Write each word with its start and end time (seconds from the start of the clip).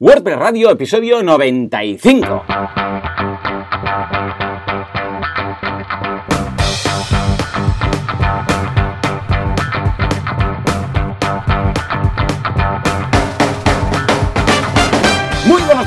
WordPress 0.00 0.38
Radio, 0.38 0.70
episodio 0.70 1.20
95. 1.24 3.17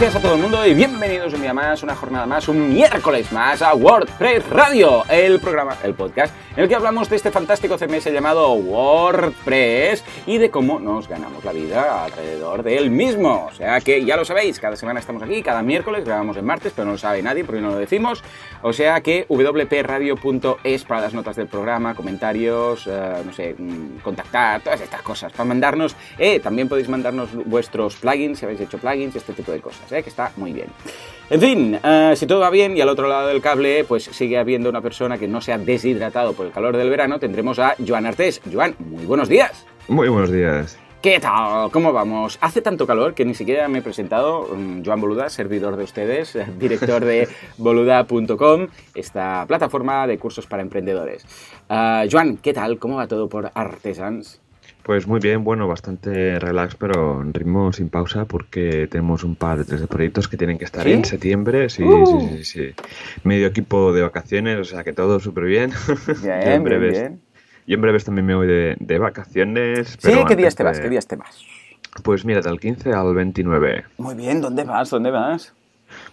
Días 0.02 0.16
a 0.16 0.20
todo 0.20 0.34
el 0.34 0.42
mundo 0.42 0.66
y 0.66 0.74
bienvenidos 0.74 1.32
un 1.36 1.42
día 1.42 1.54
más, 1.54 1.84
una 1.84 1.96
jornada 1.96 2.26
más, 2.26 2.48
un 2.48 2.74
miércoles 2.74 3.32
más 3.32 3.62
a 3.62 3.76
WordPress 3.76 4.50
Radio, 4.50 5.04
el 5.08 5.40
programa, 5.40 5.78
el 5.84 5.94
podcast 5.94 6.34
en 6.56 6.64
el 6.64 6.70
que 6.70 6.76
hablamos 6.76 7.10
de 7.10 7.16
este 7.16 7.32
fantástico 7.32 7.78
CMS 7.78 8.12
llamado 8.12 8.52
WordPress 8.54 10.04
y 10.26 10.38
de 10.38 10.50
cómo 10.50 10.80
nos 10.80 11.08
ganamos 11.08 11.44
la 11.46 11.54
vida 11.54 12.04
alrededor 12.04 12.64
del 12.64 12.92
mismo. 12.92 13.48
O 13.50 13.54
sea 13.54 13.80
que 13.80 14.04
ya 14.04 14.18
lo 14.18 14.26
sabéis, 14.26 14.60
cada 14.60 14.76
semana 14.76 15.00
estamos 15.00 15.24
aquí, 15.24 15.42
cada 15.42 15.64
miércoles 15.64 16.04
grabamos 16.04 16.36
en 16.36 16.46
martes, 16.46 16.74
pero 16.76 16.86
no 16.86 16.94
lo 16.94 16.98
sabe 16.98 17.22
nadie 17.22 17.46
porque 17.46 17.62
no 17.62 17.70
lo 17.70 17.78
decimos. 17.78 18.22
O 18.64 18.74
sea 18.74 19.02
que 19.02 19.26
wpradio.es 19.30 20.84
para 20.84 21.02
las 21.02 21.14
notas 21.14 21.38
del 21.38 21.48
programa, 21.48 21.96
comentarios, 21.96 22.86
eh, 22.88 23.24
no 23.26 23.32
sé, 23.32 23.56
mm, 23.58 24.00
contactar, 24.04 24.62
todas 24.62 24.82
estas 24.82 25.02
cosas, 25.04 25.32
para 25.32 25.46
mandarnos, 25.46 25.96
eh, 26.18 26.40
también 26.40 26.68
podéis 26.68 26.90
mandarnos 26.90 27.34
vuestros 27.46 27.96
plugins, 27.96 28.40
si 28.40 28.46
habéis 28.46 28.62
hecho 28.62 28.78
plugins, 28.78 29.16
este 29.16 29.34
tipo 29.34 29.52
de 29.52 29.62
cosas, 29.62 29.91
¿eh? 29.92 30.04
que 30.04 30.10
está 30.10 30.32
muy 30.38 30.54
bien. 30.54 30.68
En 31.30 31.40
fin, 31.40 31.80
eh, 31.82 32.14
si 32.16 32.28
todo 32.28 32.40
va 32.40 32.50
bien 32.50 32.76
y 32.76 32.82
al 32.82 32.90
otro 32.90 33.08
lado 33.08 33.28
del 33.28 33.42
cable 33.42 33.86
pues 33.86 34.04
sigue 34.04 34.38
habiendo 34.38 34.70
una 34.70 34.82
persona 34.82 35.18
que 35.18 35.28
no 35.28 35.40
se 35.40 35.54
ha 35.54 35.58
deshidratado 35.58 36.34
por 36.34 36.46
el 36.46 36.52
calor 36.52 36.76
del 36.76 36.90
verano, 36.90 37.20
tendremos 37.20 37.58
a 37.60 37.76
Joan 37.86 38.06
Artés. 38.06 38.42
Joan, 38.52 38.76
muy 38.80 39.06
buenos 39.06 39.30
días. 39.30 39.66
Muy 39.88 40.10
buenos 40.10 40.32
días. 40.32 40.78
¿Qué 41.02 41.20
tal? 41.20 41.72
¿Cómo 41.72 41.92
vamos? 41.94 42.38
Hace 42.42 42.62
tanto 42.62 42.86
calor 42.86 43.16
que 43.16 43.26
ni 43.26 43.34
siquiera 43.34 43.68
me 43.68 43.80
he 43.80 43.82
presentado. 43.82 44.50
Mm, 44.56 44.84
Joan 44.86 45.02
Boluda, 45.02 45.30
servidor 45.30 45.76
de 45.76 45.86
ustedes, 45.86 46.38
director 46.60 47.04
de 47.04 47.28
boluda.com, 47.58 48.68
esta 48.94 49.46
plataforma 49.48 50.06
de 50.06 50.20
cursos 50.20 50.46
para 50.46 50.62
emprendedores. 50.62 51.26
Uh, 51.70 52.08
Joan, 52.12 52.38
¿qué 52.38 52.54
tal? 52.54 52.78
¿Cómo 52.78 52.98
va 52.98 53.08
todo 53.08 53.30
por 53.30 53.50
Artesans? 53.56 54.41
Pues 54.84 55.06
muy 55.08 55.20
bien, 55.20 55.44
bueno, 55.44 55.68
bastante 55.68 56.40
relax, 56.40 56.76
pero 56.76 57.22
en 57.22 57.34
ritmo 57.34 57.72
sin 57.72 57.90
pausa 57.90 58.26
porque 58.26 58.88
tenemos 58.88 59.24
un 59.24 59.36
par 59.36 59.60
de 59.60 59.66
tres 59.66 59.86
proyectos 59.88 60.28
que 60.28 60.38
tienen 60.38 60.58
que 60.58 60.66
estar 60.66 60.84
¿Sí? 60.84 60.94
en 60.94 61.06
septiembre. 61.06 61.70
Sí, 61.70 61.84
Uh. 61.84 62.06
sí, 62.08 62.20
sí, 62.38 62.44
sí. 62.44 62.74
Medio 63.24 63.48
equipo 63.48 63.94
de 63.94 64.02
vacaciones, 64.02 64.58
o 64.60 64.64
sea 64.64 64.84
que 64.84 64.92
todo 64.94 65.20
súper 65.20 65.44
bien. 65.46 65.72
Bien, 66.22 66.34
en 66.34 66.44
bien, 66.44 66.64
breves, 66.64 67.00
bien. 67.00 67.22
Yo 67.68 67.76
en 67.76 67.82
breves 67.82 68.04
también 68.06 68.26
me 68.26 68.34
voy 68.36 68.48
de, 68.48 68.76
de 68.80 68.98
vacaciones. 69.00 69.98
Sí, 70.00 70.24
¿qué 70.28 70.36
días 70.36 70.56
te 70.56 70.64
vas? 70.64 70.78
de- 70.78 70.84
¿Qué 70.84 70.90
días 70.90 71.06
te 71.08 71.16
vas? 71.16 71.46
Pues 72.04 72.26
mira, 72.26 72.42
del 72.42 72.60
15 72.60 72.92
al 72.94 73.14
29. 73.14 73.84
Muy 74.00 74.16
bien, 74.16 74.42
¿dónde 74.42 74.64
vas? 74.64 74.90
¿Dónde 74.90 75.12
vas? 75.12 75.54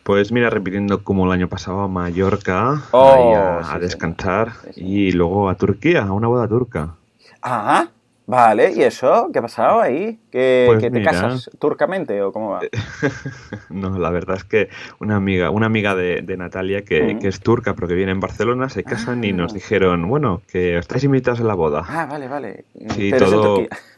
Pues 0.03 0.31
mira, 0.31 0.51
repitiendo 0.51 1.03
como 1.05 1.25
el 1.25 1.33
año 1.33 1.49
pasado 1.49 1.81
a 1.81 1.89
Mallorca, 1.89 2.83
Oh, 2.91 3.13
ahí 3.13 3.33
a, 3.33 3.63
sí, 3.65 3.71
a 3.71 3.75
sí. 3.77 3.81
descansar, 3.81 4.53
Sí, 4.65 4.71
sí. 4.75 4.85
y 4.85 5.13
luego 5.13 5.49
a 5.49 5.55
Turquía, 5.57 6.03
a 6.03 6.13
una 6.13 6.29
boda 6.29 6.47
turca. 6.49 6.95
Ah, 7.43 7.89
vale, 8.29 8.73
¿y 8.77 8.83
eso? 8.85 9.31
¿Qué 9.33 9.41
ha 9.41 9.43
pasado 9.43 9.81
ahí? 9.81 10.21
¿Que, 10.31 10.65
Pues 10.69 10.79
que 10.79 10.91
te 10.91 10.99
mira. 11.01 11.11
casas 11.11 11.51
turcamente 11.59 12.23
o 12.23 12.31
cómo 12.31 12.51
va? 12.51 12.61
No, 13.71 13.99
la 13.99 14.11
verdad 14.11 14.37
es 14.37 14.45
que 14.45 14.69
una 15.01 15.17
amiga, 15.17 15.51
una 15.51 15.67
amiga 15.67 15.95
de, 15.97 16.23
de 16.23 16.37
Natalia 16.37 16.83
que, 16.85 17.15
Mm. 17.15 17.19
que 17.19 17.29
es 17.29 17.41
turca 17.41 17.75
pero 17.75 17.89
que 17.89 17.95
viene 17.95 18.13
en 18.13 18.21
Barcelona 18.21 18.69
se 18.69 18.85
casan 18.85 19.25
y 19.25 19.31
Ah. 19.31 19.33
nos 19.35 19.53
dijeron, 19.55 20.09
bueno, 20.09 20.43
que 20.51 20.79
estáis 20.79 21.03
invitados 21.05 21.41
a 21.41 21.45
la 21.45 21.55
boda. 21.55 21.83
Ah, 21.89 22.07
vale, 22.09 22.29
vale. 22.29 22.65
Sí, 22.95 23.11
Pero 23.11 23.27
es 23.27 23.33
en 23.33 23.39
todo- 23.41 23.55
Turquía. 23.57 23.79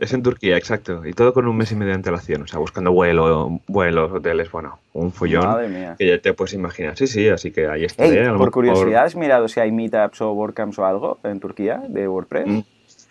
Es 0.00 0.14
en 0.14 0.22
Turquía, 0.22 0.56
exacto. 0.56 1.04
Y 1.04 1.12
todo 1.12 1.34
con 1.34 1.46
un 1.46 1.54
mes 1.54 1.70
y 1.70 1.74
medio 1.76 1.90
de 1.90 1.96
antelación. 1.96 2.40
O 2.40 2.46
sea, 2.46 2.58
buscando 2.58 2.92
vuelo, 2.92 3.60
vuelos, 3.66 4.10
hoteles, 4.10 4.50
bueno, 4.50 4.78
un 4.94 5.12
follón. 5.12 5.44
Madre 5.46 5.68
mía. 5.68 5.96
Que 5.98 6.06
ya 6.08 6.18
te 6.18 6.32
puedes 6.32 6.54
imaginar. 6.54 6.96
Sí, 6.96 7.06
sí, 7.06 7.28
así 7.28 7.50
que 7.50 7.66
ahí 7.66 7.84
estaré. 7.84 8.22
Ey, 8.26 8.30
por 8.38 8.50
curiosidad, 8.50 9.04
¿has 9.04 9.14
mirado 9.16 9.48
si 9.48 9.60
hay 9.60 9.70
meetups 9.70 10.22
o 10.22 10.32
WordCamps 10.32 10.78
o 10.78 10.86
algo 10.86 11.18
en 11.24 11.40
Turquía 11.40 11.82
de 11.90 12.08
WordPress? 12.08 12.46
Mm, 12.46 12.60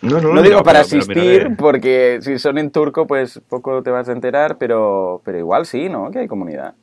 No, 0.02 0.20
no, 0.20 0.34
No, 0.34 0.42
digo 0.42 0.64
para 0.64 0.80
asistir, 0.82 1.16
miraré. 1.44 1.56
porque 1.56 2.20
si 2.22 2.40
son 2.40 2.58
en 2.58 2.72
turco, 2.72 3.06
pues 3.08 3.40
poco 3.48 3.84
te 3.84 3.92
vas 3.92 4.10
a 4.10 4.14
enterar, 4.14 4.58
pero, 4.58 5.22
pero 5.24 5.38
igual 5.38 5.66
sí, 5.66 5.90
¿no? 5.90 6.10
Que 6.12 6.20
hay 6.20 6.28
comunidad. 6.28 6.74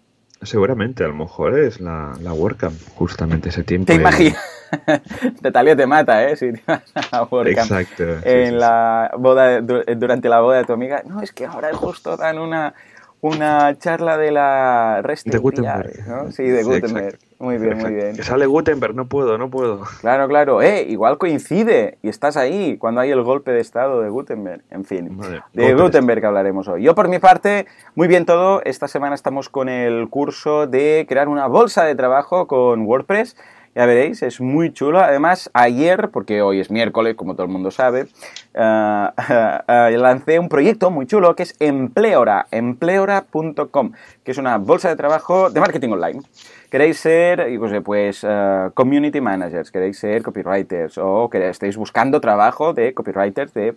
Seguramente, 0.40 1.02
a 1.02 1.08
lo 1.08 1.14
mejor 1.14 1.58
es 1.58 1.80
la, 1.80 2.12
la 2.20 2.32
WordCamp, 2.32 2.74
justamente 2.94 3.48
ese 3.48 3.64
tiempo. 3.64 3.86
Te 3.86 3.94
imaginas. 3.94 4.38
Natalia 5.42 5.74
te 5.74 5.86
mata, 5.86 6.28
¿eh? 6.28 6.36
Si 6.36 6.52
te 6.52 6.62
vas 6.66 6.82
a 7.10 7.24
WordCamp. 7.24 7.58
Exacto. 7.72 8.04
sí, 8.20 8.22
en 8.24 8.50
sí. 8.50 8.54
la 8.54 9.10
boda 9.18 9.60
du- 9.62 9.82
durante 9.96 10.28
la 10.28 10.40
boda 10.40 10.58
de 10.58 10.64
tu 10.64 10.72
amiga 10.74 11.02
no 11.04 11.20
es 11.22 11.32
que 11.32 11.44
ahora 11.46 11.74
justo 11.74 12.16
dan 12.16 12.38
una 12.38 12.72
una 13.20 13.76
charla 13.78 14.16
de 14.16 14.30
la 14.30 15.00
REST 15.02 15.26
De 15.26 15.38
Gutenberg. 15.38 16.06
¿no? 16.06 16.30
sí 16.30 16.44
de 16.44 16.62
Sí, 16.62 16.68
Gutenberg 16.70 17.06
exacto. 17.14 17.26
muy 17.40 17.58
bien 17.58 17.78
muy 17.78 17.92
bien 17.94 18.14
Que 18.16 18.22
sale 18.22 18.46
Gutenberg, 18.46 18.94
no 18.94 19.06
puedo, 19.08 19.38
no 19.38 19.50
puedo. 19.50 19.82
claro 20.00 20.28
claro 20.28 20.62
eh 20.62 20.82
igual 20.88 21.18
coincide 21.18 21.98
y 22.02 22.08
estás 22.08 22.36
ahí 22.36 22.76
cuando 22.78 23.00
hay 23.00 23.10
el 23.10 23.22
golpe 23.22 23.50
de 23.50 23.60
estado 23.60 24.00
de 24.02 24.08
Gutenberg 24.08 24.62
en 24.70 24.84
fin 24.84 25.16
Vale, 25.18 25.42
de 25.52 25.74
Gutenberg 25.74 26.24
hablaremos 26.24 26.68
hoy 26.68 26.82
yo 26.84 26.94
por 26.94 27.08
mi 27.08 27.18
parte 27.18 27.66
muy 27.96 28.06
bien 28.06 28.24
todo 28.24 28.62
esta 28.64 28.86
semana 28.86 29.14
estamos 29.16 29.48
con 29.48 29.68
el 29.68 30.08
curso 30.08 30.66
de 30.66 31.04
crear 31.08 31.28
una 31.28 31.46
bolsa 31.48 31.84
de 31.84 31.94
trabajo 31.96 32.46
con 32.46 32.82
WordPress 32.86 33.36
ya 33.74 33.86
veréis, 33.86 34.22
es 34.24 34.40
muy 34.40 34.72
chulo. 34.72 34.98
Además, 34.98 35.50
ayer, 35.52 36.08
porque 36.10 36.42
hoy 36.42 36.58
es 36.58 36.68
miércoles, 36.68 37.14
como 37.14 37.34
todo 37.34 37.44
el 37.46 37.52
mundo 37.52 37.70
sabe, 37.70 38.08
ah, 38.54 39.90
lancé 39.92 40.38
un 40.38 40.48
proyecto 40.48 40.90
muy 40.90 41.06
chulo 41.06 41.34
que 41.34 41.44
es 41.44 41.54
Empleora, 41.60 42.46
empleora.com, 42.50 43.92
que 44.24 44.30
es 44.32 44.38
una 44.38 44.58
bolsa 44.58 44.88
de 44.88 44.96
trabajo 44.96 45.50
de 45.50 45.60
marketing 45.60 45.90
online. 45.90 46.22
Queréis 46.70 46.98
ser, 46.98 47.50
y 47.50 47.56
pues, 47.56 47.72
eh, 47.72 47.80
pues, 47.80 48.24
ah, 48.24 48.70
community 48.74 49.22
managers, 49.22 49.70
queréis 49.70 49.98
ser 49.98 50.22
copywriters 50.22 50.98
o 50.98 51.30
que 51.30 51.48
estéis 51.48 51.78
buscando 51.78 52.20
trabajo 52.20 52.74
de 52.74 52.92
copywriters, 52.92 53.54
de 53.54 53.74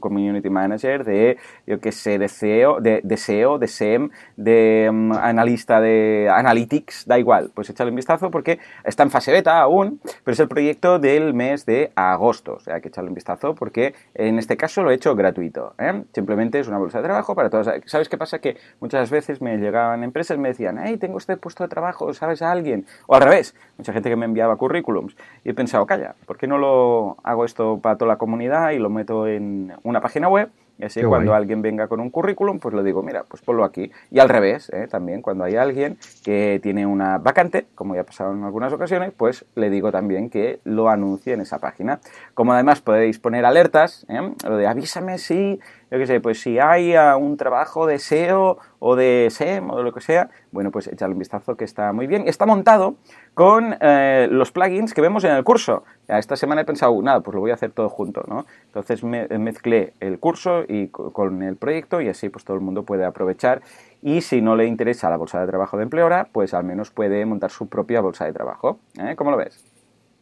community 0.00 0.50
manager, 0.50 1.04
de, 1.04 1.38
yo 1.68 1.78
qué 1.78 1.92
sé, 1.92 2.18
de 2.18 2.28
SEO, 2.28 2.80
de, 2.80 3.00
de 3.04 3.16
SEO, 3.16 3.58
de 3.58 3.68
SEM, 3.68 4.10
de 4.36 4.90
mm, 4.92 5.12
analista 5.12 5.80
de 5.80 6.28
analytics, 6.34 7.06
da 7.06 7.16
igual, 7.16 7.52
pues 7.54 7.70
echadle 7.70 7.90
un 7.90 7.96
vistazo 7.96 8.32
porque 8.32 8.58
está 8.82 9.04
en 9.04 9.12
fase 9.12 9.30
beta 9.30 9.60
aún, 9.60 10.00
pero 10.24 10.32
es 10.32 10.40
el 10.40 10.48
proyecto 10.48 10.98
del 10.98 11.34
mes 11.34 11.64
de 11.64 11.92
agosto, 11.94 12.54
o 12.54 12.60
sea 12.60 12.80
que 12.80 12.88
echadle 12.88 13.10
un 13.10 13.14
vistazo 13.14 13.54
porque 13.54 13.94
en 14.14 14.38
este 14.38 14.56
caso 14.56 14.82
lo 14.82 14.90
he 14.90 14.94
hecho 14.94 15.14
gratuito, 15.14 15.74
¿eh? 15.78 16.04
simplemente 16.12 16.58
es 16.58 16.68
una 16.68 16.78
bolsa 16.78 16.98
de 16.98 17.04
trabajo 17.04 17.34
para 17.34 17.50
todos. 17.50 17.68
¿Sabes 17.86 18.08
qué 18.08 18.18
pasa? 18.18 18.40
Que 18.40 18.56
muchas 18.80 19.10
veces 19.10 19.40
me 19.40 19.56
llegaban 19.56 20.04
empresas 20.04 20.36
y 20.36 20.40
me 20.40 20.48
decían, 20.48 20.78
hey, 20.82 20.96
tengo 20.96 21.18
este 21.18 21.36
puesto 21.36 21.64
de 21.64 21.68
trabajo, 21.68 22.12
¿sabes 22.14 22.42
a 22.42 22.50
alguien? 22.50 22.86
O 23.06 23.14
al 23.14 23.22
revés, 23.22 23.54
mucha 23.78 23.92
gente 23.92 24.08
que 24.08 24.16
me 24.16 24.26
enviaba 24.26 24.56
currículums 24.56 25.16
y 25.44 25.50
he 25.50 25.54
pensado, 25.54 25.86
calla, 25.86 26.14
¿por 26.26 26.36
qué 26.36 26.46
no 26.46 26.58
lo 26.58 27.16
hago 27.22 27.44
esto 27.44 27.78
para 27.80 27.96
toda 27.96 28.10
la 28.10 28.18
comunidad 28.18 28.70
y 28.70 28.78
lo 28.78 28.90
meto 28.90 29.26
en 29.26 29.72
una 29.82 30.00
página 30.00 30.28
web? 30.28 30.50
Y 30.78 30.84
así 30.84 31.00
Qué 31.00 31.06
cuando 31.06 31.30
guay. 31.30 31.40
alguien 31.40 31.62
venga 31.62 31.88
con 31.88 32.00
un 32.00 32.10
currículum, 32.10 32.58
pues 32.58 32.74
le 32.74 32.82
digo, 32.82 33.02
mira, 33.02 33.24
pues 33.24 33.42
ponlo 33.42 33.64
aquí. 33.64 33.90
Y 34.10 34.18
al 34.18 34.28
revés, 34.28 34.70
¿eh? 34.70 34.88
también 34.90 35.22
cuando 35.22 35.44
hay 35.44 35.56
alguien 35.56 35.98
que 36.24 36.60
tiene 36.62 36.86
una 36.86 37.18
vacante, 37.18 37.66
como 37.74 37.94
ya 37.94 38.02
ha 38.02 38.04
pasado 38.04 38.32
en 38.32 38.42
algunas 38.44 38.72
ocasiones, 38.72 39.12
pues 39.16 39.44
le 39.54 39.70
digo 39.70 39.92
también 39.92 40.30
que 40.30 40.60
lo 40.64 40.88
anuncie 40.88 41.34
en 41.34 41.40
esa 41.40 41.58
página. 41.58 42.00
Como 42.34 42.52
además 42.52 42.80
podéis 42.80 43.18
poner 43.18 43.44
alertas, 43.44 44.06
¿eh? 44.08 44.32
lo 44.44 44.56
de 44.56 44.66
avísame 44.66 45.18
si, 45.18 45.60
yo 45.92 45.98
qué 45.98 46.06
sé, 46.06 46.20
pues 46.20 46.40
si 46.40 46.58
hay 46.58 46.94
ah, 46.94 47.16
un 47.18 47.36
trabajo 47.36 47.86
de 47.86 47.96
SEO 47.96 48.56
o 48.78 48.96
de 48.96 49.26
SEM 49.26 49.70
o 49.70 49.76
de 49.76 49.82
lo 49.84 49.92
que 49.92 50.00
sea, 50.00 50.30
bueno, 50.50 50.70
pues 50.70 50.86
echadle 50.88 51.12
un 51.12 51.18
vistazo 51.18 51.54
que 51.54 51.64
está 51.64 51.92
muy 51.92 52.06
bien. 52.06 52.24
Está 52.26 52.46
montado 52.46 52.94
con 53.34 53.76
eh, 53.78 54.26
los 54.30 54.50
plugins 54.52 54.94
que 54.94 55.02
vemos 55.02 55.22
en 55.24 55.32
el 55.32 55.44
curso. 55.44 55.84
Esta 56.08 56.34
semana 56.36 56.62
he 56.62 56.64
pensado, 56.64 57.00
nada, 57.02 57.20
pues 57.20 57.34
lo 57.34 57.40
voy 57.42 57.50
a 57.50 57.54
hacer 57.54 57.72
todo 57.72 57.90
junto, 57.90 58.24
¿no? 58.26 58.46
Entonces 58.66 59.04
me, 59.04 59.28
mezclé 59.38 59.92
el 60.00 60.18
curso 60.18 60.64
y 60.66 60.88
co- 60.88 61.12
con 61.12 61.42
el 61.42 61.56
proyecto 61.56 62.00
y 62.00 62.08
así 62.08 62.30
pues 62.30 62.44
todo 62.46 62.56
el 62.56 62.62
mundo 62.62 62.84
puede 62.84 63.04
aprovechar. 63.04 63.60
Y 64.00 64.22
si 64.22 64.40
no 64.40 64.56
le 64.56 64.64
interesa 64.66 65.10
la 65.10 65.18
bolsa 65.18 65.40
de 65.42 65.46
trabajo 65.46 65.76
de 65.76 65.82
Empleora, 65.82 66.26
pues 66.32 66.54
al 66.54 66.64
menos 66.64 66.90
puede 66.90 67.24
montar 67.26 67.50
su 67.50 67.68
propia 67.68 68.00
bolsa 68.00 68.24
de 68.24 68.32
trabajo. 68.32 68.78
¿eh? 68.98 69.14
¿Cómo 69.14 69.30
lo 69.30 69.36
ves? 69.36 69.62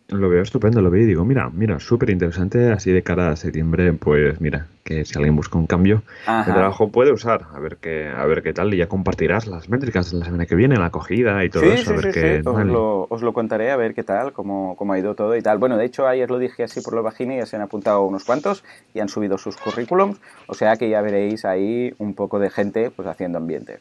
Lo 0.08 0.28
veo 0.28 0.42
estupendo, 0.42 0.82
lo 0.82 0.90
veo 0.90 1.02
y 1.02 1.06
digo, 1.06 1.24
mira, 1.24 1.48
mira, 1.50 1.78
súper 1.78 2.10
interesante, 2.10 2.72
así 2.72 2.90
de 2.90 3.04
cara 3.04 3.30
a 3.30 3.36
septiembre, 3.36 3.92
pues 3.92 4.40
mira, 4.40 4.66
que 4.90 5.04
si 5.04 5.16
alguien 5.16 5.36
busca 5.36 5.56
un 5.56 5.68
cambio 5.68 6.02
Ajá. 6.26 6.50
de 6.50 6.52
trabajo 6.52 6.88
puede 6.88 7.12
usar, 7.12 7.46
a 7.54 7.60
ver 7.60 7.76
qué, 7.76 8.08
a 8.08 8.26
ver 8.26 8.42
qué 8.42 8.52
tal, 8.52 8.74
y 8.74 8.78
ya 8.78 8.88
compartirás 8.88 9.46
las 9.46 9.68
métricas 9.68 10.10
de 10.10 10.18
la 10.18 10.24
semana 10.24 10.46
que 10.46 10.56
viene, 10.56 10.76
la 10.76 10.86
acogida 10.86 11.44
y 11.44 11.48
todo 11.48 11.62
sí, 11.62 11.68
eso, 11.68 11.84
sí, 11.84 11.90
a 11.90 11.94
ver 11.94 12.12
sí, 12.12 12.20
qué 12.20 12.42
Os, 12.44 12.66
lo, 12.66 13.06
os 13.08 13.22
lo 13.22 13.32
contaré 13.32 13.70
a 13.70 13.76
ver 13.76 13.94
qué 13.94 14.02
tal, 14.02 14.32
cómo, 14.32 14.74
cómo 14.74 14.92
ha 14.92 14.98
ido 14.98 15.14
todo 15.14 15.36
y 15.36 15.42
tal. 15.42 15.58
Bueno, 15.58 15.76
de 15.76 15.84
hecho 15.84 16.08
ayer 16.08 16.28
lo 16.28 16.40
dije 16.40 16.64
así 16.64 16.80
por 16.80 16.94
lo 16.94 17.04
bajini 17.04 17.36
y 17.36 17.38
ya 17.38 17.46
se 17.46 17.54
han 17.54 17.62
apuntado 17.62 18.02
unos 18.02 18.24
cuantos 18.24 18.64
y 18.92 18.98
han 18.98 19.08
subido 19.08 19.38
sus 19.38 19.56
currículums, 19.56 20.20
o 20.48 20.54
sea 20.54 20.74
que 20.74 20.90
ya 20.90 21.00
veréis 21.02 21.44
ahí 21.44 21.94
un 21.98 22.14
poco 22.14 22.40
de 22.40 22.50
gente 22.50 22.90
pues 22.90 23.06
haciendo 23.06 23.38
ambiente. 23.38 23.78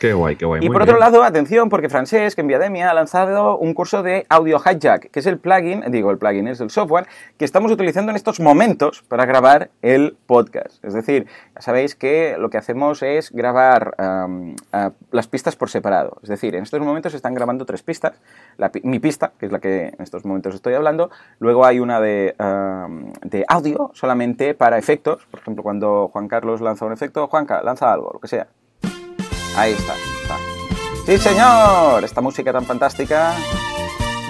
Qué 0.00 0.12
guay, 0.12 0.34
qué 0.34 0.44
guay. 0.44 0.64
Y 0.64 0.66
muy 0.66 0.72
por 0.72 0.82
otro 0.82 0.98
lado, 0.98 1.22
atención, 1.22 1.68
porque 1.68 1.88
Francesc 1.88 2.36
en 2.36 2.48
Viademia 2.48 2.90
ha 2.90 2.94
lanzado 2.94 3.58
un 3.58 3.74
curso 3.74 4.02
de 4.02 4.26
Audio 4.28 4.58
Hijack, 4.58 5.12
que 5.12 5.20
es 5.20 5.26
el 5.26 5.38
plugin, 5.38 5.84
digo 5.88 6.10
el 6.10 6.18
plugin, 6.18 6.48
es 6.48 6.60
el 6.60 6.70
software 6.70 7.06
que 7.36 7.44
estamos 7.44 7.70
utilizando 7.70 8.10
en 8.10 8.16
estos 8.16 8.40
momentos 8.40 9.04
para 9.06 9.24
grabar 9.24 9.70
el 9.82 10.16
podcast 10.26 10.47
Es 10.82 10.94
decir, 10.94 11.26
ya 11.54 11.60
sabéis 11.60 11.94
que 11.94 12.36
lo 12.38 12.50
que 12.50 12.58
hacemos 12.58 13.02
es 13.02 13.30
grabar 13.30 13.94
las 15.10 15.26
pistas 15.28 15.56
por 15.56 15.70
separado. 15.70 16.18
Es 16.22 16.28
decir, 16.28 16.54
en 16.54 16.62
estos 16.62 16.80
momentos 16.80 17.12
se 17.12 17.16
están 17.16 17.34
grabando 17.34 17.66
tres 17.66 17.82
pistas. 17.82 18.14
Mi 18.82 18.98
pista, 18.98 19.32
que 19.38 19.46
es 19.46 19.52
la 19.52 19.58
que 19.58 19.88
en 19.88 20.02
estos 20.02 20.24
momentos 20.24 20.54
estoy 20.54 20.74
hablando. 20.74 21.10
Luego 21.38 21.64
hay 21.64 21.80
una 21.80 22.00
de, 22.00 22.34
de 23.22 23.44
audio, 23.48 23.90
solamente 23.94 24.54
para 24.54 24.78
efectos. 24.78 25.26
Por 25.30 25.40
ejemplo, 25.40 25.62
cuando 25.62 26.08
Juan 26.08 26.28
Carlos 26.28 26.60
lanza 26.60 26.84
un 26.84 26.92
efecto, 26.92 27.26
Juanca, 27.28 27.62
lanza 27.62 27.92
algo, 27.92 28.10
lo 28.12 28.20
que 28.20 28.28
sea. 28.28 28.48
Ahí 29.56 29.72
está, 29.72 29.94
está. 30.22 30.36
¡Sí, 31.06 31.18
señor! 31.18 32.04
Esta 32.04 32.20
música 32.20 32.52
tan 32.52 32.64
fantástica 32.64 33.32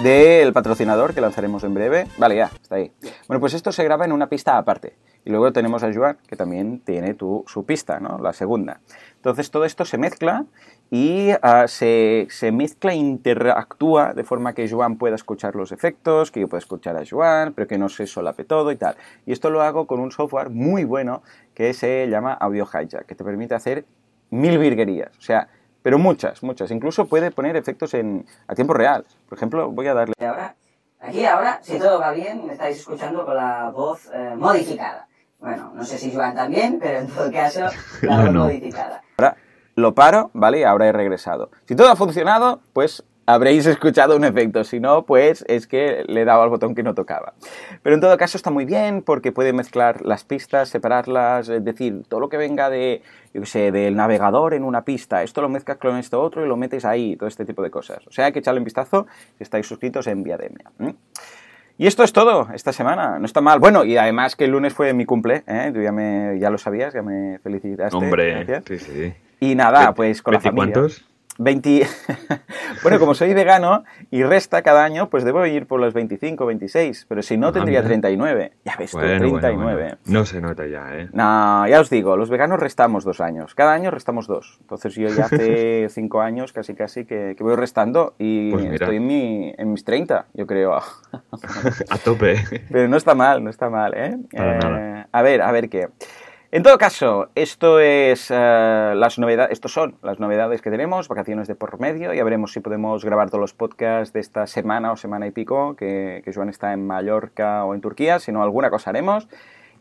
del 0.01 0.53
patrocinador 0.53 1.13
que 1.13 1.19
lanzaremos 1.19 1.63
en 1.65 1.73
breve. 1.73 2.07
Vale, 2.17 2.37
ya, 2.37 2.45
está 2.45 2.75
ahí. 2.75 2.91
Bueno, 3.27 3.41
pues 3.41 3.53
esto 3.53 3.71
se 3.71 3.83
graba 3.83 4.05
en 4.05 4.13
una 4.13 4.27
pista 4.27 4.57
aparte. 4.57 4.95
Y 5.25 5.31
luego 5.31 5.51
tenemos 5.51 5.83
a 5.83 5.93
Joan, 5.93 6.17
que 6.27 6.35
también 6.35 6.79
tiene 6.79 7.13
tu, 7.13 7.43
su 7.47 7.65
pista, 7.65 7.99
¿no? 7.99 8.17
La 8.19 8.33
segunda. 8.33 8.79
Entonces 9.15 9.51
todo 9.51 9.65
esto 9.65 9.85
se 9.85 9.97
mezcla 9.97 10.45
y 10.89 11.31
uh, 11.31 11.67
se, 11.67 12.27
se, 12.29 12.51
mezcla 12.51 12.93
interactúa 12.93 14.13
de 14.13 14.23
forma 14.23 14.53
que 14.53 14.69
Joan 14.69 14.97
pueda 14.97 15.15
escuchar 15.15 15.55
los 15.55 15.71
efectos, 15.71 16.31
que 16.31 16.39
yo 16.39 16.47
pueda 16.47 16.59
escuchar 16.59 16.95
a 16.95 17.03
Joan, 17.07 17.53
pero 17.53 17.67
que 17.67 17.77
no 17.77 17.89
se 17.89 18.07
solape 18.07 18.45
todo 18.45 18.71
y 18.71 18.77
tal. 18.77 18.95
Y 19.25 19.33
esto 19.33 19.49
lo 19.49 19.61
hago 19.61 19.87
con 19.87 19.99
un 19.99 20.11
software 20.11 20.49
muy 20.49 20.85
bueno 20.85 21.21
que 21.53 21.73
se 21.73 22.07
llama 22.09 22.33
Audio 22.33 22.65
Hijack, 22.65 23.05
que 23.05 23.15
te 23.15 23.23
permite 23.23 23.55
hacer 23.55 23.85
mil 24.31 24.57
virguerías. 24.57 25.11
O 25.17 25.21
sea, 25.21 25.49
pero 25.81 25.97
muchas, 25.97 26.43
muchas. 26.43 26.71
Incluso 26.71 27.05
puede 27.05 27.31
poner 27.31 27.55
efectos 27.55 27.93
en, 27.93 28.25
a 28.47 28.55
tiempo 28.55 28.73
real. 28.73 29.05
Por 29.27 29.37
ejemplo, 29.37 29.71
voy 29.71 29.87
a 29.87 29.93
darle... 29.93 30.13
aquí 30.99 31.25
ahora, 31.25 31.59
si 31.61 31.77
todo 31.79 31.99
va 31.99 32.11
bien, 32.11 32.45
me 32.45 32.53
estáis 32.53 32.77
escuchando 32.77 33.25
con 33.25 33.35
la 33.35 33.69
voz 33.69 34.09
eh, 34.13 34.33
modificada. 34.35 35.07
Bueno, 35.39 35.71
no 35.73 35.83
sé 35.85 35.97
si 35.97 36.13
Joan 36.13 36.35
también, 36.35 36.79
pero 36.81 36.99
en 36.99 37.07
todo 37.07 37.31
caso, 37.31 37.61
la 38.01 38.17
No, 38.17 38.23
voz 38.23 38.31
no. 38.33 38.43
modificada. 38.45 39.01
Ahora 39.17 39.37
lo 39.75 39.95
paro, 39.95 40.31
¿vale? 40.33 40.59
Y 40.59 40.63
ahora 40.63 40.87
he 40.87 40.91
regresado. 40.91 41.49
Si 41.65 41.75
todo 41.75 41.89
ha 41.89 41.95
funcionado, 41.95 42.61
pues 42.73 43.03
habréis 43.29 43.65
escuchado 43.67 44.15
un 44.15 44.23
efecto. 44.23 44.63
Si 44.63 44.79
no, 44.79 45.03
pues 45.03 45.45
es 45.47 45.67
que 45.67 46.03
le 46.07 46.21
he 46.21 46.25
dado 46.25 46.41
al 46.41 46.49
botón 46.49 46.73
que 46.73 46.83
no 46.83 46.95
tocaba. 46.95 47.33
Pero 47.83 47.95
en 47.95 48.01
todo 48.01 48.17
caso 48.17 48.37
está 48.37 48.49
muy 48.49 48.65
bien 48.65 49.03
porque 49.03 49.31
puede 49.31 49.53
mezclar 49.53 50.01
las 50.03 50.23
pistas, 50.23 50.69
separarlas, 50.69 51.49
es 51.49 51.63
decir, 51.63 52.03
todo 52.07 52.19
lo 52.19 52.29
que 52.29 52.37
venga 52.37 52.69
de, 52.69 53.03
yo 53.33 53.45
sé, 53.45 53.71
del 53.71 53.95
navegador 53.95 54.53
en 54.53 54.63
una 54.63 54.83
pista, 54.83 55.21
esto 55.21 55.41
lo 55.41 55.49
mezclas 55.49 55.77
con 55.77 55.97
esto 55.97 56.21
otro 56.21 56.43
y 56.43 56.47
lo 56.47 56.57
metes 56.57 56.85
ahí, 56.85 57.15
todo 57.15 57.27
este 57.27 57.45
tipo 57.45 57.61
de 57.61 57.69
cosas. 57.69 58.05
O 58.07 58.11
sea, 58.11 58.25
hay 58.25 58.31
que 58.31 58.39
echarle 58.39 58.59
un 58.59 58.65
vistazo 58.65 59.05
si 59.37 59.43
estáis 59.43 59.67
suscritos 59.67 60.07
en 60.07 60.23
Viademia. 60.23 60.65
Y 61.77 61.87
esto 61.87 62.03
es 62.03 62.11
todo 62.11 62.49
esta 62.53 62.73
semana, 62.73 63.19
no 63.19 63.25
está 63.25 63.41
mal. 63.41 63.59
Bueno, 63.59 63.85
y 63.85 63.95
además 63.95 64.35
que 64.35 64.45
el 64.45 64.51
lunes 64.51 64.73
fue 64.73 64.93
mi 64.93 65.05
cumple, 65.05 65.43
¿eh? 65.47 65.71
Tú 65.73 65.81
ya, 65.81 65.91
me, 65.91 66.37
ya 66.39 66.49
lo 66.49 66.57
sabías, 66.57 66.93
ya 66.93 67.01
me 67.01 67.39
felicitaste. 67.39 67.95
Hombre, 67.95 68.43
gracias. 68.43 68.63
sí, 68.67 68.79
sí. 68.79 69.13
Y 69.39 69.55
nada, 69.55 69.93
pues 69.93 70.21
con 70.21 70.33
la 70.33 70.39
¿veinti 70.39 70.49
familia. 70.49 70.73
cuántos? 70.73 71.05
20... 71.39 71.87
bueno, 72.83 72.99
como 72.99 73.15
soy 73.15 73.33
vegano 73.33 73.85
y 74.11 74.23
resta 74.23 74.61
cada 74.61 74.83
año, 74.83 75.09
pues 75.09 75.23
debo 75.23 75.45
ir 75.45 75.67
por 75.67 75.79
los 75.79 75.93
25, 75.93 76.45
26. 76.45 77.05
Pero 77.07 77.21
si 77.21 77.37
no, 77.37 77.51
tendría 77.53 77.79
Anda. 77.79 77.89
39. 77.89 78.51
Ya 78.65 78.75
ves 78.77 78.91
tú, 78.91 78.97
Bueno, 78.97 79.17
bueno, 79.19 79.39
39. 79.39 79.81
bueno. 79.81 79.97
No 80.05 80.25
se 80.25 80.41
nota 80.41 80.67
ya, 80.67 80.95
¿eh? 80.95 81.09
No, 81.13 81.65
ya 81.67 81.79
os 81.79 81.89
digo, 81.89 82.17
los 82.17 82.29
veganos 82.29 82.59
restamos 82.59 83.05
dos 83.05 83.21
años. 83.21 83.55
Cada 83.55 83.73
año 83.73 83.89
restamos 83.89 84.27
dos. 84.27 84.57
Entonces 84.61 84.95
yo 84.95 85.07
ya 85.07 85.25
hace 85.25 85.87
cinco 85.89 86.21
años 86.21 86.51
casi 86.51 86.75
casi 86.75 87.05
que, 87.05 87.35
que 87.37 87.43
voy 87.43 87.55
restando 87.55 88.15
y 88.17 88.51
Pues 88.51 88.65
estoy 88.65 88.97
en, 88.97 89.07
mi, 89.07 89.53
en 89.57 89.71
mis 89.71 89.85
30, 89.85 90.25
yo 90.33 90.45
creo. 90.45 90.75
A 91.89 91.97
tope. 92.03 92.35
Pero 92.69 92.87
no 92.89 92.97
está 92.97 93.15
mal, 93.15 93.43
no 93.43 93.49
está 93.49 93.69
mal, 93.69 93.93
¿eh? 93.95 94.17
Eh. 94.33 95.05
A 95.11 95.21
ver, 95.21 95.41
a 95.41 95.51
ver 95.51 95.69
qué. 95.69 95.87
En 96.51 96.63
todo 96.63 96.79
caso, 96.79 97.29
esto 97.35 97.79
es 97.79 98.31
eh, 98.31 98.93
las 98.95 99.19
novedades, 99.19 99.51
estos 99.51 99.71
son 99.71 99.95
las 100.01 100.19
novedades 100.19 100.63
que 100.63 100.71
tenemos, 100.71 101.07
vacaciones 101.07 101.47
de 101.47 101.53
por 101.53 101.79
medio, 101.79 102.11
ya 102.11 102.23
veremos 102.23 102.53
si 102.53 102.59
podemos 102.59 103.05
grabar 103.05 103.27
todos 103.29 103.39
los 103.39 103.53
podcasts 103.53 104.13
de 104.13 104.19
esta 104.19 104.47
semana 104.47 104.91
o 104.91 104.97
semana 104.97 105.27
y 105.27 105.31
pico, 105.31 105.75
que, 105.75 106.23
que 106.25 106.33
Joan 106.33 106.49
está 106.49 106.73
en 106.73 106.87
Mallorca 106.87 107.65
o 107.65 107.75
en 107.75 107.81
Turquía, 107.81 108.17
si 108.17 108.31
no 108.31 108.41
alguna 108.41 108.71
cosa 108.71 108.89
haremos. 108.89 109.27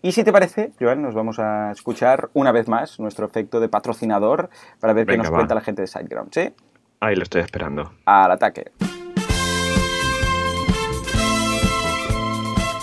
Y 0.03 0.12
si 0.12 0.25
te 0.25 0.31
parece, 0.31 0.73
Joan, 0.79 1.00
nos 1.00 1.15
vamos 1.15 1.38
a 1.38 1.73
escuchar 1.73 2.29
una 2.35 2.53
vez 2.53 2.69
más 2.69 3.00
nuestro 3.00 3.25
efecto 3.25 3.61
de 3.61 3.70
patrocinador 3.70 4.50
para 4.79 4.93
ver 4.93 5.06
qué 5.06 5.12
Venga, 5.12 5.23
nos 5.25 5.32
va. 5.32 5.37
cuenta 5.38 5.55
la 5.55 5.62
gente 5.62 5.81
de 5.81 5.88
SiteGround, 5.88 6.35
¿sí? 6.35 6.53
Ahí 7.00 7.17
lo 7.17 7.23
estoy 7.23 7.41
esperando. 7.41 7.93
al 8.05 8.31
ataque. 8.31 8.73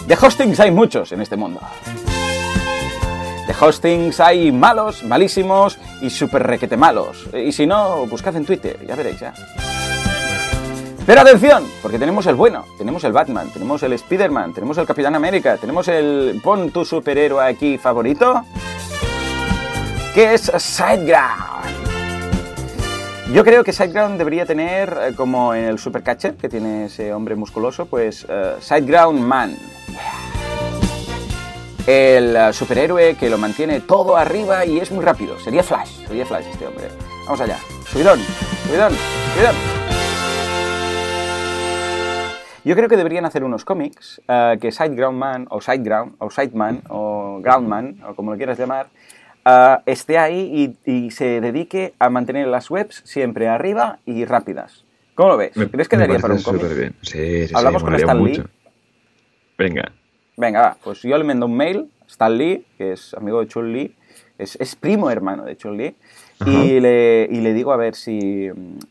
De 0.08 0.16
hostings 0.16 0.60
hay 0.60 0.72
muchos 0.72 1.12
en 1.12 1.22
este 1.22 1.36
mundo. 1.36 1.60
De 3.48 3.54
hostings 3.60 4.20
hay 4.20 4.52
malos, 4.52 5.04
malísimos 5.04 5.78
y 6.02 6.10
super 6.10 6.44
requete 6.44 6.78
malos. 6.78 7.28
Y 7.34 7.52
si 7.52 7.68
no, 7.68 8.06
buscad 8.08 8.36
en 8.36 8.46
Twitter, 8.46 8.80
ya 8.88 8.96
veréis 8.96 9.20
ya. 9.20 9.34
Pero 11.06 11.22
atención, 11.22 11.64
porque 11.84 12.00
tenemos 12.00 12.26
el 12.26 12.34
bueno, 12.34 12.66
tenemos 12.80 13.04
el 13.04 13.12
Batman, 13.12 13.52
tenemos 13.54 13.84
el 13.84 13.94
Spider-Man, 13.94 14.56
tenemos 14.56 14.76
el 14.80 14.88
Capitán 14.88 15.14
América, 15.14 15.58
tenemos 15.58 15.88
el 15.88 16.42
pon 16.44 16.72
tu 16.72 16.84
superhéroe 16.84 17.46
aquí 17.46 17.78
favorito, 17.78 18.44
que 20.16 20.34
es 20.34 20.52
SiteGround. 20.58 21.56
Yo 23.32 23.44
creo 23.44 23.64
que 23.64 23.72
SiteGround 23.72 24.18
debería 24.18 24.48
tener, 24.48 24.98
eh, 25.00 25.14
como 25.16 25.54
en 25.54 25.66
el 25.66 25.78
Supercatcher, 25.78 26.38
que 26.38 26.50
tiene 26.50 26.86
ese 26.86 27.14
hombre 27.14 27.36
musculoso, 27.36 27.86
pues 27.86 28.26
eh, 28.28 28.56
SiteGround 28.60 29.20
Man. 29.20 29.58
El 31.88 32.36
eh, 32.36 32.52
superhéroe 32.54 33.16
que 33.16 33.30
lo 33.30 33.38
mantiene 33.38 33.80
todo 33.82 34.18
arriba 34.18 34.66
y 34.66 34.80
es 34.80 34.92
muy 34.92 35.04
rápido. 35.06 35.40
Sería 35.40 35.62
Flash, 35.64 36.06
sería 36.08 36.26
Flash 36.26 36.46
este 36.52 36.66
hombre. 36.66 36.88
Vamos 37.26 37.42
allá. 37.42 37.58
Subidón, 37.88 38.20
subidón, 38.68 38.94
subidón. 39.36 39.56
Yo 42.64 42.76
creo 42.76 42.90
que 42.90 42.98
deberían 42.98 43.26
hacer 43.26 43.44
unos 43.44 43.64
cómics 43.64 44.20
eh, 44.28 44.58
que 44.60 44.72
SiteGround 44.72 45.18
Man, 45.20 45.48
o 45.52 45.62
SiteGround, 45.62 46.16
o 46.18 46.32
SiteMan, 46.32 46.82
o 46.90 47.40
Groundman, 47.44 48.02
o 48.08 48.16
como 48.16 48.32
lo 48.32 48.38
quieras 48.38 48.58
llamar, 48.58 48.88
eh, 49.46 49.78
esté 49.86 50.18
ahí 50.18 50.76
y, 50.86 50.92
y 50.92 51.12
se 51.12 51.40
dedique 51.42 51.94
a 52.00 52.10
mantener 52.10 52.48
las 52.48 52.72
webs 52.72 53.04
siempre 53.06 53.48
arriba 53.48 54.00
y 54.08 54.26
rápidas. 54.26 54.84
¿Cómo 55.14 55.30
lo 55.30 55.38
ves? 55.38 55.56
Me- 55.56 55.70
¿Crees 55.70 55.88
que 55.88 55.98
daría 55.98 56.18
para 56.18 56.34
un 56.34 56.42
cómic? 56.42 56.64
bien. 56.76 56.96
Sí, 57.04 57.48
sí, 57.48 57.54
Hablamos 57.56 57.84
sí, 57.84 57.86
con 57.86 57.96
Stan 57.96 58.24
Lee. 58.24 58.44
Venga. 59.60 59.92
Venga, 60.38 60.62
va, 60.62 60.78
pues 60.84 61.02
yo 61.02 61.18
le 61.18 61.24
mando 61.24 61.46
un 61.46 61.56
mail, 61.56 61.90
Stan 62.08 62.38
Lee, 62.38 62.66
que 62.78 62.94
es 62.94 63.14
amigo 63.14 63.40
de 63.40 63.48
Chun 63.48 63.72
Li, 63.72 63.96
es, 64.38 64.58
es 64.60 64.76
primo 64.76 65.10
hermano 65.10 65.44
de 65.46 65.56
Chun 65.56 65.78
Li, 65.78 65.96
y 66.46 66.80
le, 66.82 67.28
y 67.32 67.40
le 67.40 67.54
digo 67.54 67.72
a 67.72 67.78
ver 67.78 67.96
si, 67.96 68.50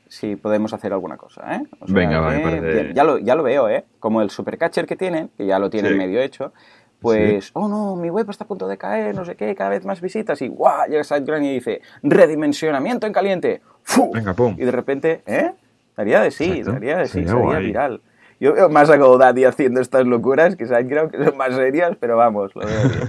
si 0.08 0.36
podemos 0.36 0.72
hacer 0.72 0.92
alguna 0.94 1.18
cosa, 1.18 1.56
¿eh? 1.56 1.62
O 1.80 1.86
sea 1.86 1.94
Venga, 1.94 2.22
parece- 2.22 2.94
ya, 2.94 3.04
lo, 3.04 3.18
ya 3.18 3.34
lo 3.34 3.42
veo, 3.42 3.68
¿eh? 3.68 3.84
Como 4.00 4.22
el 4.22 4.30
supercatcher 4.30 4.86
que 4.86 4.96
tienen, 4.96 5.28
que 5.36 5.44
ya 5.44 5.58
lo 5.58 5.68
tienen 5.68 5.92
Sí. 5.92 5.98
medio 5.98 6.20
hecho, 6.22 6.52
pues, 7.00 7.50
oh 7.52 7.68
no, 7.68 7.96
mi 7.96 8.08
web 8.08 8.30
está 8.30 8.44
a 8.44 8.46
punto 8.48 8.66
de 8.66 8.78
caer, 8.78 9.14
no 9.14 9.26
sé 9.26 9.36
qué, 9.36 9.54
cada 9.54 9.68
vez 9.68 9.84
más 9.84 10.00
visitas, 10.00 10.40
y 10.40 10.48
guau, 10.48 10.88
llega 10.88 11.04
SiteGround 11.04 11.44
y 11.44 11.52
dice, 11.54 11.82
redimensionamiento 12.02 13.06
en 13.06 13.12
caliente, 13.12 13.60
¡Fu! 13.82 14.10
Venga, 14.12 14.32
pum. 14.32 14.56
y 14.58 14.64
de 14.64 14.70
repente, 14.70 15.22
¿eh? 15.26 15.52
Daría 15.94 16.20
de 16.22 16.30
sí, 16.30 16.44
Exacto. 16.50 16.72
daría 16.72 16.96
de 16.96 17.06
sí, 17.06 17.12
Sería 17.24 17.32
sería 17.34 17.58
viral. 17.58 18.00
Yo 18.40 18.52
veo 18.54 18.68
más 18.68 18.90
a 18.90 18.96
GoDaddy 18.96 19.44
haciendo 19.44 19.80
estas 19.80 20.06
locuras 20.06 20.56
que 20.56 20.66
SiteGround, 20.66 21.10
que 21.10 21.24
son 21.24 21.36
más 21.36 21.54
serias, 21.54 21.96
pero 22.00 22.16
vamos, 22.16 22.54
lo 22.54 22.66
veo 22.66 22.88
bien. 22.88 23.08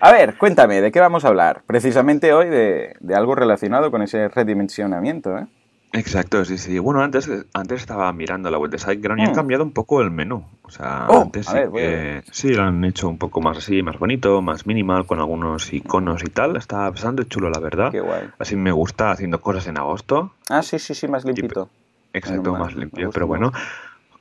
A 0.00 0.12
ver, 0.12 0.36
cuéntame, 0.36 0.80
¿de 0.80 0.90
qué 0.90 1.00
vamos 1.00 1.24
a 1.24 1.28
hablar? 1.28 1.62
Precisamente 1.66 2.32
hoy 2.32 2.48
de, 2.48 2.94
de 3.00 3.14
algo 3.14 3.34
relacionado 3.34 3.90
con 3.90 4.02
ese 4.02 4.28
redimensionamiento, 4.28 5.36
¿eh? 5.38 5.46
Exacto, 5.92 6.44
sí, 6.44 6.56
sí. 6.56 6.78
Bueno, 6.78 7.02
antes, 7.02 7.28
antes 7.52 7.80
estaba 7.80 8.12
mirando 8.12 8.48
la 8.48 8.58
web 8.58 8.70
de 8.70 8.78
SiteGround 8.78 9.20
y 9.20 9.24
Mm. 9.24 9.28
han 9.30 9.34
cambiado 9.34 9.64
un 9.64 9.72
poco 9.72 10.00
el 10.00 10.10
menú. 10.12 10.44
O 10.62 10.70
sea, 10.70 11.06
Oh, 11.08 11.22
antes 11.22 11.46
sí 11.48 11.52
ver, 11.54 11.70
que- 11.72 12.22
sí 12.30 12.54
lo 12.54 12.62
han 12.62 12.84
hecho 12.84 13.08
un 13.08 13.18
poco 13.18 13.40
más 13.40 13.58
así, 13.58 13.82
más 13.82 13.98
bonito, 13.98 14.40
más 14.40 14.66
minimal, 14.68 15.04
con 15.04 15.18
algunos 15.18 15.72
iconos 15.72 16.22
y 16.22 16.28
tal. 16.30 16.56
Está 16.56 16.88
bastante 16.88 17.24
chulo, 17.26 17.50
la 17.50 17.58
verdad. 17.58 17.90
Qué 17.90 18.00
guay. 18.00 18.30
Así 18.38 18.54
me 18.54 18.70
gusta 18.70 19.10
haciendo 19.10 19.40
cosas 19.40 19.66
en 19.66 19.78
agosto. 19.78 20.32
Ah, 20.48 20.62
sí, 20.62 20.78
sí, 20.78 20.94
sí, 20.94 21.08
más 21.08 21.24
limpito. 21.24 21.68
Exacto, 22.12 22.42
Menos 22.42 22.52
mal, 22.52 22.60
más 22.62 22.76
limpio. 22.76 23.10
Pero 23.12 23.26
más. 23.26 23.50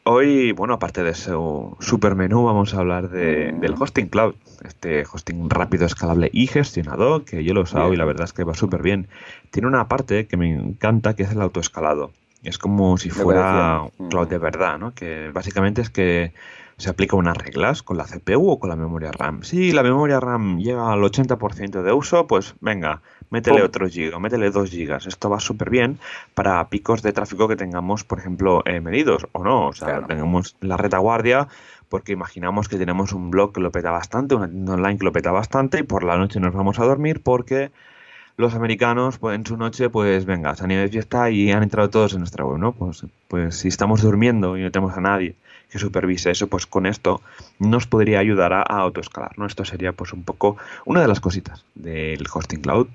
Hoy, 0.10 0.52
bueno, 0.52 0.74
aparte 0.74 1.04
de 1.04 1.12
ese 1.12 1.32
super 1.80 2.16
menú, 2.16 2.44
vamos 2.46 2.74
a 2.74 2.80
hablar 2.80 3.10
de- 3.10 3.54
Mm. 3.54 3.60
del 3.62 3.76
hosting 3.80 4.08
cloud. 4.08 4.36
Este 4.66 5.04
hosting 5.12 5.50
rápido, 5.50 5.86
escalable 5.86 6.30
y 6.34 6.48
gestionado, 6.48 7.24
que 7.24 7.44
yo 7.44 7.54
lo 7.54 7.62
he 7.62 7.64
usado 7.64 7.94
y 7.94 7.98
la 7.98 8.06
verdad 8.06 8.26
es 8.26 8.34
que 8.34 8.44
va 8.44 8.54
súper 8.54 8.82
bien. 8.82 9.08
Tiene 9.52 9.68
una 9.68 9.88
parte 9.88 10.28
que 10.28 10.36
me 10.38 10.52
encanta, 10.54 11.16
que 11.16 11.24
es 11.24 11.32
el 11.32 11.42
autoescalado. 11.42 12.12
Es 12.44 12.58
como 12.58 12.98
si 12.98 13.10
fuera 13.10 13.82
cloud 14.10 14.28
Mm. 14.28 14.30
de 14.30 14.38
verdad, 14.38 14.78
¿no? 14.80 14.94
Que 14.94 15.30
básicamente 15.34 15.82
es 15.82 15.90
que 15.90 16.34
se 16.80 16.90
aplica 16.90 17.18
unas 17.18 17.38
reglas 17.38 17.84
con 17.84 17.98
la 17.98 18.06
CPU 18.06 18.52
o 18.52 18.60
con 18.60 18.70
la 18.70 18.78
memoria 18.78 19.12
RAM. 19.12 19.44
Si 19.44 19.74
la 19.74 19.84
memoria 19.84 20.22
RAM 20.22 20.60
llega 20.60 20.94
al 20.94 21.02
80% 21.02 21.82
de 21.84 21.92
uso, 21.92 22.26
pues 22.26 22.56
venga, 22.62 23.02
métele 23.30 23.62
otro 23.64 23.90
giga, 23.90 24.18
métele 24.18 24.50
2 24.50 24.70
gigas. 24.70 25.06
Esto 25.06 25.30
va 25.30 25.42
súper 25.42 25.70
bien 25.70 26.00
para 26.34 26.66
picos 26.70 27.02
de 27.02 27.12
tráfico 27.12 27.50
que 27.50 27.58
tengamos, 27.58 28.06
por 28.06 28.20
ejemplo, 28.20 28.64
eh, 28.66 28.80
medidos 28.80 29.28
o 29.34 29.44
no. 29.44 29.68
O 29.68 29.74
sea, 29.74 29.90
Claro. 29.90 30.08
tengamos 30.08 30.56
la 30.62 30.78
retaguardia, 30.78 31.50
porque 31.90 32.14
imaginamos 32.14 32.70
que 32.70 32.78
tenemos 32.78 33.12
un 33.12 33.30
blog 33.30 33.52
que 33.52 33.60
lo 33.60 33.72
peta 33.72 33.92
bastante, 33.92 34.36
una 34.36 34.48
tienda 34.48 34.76
online 34.76 34.98
que 35.00 35.04
lo 35.06 35.12
peta 35.12 35.32
bastante 35.32 35.80
y 35.80 35.84
por 35.84 36.06
la 36.06 36.18
noche 36.18 36.40
nos 36.40 36.54
vamos 36.54 36.80
a 36.80 36.86
dormir 36.86 37.22
porque 37.22 37.72
los 38.38 38.56
americanos 38.56 39.18
pues, 39.18 39.36
en 39.36 39.46
su 39.46 39.58
noche, 39.58 39.90
pues 39.90 40.24
venga, 40.24 40.56
se 40.56 40.64
han 40.64 40.72
ido 40.72 40.82
de 40.82 40.88
fiesta 40.88 41.30
y 41.30 41.52
han 41.52 41.62
entrado 41.62 41.90
todos 41.90 42.14
en 42.14 42.20
nuestra 42.20 42.46
web, 42.46 42.58
¿no? 42.58 42.72
Pues, 42.72 43.06
pues 43.28 43.58
si 43.58 43.68
estamos 43.68 44.02
durmiendo 44.02 44.58
y 44.58 44.62
no 44.64 44.72
tenemos 44.72 44.96
a 44.96 45.02
nadie 45.02 45.36
que 45.70 45.80
supervise 45.80 46.32
eso, 46.32 46.48
pues 46.48 46.66
con 46.66 46.86
esto 46.86 47.22
nos 47.60 47.88
podría 47.88 48.20
ayudar 48.20 48.54
a, 48.54 48.62
autoescalar, 48.62 49.38
¿no? 49.38 49.46
Esto 49.46 49.66
sería 49.66 49.94
pues 49.94 50.14
un 50.14 50.24
poco 50.24 50.58
una 50.86 51.02
de 51.02 51.08
las 51.08 51.20
cositas 51.20 51.66
del 51.76 52.26
hosting 52.32 52.62
cloud. 52.62 52.88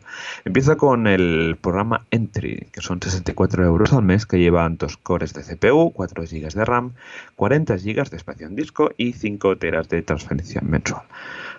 Empieza 0.44 0.76
con 0.76 1.06
el 1.06 1.56
programa 1.60 2.04
Entry, 2.10 2.68
que 2.72 2.80
son 2.80 3.00
64 3.00 3.64
euros 3.64 3.92
al 3.92 4.02
mes, 4.02 4.26
que 4.26 4.38
llevan 4.38 4.76
dos 4.76 4.96
cores 4.96 5.34
de 5.34 5.42
CPU, 5.42 5.92
4 5.92 6.24
GB 6.24 6.52
de 6.52 6.64
RAM, 6.64 6.92
40 7.36 7.76
GB 7.76 8.10
de 8.10 8.16
espacio 8.16 8.46
en 8.46 8.56
disco 8.56 8.90
y 8.96 9.12
5 9.12 9.56
teras 9.58 9.88
de 9.88 10.02
transferencia 10.02 10.60
mensual. 10.62 11.02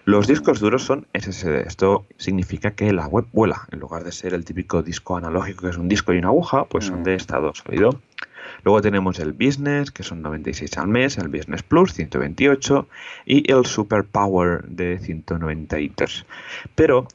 Los 0.06 0.28
discos 0.28 0.60
duros 0.60 0.84
son 0.84 1.08
SSD. 1.20 1.66
Esto 1.66 2.06
significa 2.18 2.72
que 2.72 2.94
la 2.94 3.08
web 3.08 3.26
vuela. 3.34 3.68
En 3.72 3.80
lugar 3.80 4.04
de 4.04 4.12
ser 4.12 4.36
el 4.36 4.46
típico 4.46 4.84
disco 4.84 5.18
analógico 5.18 5.64
que 5.64 5.70
es 5.72 5.78
un 5.78 5.88
disco 5.88 6.14
y 6.14 6.20
una 6.20 6.28
aguja, 6.28 6.66
pues 6.66 6.86
son 6.86 7.04
de 7.04 7.14
mm. 7.14 7.16
estado 7.16 7.56
sólido. 7.56 8.00
Luego 8.64 8.82
tenemos 8.82 9.20
el 9.20 9.34
Business, 9.34 9.92
que 9.92 10.04
son 10.04 10.22
96 10.22 10.78
al 10.78 10.88
mes, 10.88 11.18
el 11.18 11.28
Business 11.28 11.64
Plus, 11.64 11.94
128, 11.94 12.88
y 13.26 13.52
el 13.52 13.66
Super 13.66 14.04
Power 14.04 14.64
de 14.66 15.00
193. 15.00 16.26
Pero 16.76 17.08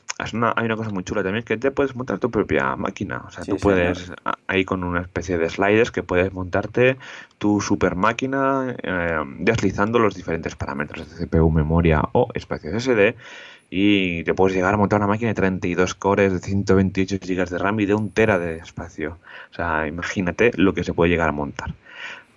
hay 0.56 0.64
una 0.66 0.76
cosa 0.76 0.90
muy 0.90 1.04
chula 1.04 1.22
también, 1.22 1.44
que 1.44 1.56
te 1.56 1.70
puedes 1.70 1.94
montar 1.94 2.18
tu 2.18 2.30
propia 2.30 2.76
máquina. 2.76 3.22
O 3.26 3.30
sea, 3.30 3.44
tú 3.44 3.56
puedes, 3.56 4.12
ahí 4.46 4.64
con 4.64 4.84
una 4.84 5.00
especie 5.00 5.38
de 5.38 5.48
sliders, 5.48 5.90
que 5.90 6.02
puedes 6.02 6.32
montarte 6.32 6.98
tu 7.38 7.60
super 7.60 7.96
máquina 7.96 8.76
eh, 8.82 9.18
deslizando 9.38 9.98
los 9.98 10.14
diferentes 10.14 10.54
parámetros 10.56 11.18
de 11.18 11.26
CPU, 11.26 11.50
memoria 11.50 12.02
o 12.12 12.28
espacio 12.34 12.78
SSD 12.78 13.14
y 13.70 14.24
te 14.24 14.34
puedes 14.34 14.56
llegar 14.56 14.74
a 14.74 14.76
montar 14.76 14.98
una 14.98 15.06
máquina 15.06 15.28
de 15.28 15.34
32 15.34 15.94
cores, 15.94 16.32
de 16.32 16.40
128 16.40 17.18
GB 17.20 17.48
de 17.48 17.58
RAM 17.58 17.80
y 17.80 17.86
de 17.86 17.94
un 17.94 18.10
tera 18.10 18.38
de 18.38 18.56
espacio. 18.56 19.18
O 19.52 19.54
sea, 19.54 19.86
imagínate 19.86 20.50
lo 20.56 20.74
que 20.74 20.84
se 20.84 20.92
puede 20.92 21.10
llegar 21.10 21.28
a 21.28 21.32
montar. 21.32 21.74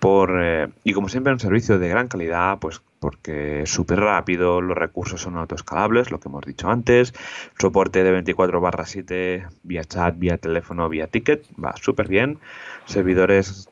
Por, 0.04 0.38
eh, 0.38 0.68
y 0.84 0.92
como 0.92 1.08
siempre, 1.08 1.32
un 1.32 1.40
servicio 1.40 1.78
de 1.78 1.88
gran 1.88 2.08
calidad, 2.08 2.58
pues 2.58 2.82
porque 2.98 3.62
es 3.62 3.70
súper 3.70 4.00
rápido, 4.00 4.60
los 4.60 4.76
recursos 4.76 5.22
son 5.22 5.38
autoescalables, 5.38 6.10
lo 6.10 6.20
que 6.20 6.28
hemos 6.28 6.44
dicho 6.44 6.68
antes, 6.68 7.14
soporte 7.58 8.04
de 8.04 8.10
24 8.10 8.60
barra 8.60 8.84
7 8.84 9.46
vía 9.62 9.82
chat, 9.84 10.14
vía 10.18 10.36
teléfono, 10.36 10.90
vía 10.90 11.06
ticket, 11.06 11.46
va 11.52 11.74
súper 11.78 12.08
bien, 12.08 12.38
servidores 12.84 13.66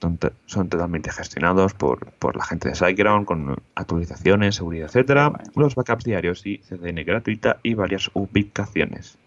son 0.46 0.68
totalmente 0.70 1.12
gestionados 1.12 1.74
por, 1.74 2.12
por 2.12 2.34
la 2.34 2.46
gente 2.46 2.70
de 2.70 2.76
SiteGround 2.76 3.26
con 3.26 3.56
actualizaciones, 3.74 4.54
seguridad, 4.54 4.86
etcétera, 4.86 5.34
los 5.54 5.74
backups 5.74 6.04
diarios 6.04 6.46
y 6.46 6.62
CDN 6.66 7.04
gratuita 7.04 7.58
y 7.62 7.74
varias 7.74 8.10
ubicaciones. 8.14 9.18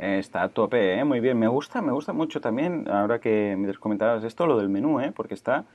Está 0.00 0.42
a 0.42 0.48
tope, 0.48 0.94
¿eh? 0.98 1.04
muy 1.04 1.20
bien. 1.20 1.38
Me 1.38 1.46
gusta, 1.46 1.80
me 1.80 1.92
gusta 1.92 2.12
mucho 2.12 2.40
también, 2.40 2.88
ahora 2.88 3.20
que 3.20 3.54
me 3.56 3.72
comentabas 3.74 4.24
esto, 4.24 4.46
lo 4.46 4.58
del 4.58 4.70
menú, 4.70 4.98
¿eh? 4.98 5.12
porque 5.14 5.34
está, 5.34 5.66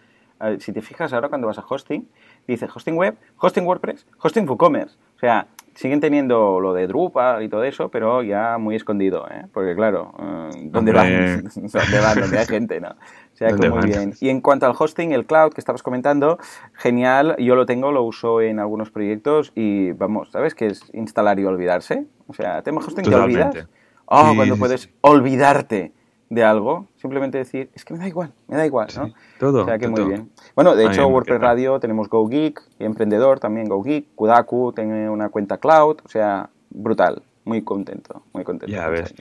si 0.60 0.72
te 0.74 0.82
fijas 0.82 1.14
ahora 1.14 1.30
cuando 1.30 1.48
vas 1.48 1.58
a 1.58 1.66
hosting, 1.68 2.08
dice 2.48 2.68
hosting 2.74 2.96
web, 2.96 3.18
hosting 3.38 3.66
WordPress, 3.66 4.06
hosting 4.20 4.48
WooCommerce. 4.48 4.98
O 5.16 5.20
sea, 5.20 5.48
siguen 5.76 6.00
teniendo 6.00 6.60
lo 6.60 6.74
de 6.74 6.88
Drupal 6.88 7.44
y 7.44 7.50
todo 7.50 7.64
eso, 7.64 7.90
pero 7.90 8.24
ya 8.24 8.58
muy 8.58 8.76
escondido, 8.76 9.28
¿eh? 9.30 9.46
Porque 9.54 9.76
claro, 9.76 10.14
eh, 10.20 10.50
¿dónde 10.64 10.92
van? 10.92 11.44
¿Dónde 11.56 12.00
van? 12.00 12.20
¿Dónde 12.20 12.40
hay 12.40 12.46
gente, 12.46 12.80
no? 12.80 12.90
O 12.90 13.38
sea, 13.38 13.50
que 13.50 13.70
muy 13.70 13.86
bien. 13.86 14.14
Y 14.20 14.30
en 14.30 14.42
cuanto 14.42 14.66
al 14.66 14.74
hosting, 14.78 15.12
el 15.12 15.26
cloud 15.26 15.52
que 15.52 15.62
estabas 15.62 15.84
comentando, 15.84 16.38
genial, 16.74 17.36
yo 17.38 17.56
lo 17.56 17.66
tengo, 17.66 17.92
lo 17.92 18.04
uso 18.04 18.42
en 18.42 18.60
algunos 18.60 18.92
proyectos 18.92 19.52
y 19.56 19.92
vamos, 19.92 20.32
¿sabes 20.32 20.56
qué 20.56 20.68
es 20.68 20.90
instalar 20.94 21.40
y 21.40 21.46
olvidarse? 21.46 22.06
O 22.28 22.34
sea, 22.34 22.62
¿tema 22.62 22.80
hosting 22.80 23.04
te 23.04 23.16
olvidas? 23.16 23.68
Oh, 24.06 24.34
cuando 24.36 24.56
puedes 24.58 24.90
olvidarte 25.02 25.92
de 26.36 26.44
algo, 26.44 26.88
simplemente 26.98 27.38
decir, 27.38 27.72
es 27.74 27.86
que 27.86 27.94
me 27.94 28.00
da 28.00 28.08
igual, 28.08 28.34
me 28.48 28.58
da 28.58 28.66
igual, 28.66 28.88
¿no? 28.98 29.14
todo. 29.40 29.64
O 29.64 29.66
sea 29.66 29.80
que 29.80 29.88
muy 29.88 30.04
bien. 30.04 30.30
Bueno, 30.54 30.76
de 30.76 30.86
hecho, 30.86 31.08
WordPress 31.08 31.42
Radio 31.42 31.80
tenemos 31.80 32.10
GoGeek, 32.10 32.62
y 32.78 32.84
Emprendedor 32.84 33.40
también 33.40 33.68
GoGeek, 33.68 34.14
Kudaku 34.16 34.74
tiene 34.74 35.10
una 35.10 35.30
cuenta 35.30 35.58
cloud, 35.58 35.98
o 36.04 36.10
sea, 36.10 36.50
brutal, 36.70 37.24
muy 37.46 37.64
contento, 37.64 38.24
muy 38.34 38.44
contento. 38.44 38.76
Ya 38.76 38.90
ves. 38.90 39.16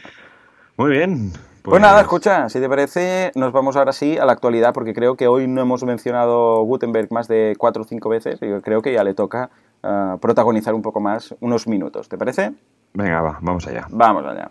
Muy 0.77 0.91
bien. 0.91 1.31
Pues... 1.63 1.81
nada, 1.81 2.01
escucha, 2.03 2.49
si 2.51 2.61
te 2.61 2.69
parece, 2.69 3.31
nos 3.37 3.53
vamos 3.53 3.77
ahora 3.77 3.93
sí 3.93 4.19
a 4.19 4.27
la 4.27 4.33
actualidad, 4.33 4.75
porque 4.75 4.93
creo 4.93 5.17
que 5.17 5.29
hoy 5.29 5.47
no 5.47 5.63
hemos 5.63 5.83
mencionado 5.85 6.63
Gutenberg 6.65 7.11
más 7.13 7.29
de 7.29 7.55
cuatro 7.57 7.83
o 7.83 7.87
cinco 7.87 8.09
veces, 8.11 8.39
y 8.43 8.61
creo 8.61 8.83
que 8.83 8.93
ya 8.93 9.05
le 9.05 9.15
toca 9.15 9.51
uh, 9.83 10.19
protagonizar 10.19 10.75
un 10.75 10.83
poco 10.83 11.01
más 11.01 11.35
unos 11.41 11.67
minutos, 11.69 12.09
¿te 12.09 12.19
parece? 12.19 12.53
Venga, 12.93 13.23
va, 13.23 13.39
vamos 13.41 13.67
allá. 13.67 13.87
Vamos 13.89 14.27
allá. 14.27 14.51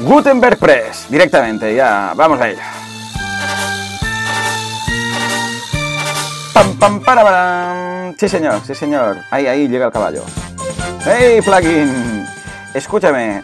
Gutenberg 0.00 0.58
Press, 0.58 1.06
directamente, 1.10 1.74
ya, 1.74 2.14
vamos 2.16 2.40
a 2.40 2.48
ello. 2.48 2.60
Pam, 6.54 6.78
pam, 6.78 7.00
para, 7.00 7.22
para. 7.22 8.14
Sí, 8.18 8.28
señor, 8.28 8.60
sí, 8.66 8.74
señor. 8.74 9.18
Ahí, 9.30 9.46
ahí 9.46 9.68
llega 9.68 9.86
el 9.86 9.92
caballo. 9.92 10.22
¡Hey, 11.04 11.40
plugin! 11.42 12.26
Escúchame, 12.72 13.42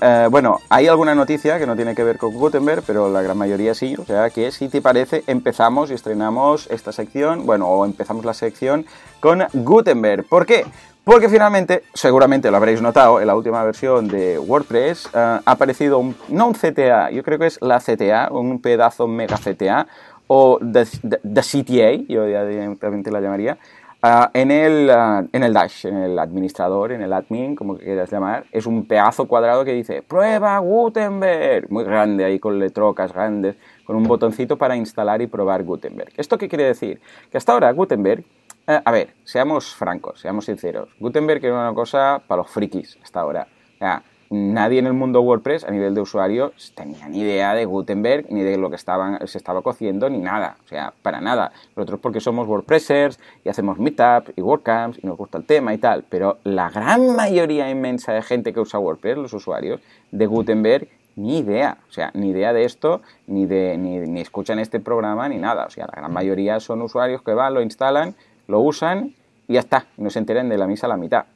eh, 0.00 0.26
bueno, 0.30 0.58
hay 0.70 0.88
alguna 0.88 1.14
noticia 1.14 1.58
que 1.58 1.66
no 1.66 1.76
tiene 1.76 1.94
que 1.94 2.02
ver 2.02 2.16
con 2.16 2.32
Gutenberg, 2.32 2.82
pero 2.86 3.12
la 3.12 3.20
gran 3.20 3.36
mayoría 3.36 3.74
sí, 3.74 3.94
o 3.98 4.06
sea 4.06 4.30
que 4.30 4.50
si 4.52 4.68
te 4.68 4.80
parece 4.80 5.22
empezamos 5.26 5.90
y 5.90 5.94
estrenamos 5.94 6.66
esta 6.70 6.90
sección, 6.90 7.44
bueno, 7.44 7.68
o 7.68 7.84
empezamos 7.84 8.24
la 8.24 8.32
sección 8.32 8.86
con 9.20 9.44
Gutenberg. 9.52 10.24
¿Por 10.26 10.46
qué? 10.46 10.64
Porque 11.08 11.30
finalmente, 11.30 11.84
seguramente 11.94 12.50
lo 12.50 12.58
habréis 12.58 12.82
notado, 12.82 13.18
en 13.18 13.26
la 13.26 13.34
última 13.34 13.64
versión 13.64 14.08
de 14.08 14.38
WordPress 14.38 15.06
eh, 15.06 15.10
ha 15.14 15.40
aparecido 15.46 15.98
un, 15.98 16.14
no 16.28 16.48
un 16.48 16.52
CTA, 16.52 17.10
yo 17.10 17.22
creo 17.22 17.38
que 17.38 17.46
es 17.46 17.58
la 17.62 17.80
CTA, 17.80 18.28
un 18.30 18.60
pedazo 18.60 19.08
mega 19.08 19.38
CTA, 19.38 19.86
o 20.26 20.58
the, 20.58 20.84
CTA, 20.84 21.92
yo 22.06 22.26
directamente 22.26 23.10
la 23.10 23.22
llamaría, 23.22 23.56
eh, 24.02 24.26
en, 24.34 24.50
el, 24.50 24.90
eh, 24.90 25.28
en 25.32 25.44
el 25.44 25.54
dash, 25.54 25.86
en 25.86 25.96
el 25.96 26.18
administrador, 26.18 26.92
en 26.92 27.00
el 27.00 27.14
admin, 27.14 27.56
como 27.56 27.78
quieras 27.78 28.12
llamar, 28.12 28.44
es 28.52 28.66
un 28.66 28.84
pedazo 28.84 29.26
cuadrado 29.26 29.64
que 29.64 29.72
dice 29.72 30.02
prueba 30.02 30.58
Gutenberg, 30.58 31.72
muy 31.72 31.84
grande 31.84 32.26
ahí 32.26 32.38
con 32.38 32.58
letrocas 32.58 33.14
grandes, 33.14 33.56
con 33.86 33.96
un 33.96 34.02
botoncito 34.02 34.58
para 34.58 34.76
instalar 34.76 35.22
y 35.22 35.26
probar 35.26 35.64
Gutenberg. 35.64 36.12
¿Esto 36.18 36.36
qué 36.36 36.50
quiere 36.50 36.64
decir? 36.64 37.00
Que 37.30 37.38
hasta 37.38 37.54
ahora 37.54 37.72
Gutenberg 37.72 38.24
eh, 38.68 38.82
a 38.84 38.92
ver, 38.92 39.14
seamos 39.24 39.74
francos, 39.74 40.20
seamos 40.20 40.44
sinceros. 40.44 40.90
Gutenberg 41.00 41.42
era 41.42 41.54
una 41.54 41.72
cosa 41.72 42.20
para 42.26 42.42
los 42.42 42.50
frikis 42.50 42.98
hasta 43.02 43.20
ahora. 43.20 43.48
O 43.76 43.78
sea, 43.78 44.02
nadie 44.28 44.78
en 44.78 44.86
el 44.86 44.92
mundo 44.92 45.22
WordPress 45.22 45.64
a 45.64 45.70
nivel 45.70 45.94
de 45.94 46.02
usuario 46.02 46.52
tenía 46.74 47.08
ni 47.08 47.20
idea 47.20 47.54
de 47.54 47.64
Gutenberg, 47.64 48.26
ni 48.28 48.42
de 48.42 48.58
lo 48.58 48.68
que 48.68 48.76
estaban, 48.76 49.26
se 49.26 49.38
estaba 49.38 49.62
cociendo, 49.62 50.10
ni 50.10 50.18
nada. 50.18 50.58
O 50.66 50.68
sea, 50.68 50.92
para 51.00 51.22
nada. 51.22 51.50
Nosotros 51.76 51.98
porque 52.00 52.20
somos 52.20 52.46
WordPressers 52.46 53.18
y 53.42 53.48
hacemos 53.48 53.78
Meetup 53.78 54.36
y 54.36 54.42
WordCamps 54.42 54.98
y 55.02 55.06
nos 55.06 55.16
gusta 55.16 55.38
el 55.38 55.44
tema 55.44 55.72
y 55.72 55.78
tal. 55.78 56.04
Pero 56.06 56.36
la 56.44 56.68
gran 56.68 57.16
mayoría 57.16 57.70
inmensa 57.70 58.12
de 58.12 58.20
gente 58.20 58.52
que 58.52 58.60
usa 58.60 58.78
WordPress, 58.78 59.16
los 59.16 59.32
usuarios, 59.32 59.80
de 60.10 60.26
Gutenberg, 60.26 60.88
ni 61.16 61.38
idea. 61.38 61.78
O 61.88 61.92
sea, 61.92 62.10
ni 62.12 62.28
idea 62.28 62.52
de 62.52 62.64
esto, 62.64 63.00
ni, 63.26 63.46
de, 63.46 63.78
ni, 63.78 63.98
ni 64.00 64.20
escuchan 64.20 64.58
este 64.58 64.78
programa, 64.78 65.26
ni 65.26 65.38
nada. 65.38 65.64
O 65.64 65.70
sea, 65.70 65.86
la 65.86 65.94
gran 65.96 66.12
mayoría 66.12 66.60
son 66.60 66.82
usuarios 66.82 67.22
que 67.22 67.32
van, 67.32 67.54
lo 67.54 67.62
instalan 67.62 68.14
lo 68.48 68.60
usan 68.60 69.14
y 69.46 69.54
ya 69.54 69.60
está, 69.60 69.86
no 69.96 70.10
se 70.10 70.18
enteren 70.18 70.48
de 70.48 70.58
la 70.58 70.66
misa 70.66 70.86
a 70.86 70.88
la 70.88 70.96
mitad. 70.96 71.26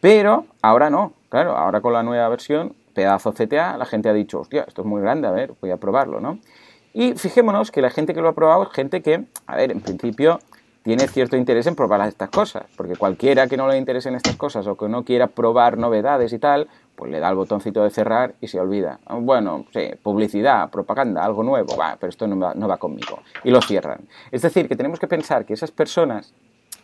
Pero 0.00 0.46
ahora 0.62 0.88
no, 0.88 1.14
claro, 1.28 1.56
ahora 1.56 1.80
con 1.80 1.92
la 1.92 2.02
nueva 2.04 2.28
versión, 2.28 2.76
pedazo 2.94 3.32
CTA, 3.32 3.76
la 3.76 3.84
gente 3.86 4.08
ha 4.08 4.12
dicho, 4.12 4.40
hostia, 4.40 4.64
esto 4.68 4.82
es 4.82 4.86
muy 4.86 5.02
grande, 5.02 5.26
a 5.26 5.32
ver, 5.32 5.54
voy 5.60 5.70
a 5.70 5.76
probarlo, 5.78 6.20
¿no? 6.20 6.38
Y 6.92 7.14
fijémonos 7.14 7.70
que 7.70 7.82
la 7.82 7.90
gente 7.90 8.14
que 8.14 8.20
lo 8.20 8.28
ha 8.28 8.34
probado 8.34 8.62
es 8.62 8.70
gente 8.70 9.02
que, 9.02 9.24
a 9.46 9.56
ver, 9.56 9.72
en 9.72 9.80
principio 9.80 10.38
tiene 10.86 11.08
cierto 11.08 11.36
interés 11.36 11.66
en 11.66 11.74
probar 11.74 12.06
estas 12.06 12.30
cosas, 12.30 12.62
porque 12.76 12.94
cualquiera 12.94 13.48
que 13.48 13.56
no 13.56 13.66
le 13.66 13.76
interesen 13.76 14.14
estas 14.14 14.36
cosas 14.36 14.68
o 14.68 14.76
que 14.76 14.88
no 14.88 15.04
quiera 15.04 15.26
probar 15.26 15.78
novedades 15.78 16.32
y 16.32 16.38
tal, 16.38 16.68
pues 16.94 17.10
le 17.10 17.18
da 17.18 17.28
el 17.28 17.34
botoncito 17.34 17.82
de 17.82 17.90
cerrar 17.90 18.36
y 18.40 18.46
se 18.46 18.60
olvida. 18.60 19.00
Bueno, 19.10 19.66
sí, 19.72 19.90
publicidad, 20.00 20.70
propaganda, 20.70 21.24
algo 21.24 21.42
nuevo, 21.42 21.76
va, 21.76 21.96
pero 21.98 22.10
esto 22.10 22.28
no 22.28 22.38
va, 22.38 22.54
no 22.54 22.68
va 22.68 22.76
conmigo. 22.76 23.18
Y 23.42 23.50
lo 23.50 23.60
cierran. 23.62 24.06
Es 24.30 24.42
decir, 24.42 24.68
que 24.68 24.76
tenemos 24.76 25.00
que 25.00 25.08
pensar 25.08 25.44
que 25.44 25.54
esas 25.54 25.72
personas 25.72 26.32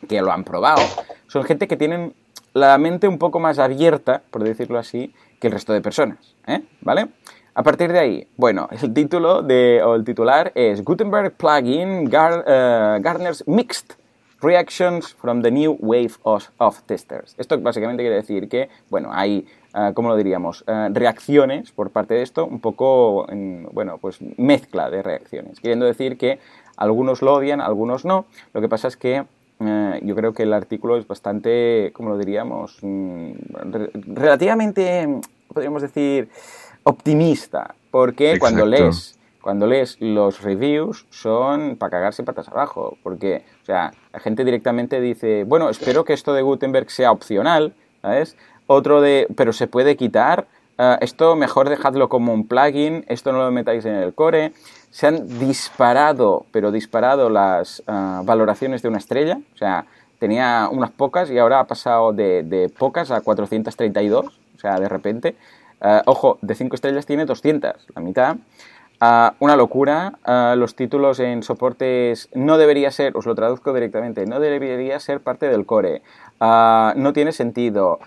que 0.08 0.20
lo 0.20 0.32
han 0.32 0.42
probado 0.42 0.82
son 1.28 1.44
gente 1.44 1.68
que 1.68 1.76
tienen 1.76 2.12
la 2.54 2.76
mente 2.78 3.06
un 3.06 3.18
poco 3.18 3.38
más 3.38 3.60
abierta, 3.60 4.22
por 4.32 4.42
decirlo 4.42 4.80
así, 4.80 5.14
que 5.38 5.46
el 5.46 5.52
resto 5.52 5.72
de 5.72 5.80
personas. 5.80 6.34
¿eh? 6.48 6.60
¿Vale? 6.80 7.06
A 7.54 7.62
partir 7.62 7.92
de 7.92 7.98
ahí, 7.98 8.26
bueno, 8.38 8.66
el 8.70 8.94
título 8.94 9.42
de, 9.42 9.82
o 9.84 9.94
el 9.94 10.04
titular 10.04 10.52
es 10.54 10.82
Gutenberg 10.82 11.34
Plugin 11.34 12.08
Gar, 12.08 12.38
uh, 12.38 13.02
Garner's 13.02 13.46
Mixed 13.46 13.92
Reactions 14.40 15.12
from 15.12 15.42
the 15.42 15.50
new 15.50 15.76
wave 15.78 16.12
of, 16.22 16.48
testers. 16.86 17.34
Esto 17.36 17.60
básicamente 17.60 18.02
quiere 18.02 18.16
decir 18.16 18.48
que, 18.48 18.70
bueno, 18.88 19.10
hay, 19.12 19.46
uh, 19.74 19.92
¿cómo 19.92 20.08
lo 20.08 20.16
diríamos? 20.16 20.64
Uh, 20.66 20.94
reacciones 20.94 21.72
por 21.72 21.90
parte 21.90 22.14
de 22.14 22.22
esto, 22.22 22.46
un 22.46 22.58
poco, 22.58 23.30
en, 23.30 23.68
bueno, 23.70 23.98
pues 23.98 24.16
mezcla 24.38 24.88
de 24.88 25.02
reacciones. 25.02 25.60
Queriendo 25.60 25.84
decir 25.84 26.16
que 26.16 26.38
algunos 26.78 27.20
lo 27.20 27.34
odian, 27.34 27.60
algunos 27.60 28.06
no. 28.06 28.24
Lo 28.54 28.62
que 28.62 28.68
pasa 28.70 28.88
es 28.88 28.96
que 28.96 29.24
yo 30.02 30.16
creo 30.16 30.32
que 30.32 30.42
el 30.42 30.52
artículo 30.54 30.96
es 30.96 31.06
bastante, 31.06 31.92
¿cómo 31.92 32.08
lo 32.08 32.18
diríamos? 32.18 32.78
Mm, 32.82 33.32
re 33.70 33.90
relativamente, 33.94 35.20
podríamos 35.46 35.82
decir, 35.82 36.30
optimista. 36.84 37.74
Porque 37.90 38.32
Exacto. 38.32 38.40
cuando 38.40 38.66
lees 38.66 39.18
cuando 39.42 39.66
lees 39.66 39.96
los 40.00 40.40
reviews 40.40 41.04
son 41.10 41.76
para 41.76 41.90
cagarse 41.90 42.22
patas 42.22 42.48
abajo, 42.48 42.96
porque, 43.02 43.44
o 43.62 43.66
sea, 43.66 43.92
la 44.12 44.20
gente 44.20 44.44
directamente 44.44 45.00
dice, 45.00 45.44
bueno, 45.44 45.68
espero 45.68 46.04
que 46.04 46.12
esto 46.12 46.32
de 46.32 46.42
Gutenberg 46.42 46.90
sea 46.90 47.10
opcional, 47.10 47.74
¿sabes? 48.00 48.36
Otro 48.68 49.00
de, 49.00 49.26
pero 49.36 49.52
se 49.52 49.66
puede 49.66 49.96
quitar, 49.96 50.46
uh, 50.78 50.96
esto 51.00 51.34
mejor 51.34 51.68
dejadlo 51.68 52.08
como 52.08 52.32
un 52.32 52.46
plugin, 52.46 53.04
esto 53.08 53.32
no 53.32 53.38
lo 53.38 53.50
metáis 53.50 53.84
en 53.84 53.96
el 53.96 54.14
core. 54.14 54.52
Se 54.90 55.08
han 55.08 55.26
disparado, 55.40 56.46
pero 56.52 56.70
disparado 56.70 57.28
las 57.28 57.80
uh, 57.80 58.24
valoraciones 58.24 58.80
de 58.82 58.88
una 58.88 58.98
estrella, 58.98 59.40
o 59.54 59.58
sea, 59.58 59.86
tenía 60.20 60.68
unas 60.70 60.92
pocas 60.92 61.30
y 61.30 61.38
ahora 61.38 61.58
ha 61.58 61.66
pasado 61.66 62.12
de, 62.12 62.44
de 62.44 62.68
pocas 62.68 63.10
a 63.10 63.20
432, 63.22 64.26
o 64.26 64.58
sea, 64.58 64.78
de 64.78 64.88
repente. 64.88 65.34
Uh, 65.82 66.00
ojo, 66.06 66.38
de 66.42 66.54
5 66.54 66.76
estrellas 66.76 67.06
tiene 67.06 67.24
200, 67.24 67.88
la 67.94 68.00
mitad. 68.00 68.36
Uh, 69.00 69.34
una 69.40 69.56
locura. 69.56 70.12
Uh, 70.24 70.56
los 70.56 70.76
títulos 70.76 71.18
en 71.18 71.42
soportes 71.42 72.28
no 72.34 72.56
debería 72.56 72.92
ser, 72.92 73.16
os 73.16 73.26
lo 73.26 73.34
traduzco 73.34 73.72
directamente, 73.72 74.24
no 74.26 74.38
debería 74.38 75.00
ser 75.00 75.20
parte 75.20 75.48
del 75.48 75.66
core. 75.66 76.02
No 76.40 77.12
tiene 77.12 77.32
sentido. 77.32 77.98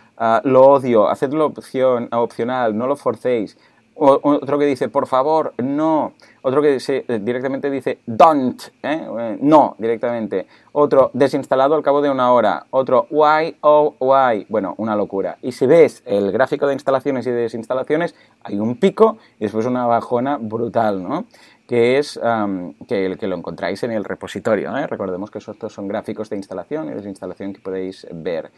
lo 0.44 0.62
odio. 0.64 1.10
Hacedlo 1.10 1.46
opción, 1.46 2.10
opcional. 2.12 2.78
No 2.78 2.88
lo 2.88 2.96
forcéis. 2.98 3.58
Otro 3.98 4.60
que 4.60 4.66
dice, 4.66 4.90
por 4.90 5.08
favor, 5.08 5.54
no. 5.58 6.14
Otro 6.42 6.62
que 6.62 6.80
se, 6.82 7.06
eh, 7.08 7.20
directamente 7.22 7.70
dice, 7.70 8.00
don't, 8.06 8.62
¿eh? 8.84 9.38
no, 9.40 9.76
directamente. 9.80 10.48
Otro, 10.74 11.12
desinstalado 11.14 11.76
al 11.76 11.82
cabo 11.82 12.02
de 12.02 12.10
una 12.10 12.34
hora. 12.34 12.66
Otro, 12.72 13.08
why, 13.10 13.56
oh, 13.62 13.96
why. 14.00 14.46
Bueno, 14.50 14.76
una 14.78 14.98
locura. 14.98 15.38
Y 15.42 15.54
si 15.54 15.66
ves 15.66 16.04
el 16.06 16.32
gráfico 16.34 16.68
de 16.68 16.74
instalaciones 16.74 17.26
y 17.26 17.32
desinstalaciones, 17.32 18.16
hay 18.44 18.60
un 18.60 18.76
pico 18.76 19.18
y 19.40 19.46
después 19.46 19.66
una 19.66 19.86
bajona 19.86 20.38
brutal, 20.38 21.02
¿no? 21.02 21.26
que 21.68 21.98
es 21.98 22.20
que, 22.88 23.18
que, 23.20 23.28
lo 23.28 23.36
encontráis 23.36 23.82
en 23.84 23.92
el 23.92 24.04
repositorio. 24.04 24.76
¿eh? 24.78 24.88
Recordemos 24.88 25.32
que 25.32 25.40
estos 25.40 25.74
son 25.74 25.88
gráficos 25.88 26.30
de 26.30 26.36
instalación 26.36 26.90
y 26.90 26.94
desinstalación 26.94 27.54
que 27.54 27.62
podéis 27.62 28.06
ver. 28.12 28.52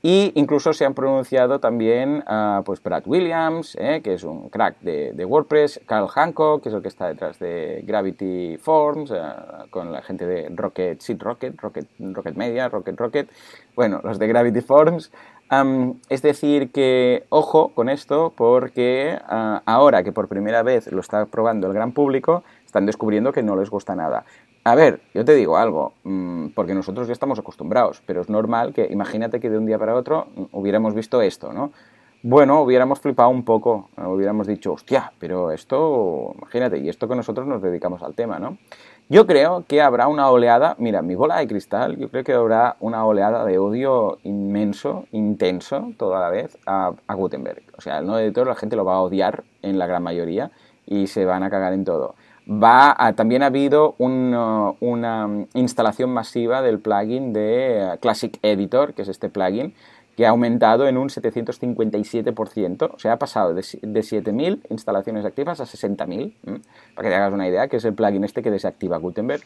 Y 0.00 0.30
incluso 0.36 0.72
se 0.72 0.84
han 0.84 0.94
pronunciado 0.94 1.58
también 1.58 2.22
uh, 2.28 2.62
pues 2.62 2.80
Brad 2.80 3.02
Williams, 3.06 3.76
eh, 3.80 4.00
que 4.02 4.14
es 4.14 4.22
un 4.22 4.48
crack 4.48 4.78
de, 4.80 5.12
de, 5.12 5.24
WordPress, 5.24 5.80
Carl 5.86 6.08
Hancock, 6.08 6.62
que 6.62 6.68
es 6.68 6.74
el 6.74 6.82
que 6.82 6.88
está 6.88 7.08
detrás 7.08 7.40
de 7.40 7.82
Gravity 7.84 8.58
Forms, 8.58 9.10
uh, 9.10 9.68
con 9.70 9.90
la 9.90 10.00
gente 10.02 10.24
de 10.24 10.48
Rocket, 10.54 11.00
Seed 11.00 11.20
Rocket, 11.20 11.60
Rocket, 11.60 11.88
Rocket 11.98 12.36
Media, 12.36 12.68
Rocket 12.68 12.96
Rocket, 12.96 13.28
bueno, 13.74 14.00
los 14.04 14.20
de 14.20 14.28
Gravity 14.28 14.60
Forms. 14.60 15.10
Es 16.10 16.20
decir, 16.22 16.70
que 16.70 17.24
ojo 17.30 17.72
con 17.74 17.88
esto, 17.88 18.34
porque 18.36 19.18
uh, 19.30 19.60
ahora 19.64 20.04
que 20.04 20.12
por 20.12 20.28
primera 20.28 20.62
vez 20.62 20.92
lo 20.92 21.00
está 21.00 21.24
probando 21.26 21.66
el 21.66 21.72
gran 21.72 21.92
público, 21.92 22.44
están 22.66 22.84
descubriendo 22.86 23.32
que 23.32 23.42
no 23.42 23.56
les 23.56 23.70
gusta 23.70 23.96
nada. 23.96 24.24
A 24.68 24.74
ver, 24.74 25.00
yo 25.14 25.24
te 25.24 25.34
digo 25.34 25.56
algo, 25.56 25.94
mmm, 26.04 26.48
porque 26.48 26.74
nosotros 26.74 27.06
ya 27.06 27.14
estamos 27.14 27.38
acostumbrados, 27.38 28.02
pero 28.04 28.20
es 28.20 28.28
normal 28.28 28.74
que, 28.74 28.86
imagínate 28.90 29.40
que 29.40 29.48
de 29.48 29.56
un 29.56 29.64
día 29.64 29.78
para 29.78 29.94
otro 29.94 30.26
hubiéramos 30.52 30.92
visto 30.92 31.22
esto, 31.22 31.54
¿no? 31.54 31.72
Bueno, 32.22 32.60
hubiéramos 32.60 33.00
flipado 33.00 33.30
un 33.30 33.46
poco, 33.46 33.88
hubiéramos 33.96 34.46
dicho, 34.46 34.74
hostia, 34.74 35.10
pero 35.18 35.52
esto, 35.52 36.34
imagínate, 36.36 36.76
y 36.80 36.90
esto 36.90 37.08
que 37.08 37.14
nosotros 37.14 37.46
nos 37.46 37.62
dedicamos 37.62 38.02
al 38.02 38.14
tema, 38.14 38.38
¿no? 38.38 38.58
Yo 39.08 39.26
creo 39.26 39.64
que 39.66 39.80
habrá 39.80 40.06
una 40.06 40.28
oleada, 40.28 40.76
mira, 40.78 41.00
mi 41.00 41.14
bola 41.14 41.38
de 41.38 41.46
cristal, 41.46 41.96
yo 41.96 42.10
creo 42.10 42.22
que 42.22 42.34
habrá 42.34 42.76
una 42.80 43.06
oleada 43.06 43.46
de 43.46 43.58
odio 43.58 44.18
inmenso, 44.22 45.06
intenso, 45.12 45.92
toda 45.96 46.20
la 46.20 46.28
vez, 46.28 46.58
a, 46.66 46.92
a 47.06 47.14
Gutenberg. 47.14 47.62
O 47.78 47.80
sea, 47.80 48.00
el 48.00 48.06
no 48.06 48.18
editor 48.18 48.46
la 48.46 48.54
gente 48.54 48.76
lo 48.76 48.84
va 48.84 48.96
a 48.96 49.00
odiar 49.00 49.44
en 49.62 49.78
la 49.78 49.86
gran 49.86 50.02
mayoría 50.02 50.50
y 50.84 51.06
se 51.06 51.24
van 51.24 51.42
a 51.42 51.48
cagar 51.48 51.72
en 51.72 51.86
todo 51.86 52.16
va 52.48 52.94
a, 52.98 53.12
también 53.12 53.42
ha 53.42 53.46
habido 53.46 53.94
uh, 53.98 54.76
una 54.80 55.46
instalación 55.54 56.10
masiva 56.10 56.62
del 56.62 56.78
plugin 56.78 57.32
de 57.32 57.92
uh, 57.94 57.98
Classic 57.98 58.38
Editor, 58.42 58.94
que 58.94 59.02
es 59.02 59.08
este 59.08 59.28
plugin, 59.28 59.74
que 60.16 60.26
ha 60.26 60.30
aumentado 60.30 60.88
en 60.88 60.96
un 60.96 61.08
757%, 61.10 62.90
o 62.92 62.98
sea, 62.98 63.12
ha 63.12 63.18
pasado 63.18 63.54
de, 63.54 63.62
de 63.62 64.00
7.000 64.00 64.62
instalaciones 64.70 65.24
activas 65.24 65.60
a 65.60 65.64
60.000, 65.64 66.32
para 66.94 67.08
que 67.08 67.14
te 67.14 67.14
hagas 67.14 67.32
una 67.32 67.46
idea, 67.46 67.68
que 67.68 67.76
es 67.76 67.84
el 67.84 67.94
plugin 67.94 68.24
este 68.24 68.42
que 68.42 68.50
desactiva 68.50 68.96
Gutenberg. 68.96 69.42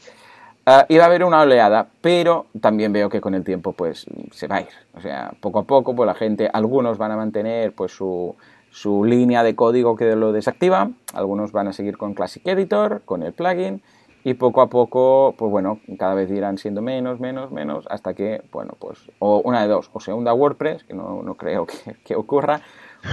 Uh, 0.65 0.97
va 0.97 1.03
a 1.03 1.07
haber 1.07 1.25
una 1.25 1.41
oleada, 1.41 1.89
pero 2.01 2.47
también 2.61 2.93
veo 2.93 3.09
que 3.09 3.21
con 3.21 3.35
el 3.35 3.43
tiempo 3.43 3.73
pues 3.73 4.07
se 4.31 4.47
va 4.47 4.57
a 4.57 4.61
ir. 4.61 4.69
O 4.95 5.01
sea, 5.01 5.33
poco 5.41 5.59
a 5.59 5.65
poco 5.65 5.97
pues 5.97 6.07
la 6.07 6.15
gente, 6.15 6.49
algunos 6.53 6.99
van 6.99 7.11
a 7.11 7.17
mantener 7.17 7.73
pues 7.73 7.91
su, 7.91 8.37
su 8.73 9.05
línea 9.05 9.43
de 9.43 9.55
código 9.55 9.97
que 9.97 10.17
lo 10.17 10.33
desactiva, 10.33 10.91
algunos 11.13 11.53
van 11.53 11.69
a 11.69 11.73
seguir 11.75 11.99
con 11.99 12.15
Classic 12.15 12.47
Editor, 12.47 13.03
con 13.05 13.23
el 13.23 13.35
plugin, 13.35 13.83
y 14.25 14.35
poco 14.35 14.63
a 14.63 14.69
poco, 14.69 15.35
pues 15.37 15.51
bueno, 15.51 15.81
cada 15.99 16.15
vez 16.15 16.31
irán 16.31 16.57
siendo 16.57 16.81
menos, 16.81 17.21
menos, 17.21 17.51
menos, 17.51 17.87
hasta 17.91 18.15
que, 18.15 18.43
bueno, 18.51 18.75
pues, 18.79 19.11
o 19.19 19.43
una 19.45 19.63
de 19.63 19.69
dos, 19.69 19.91
o 19.93 20.01
se 20.01 20.13
hunda 20.13 20.33
WordPress, 20.33 20.85
que 20.85 20.95
no, 20.95 21.23
no 21.23 21.35
creo 21.35 21.67
que, 21.67 22.15
ocurra, 22.17 22.63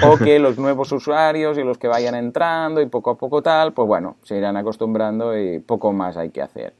o 0.08 0.17
que 0.17 0.39
los 0.39 0.58
nuevos 0.58 0.91
usuarios 0.93 1.58
y 1.58 1.63
los 1.63 1.78
que 1.78 1.89
vayan 1.89 2.15
entrando 2.15 2.80
y 2.80 2.86
poco 2.86 3.10
a 3.10 3.17
poco 3.17 3.41
tal, 3.41 3.74
pues 3.74 3.88
bueno, 3.88 4.15
se 4.24 4.38
irán 4.38 4.56
acostumbrando 4.56 5.38
y 5.38 5.60
poco 5.60 5.91
más 5.91 6.15
hay 6.15 6.30
que 6.30 6.41
hacer. 6.41 6.74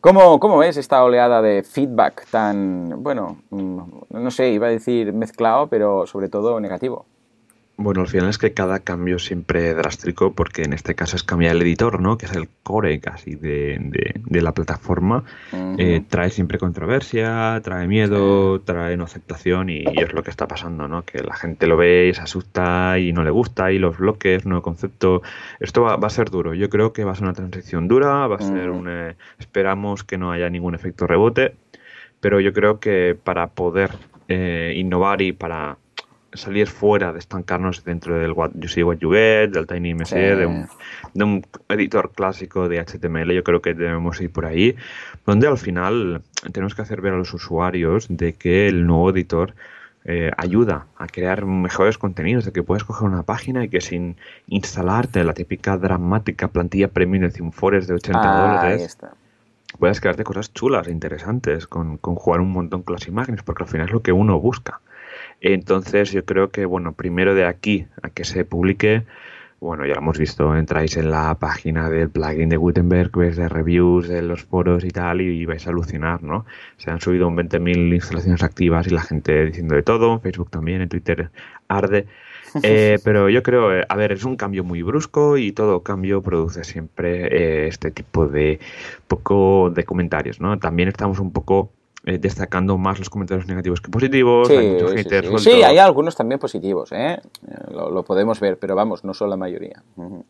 ¿Cómo, 0.00 0.38
¿Cómo, 0.38 0.58
ves 0.58 0.76
esta 0.76 1.02
oleada 1.02 1.40
de 1.40 1.62
feedback 1.62 2.26
tan, 2.30 3.02
bueno, 3.02 3.38
mm, 3.50 3.80
no 4.10 4.30
sé, 4.30 4.50
iba 4.50 4.66
a 4.66 4.70
decir 4.70 5.12
mezclado, 5.14 5.68
pero 5.68 6.06
sobre 6.06 6.28
todo 6.28 6.60
negativo? 6.60 7.06
Bueno, 7.80 8.00
al 8.00 8.08
final 8.08 8.28
es 8.28 8.38
que 8.38 8.52
cada 8.52 8.80
cambio 8.80 9.20
siempre 9.20 9.72
drástico, 9.72 10.32
porque 10.32 10.64
en 10.64 10.72
este 10.72 10.96
caso 10.96 11.14
es 11.14 11.22
cambiar 11.22 11.54
el 11.54 11.62
editor, 11.62 12.00
¿no? 12.00 12.18
Que 12.18 12.26
es 12.26 12.32
el 12.32 12.48
core 12.64 12.98
casi 12.98 13.36
de, 13.36 13.78
de, 13.80 14.14
de 14.16 14.42
la 14.42 14.52
plataforma. 14.52 15.22
Uh 15.52 15.56
-huh. 15.56 15.76
eh, 15.78 16.02
trae 16.08 16.30
siempre 16.30 16.58
controversia, 16.58 17.60
trae 17.62 17.86
miedo, 17.86 18.60
trae 18.62 18.96
no 18.96 19.04
aceptación 19.04 19.70
y, 19.70 19.84
y, 19.84 20.00
es 20.02 20.12
lo 20.12 20.24
que 20.24 20.30
está 20.30 20.48
pasando, 20.48 20.88
¿no? 20.88 21.04
Que 21.04 21.22
la 21.22 21.36
gente 21.36 21.68
lo 21.68 21.76
ve 21.76 22.08
y 22.08 22.14
se 22.14 22.20
asusta 22.20 22.98
y 22.98 23.12
no 23.12 23.22
le 23.22 23.30
gusta 23.30 23.70
y 23.70 23.78
los 23.78 23.96
bloques, 23.96 24.44
nuevo 24.44 24.62
concepto. 24.62 25.22
Esto 25.60 25.82
va, 25.82 25.96
va 25.96 26.08
a 26.08 26.10
ser 26.10 26.30
duro. 26.30 26.54
Yo 26.54 26.68
creo 26.70 26.92
que 26.92 27.04
va 27.04 27.12
a 27.12 27.14
ser 27.14 27.24
una 27.24 27.32
transición 27.34 27.86
dura, 27.86 28.26
va 28.26 28.36
a 28.36 28.42
ser 28.42 28.70
uh 28.70 28.74
-huh. 28.74 28.78
un... 28.80 28.88
Eh, 28.88 29.14
esperamos 29.38 30.02
que 30.02 30.18
no 30.18 30.32
haya 30.32 30.50
ningún 30.50 30.74
efecto 30.74 31.06
rebote, 31.06 31.54
pero 32.18 32.40
yo 32.40 32.52
creo 32.52 32.80
que 32.80 33.16
para 33.22 33.46
poder 33.46 33.90
eh, 34.26 34.74
innovar 34.76 35.22
y 35.22 35.30
para 35.32 35.76
salir 36.32 36.66
fuera 36.68 37.12
de 37.12 37.18
estancarnos 37.18 37.84
dentro 37.84 38.18
del 38.18 38.32
What 38.32 38.50
You 38.54 38.68
See 38.68 38.82
What 38.82 38.98
You 38.98 39.12
Get, 39.12 39.50
del 39.50 39.66
Tiny 39.66 39.94
MC, 39.94 40.06
sí. 40.06 40.14
de, 40.16 40.46
un, 40.46 40.68
de, 41.14 41.24
un, 41.24 41.46
editor 41.68 42.12
clásico 42.12 42.68
de 42.68 42.84
HTML. 42.84 43.32
Yo 43.32 43.42
creo 43.42 43.62
que 43.62 43.74
debemos 43.74 44.20
ir 44.20 44.30
por 44.30 44.46
ahí, 44.46 44.76
donde 45.26 45.46
al 45.46 45.58
final 45.58 46.22
tenemos 46.52 46.74
que 46.74 46.82
hacer 46.82 47.00
ver 47.00 47.14
a 47.14 47.16
los 47.16 47.32
usuarios 47.32 48.06
de 48.08 48.34
que 48.34 48.68
el 48.68 48.86
nuevo 48.86 49.10
editor 49.10 49.54
eh, 50.04 50.30
ayuda 50.36 50.86
a 50.96 51.06
crear 51.06 51.44
mejores 51.44 51.98
contenidos, 51.98 52.44
de 52.44 52.52
que 52.52 52.62
puedes 52.62 52.84
coger 52.84 53.08
una 53.08 53.22
página 53.22 53.64
y 53.64 53.68
que 53.68 53.80
sin 53.80 54.16
instalarte 54.46 55.24
la 55.24 55.34
típica 55.34 55.76
dramática 55.76 56.48
plantilla 56.48 56.88
premium 56.88 57.24
de 57.24 57.30
Cimfores 57.30 57.86
de 57.86 57.94
80 57.94 58.20
ah, 58.22 58.40
dólares 58.40 58.98
puedes 59.78 60.00
crearte 60.00 60.24
cosas 60.24 60.52
chulas 60.52 60.88
e 60.88 60.90
interesantes 60.90 61.66
con, 61.66 61.98
con 61.98 62.14
jugar 62.14 62.40
un 62.40 62.52
montón 62.52 62.82
con 62.82 62.94
las 62.94 63.06
imágenes, 63.06 63.42
porque 63.42 63.64
al 63.64 63.68
final 63.68 63.86
es 63.86 63.92
lo 63.92 64.02
que 64.02 64.12
uno 64.12 64.40
busca. 64.40 64.80
Entonces 65.40 66.12
yo 66.12 66.24
creo 66.24 66.50
que, 66.50 66.64
bueno, 66.64 66.92
primero 66.92 67.34
de 67.34 67.44
aquí 67.44 67.86
a 68.02 68.10
que 68.10 68.24
se 68.24 68.44
publique, 68.44 69.04
bueno, 69.60 69.86
ya 69.86 69.94
lo 69.94 70.00
hemos 70.00 70.18
visto, 70.18 70.56
entráis 70.56 70.96
en 70.96 71.10
la 71.10 71.36
página 71.36 71.90
del 71.90 72.10
plugin 72.10 72.48
de 72.48 72.56
Gutenberg, 72.56 73.10
ves 73.16 73.36
de 73.36 73.48
reviews 73.48 74.08
de 74.08 74.22
los 74.22 74.44
foros 74.44 74.84
y 74.84 74.90
tal, 74.90 75.20
y, 75.20 75.40
y 75.40 75.44
vais 75.46 75.66
a 75.66 75.70
alucinar, 75.70 76.22
¿no? 76.22 76.46
Se 76.76 76.90
han 76.90 77.00
subido 77.00 77.26
un 77.26 77.36
20.000 77.36 77.94
instalaciones 77.94 78.42
activas 78.42 78.86
y 78.86 78.90
la 78.90 79.02
gente 79.02 79.46
diciendo 79.46 79.74
de 79.74 79.82
todo, 79.82 80.14
en 80.14 80.20
Facebook 80.20 80.50
también, 80.50 80.82
en 80.82 80.88
Twitter 80.88 81.30
arde. 81.68 82.06
Eh, 82.62 82.98
pero 83.04 83.28
yo 83.28 83.42
creo, 83.42 83.76
eh, 83.76 83.84
a 83.86 83.94
ver, 83.94 84.10
es 84.10 84.24
un 84.24 84.36
cambio 84.36 84.64
muy 84.64 84.82
brusco 84.82 85.36
y 85.36 85.52
todo 85.52 85.82
cambio 85.82 86.22
produce 86.22 86.64
siempre 86.64 87.26
eh, 87.26 87.68
este 87.68 87.90
tipo 87.90 88.26
de 88.26 88.58
poco 89.06 89.68
de 89.68 89.84
comentarios, 89.84 90.40
¿no? 90.40 90.58
También 90.58 90.88
estamos 90.88 91.18
un 91.18 91.30
poco 91.30 91.70
eh, 92.08 92.18
destacando 92.18 92.78
más 92.78 92.98
los 92.98 93.10
comentarios 93.10 93.46
negativos 93.46 93.80
que 93.80 93.90
positivos. 93.90 94.48
Sí, 94.48 94.56
hay 94.56 94.70
muchos 94.72 94.90
sí, 94.92 94.96
haters 94.96 95.28
sí. 95.28 95.38
Sí, 95.38 95.62
hay 95.62 95.78
algunos 95.78 96.16
también 96.16 96.38
positivos, 96.38 96.90
¿eh? 96.92 97.20
Lo, 97.70 97.90
lo 97.90 98.02
podemos 98.02 98.40
ver, 98.40 98.58
pero 98.58 98.74
vamos, 98.74 99.04
no 99.04 99.12
son 99.14 99.30
la 99.30 99.36
mayoría. 99.36 99.82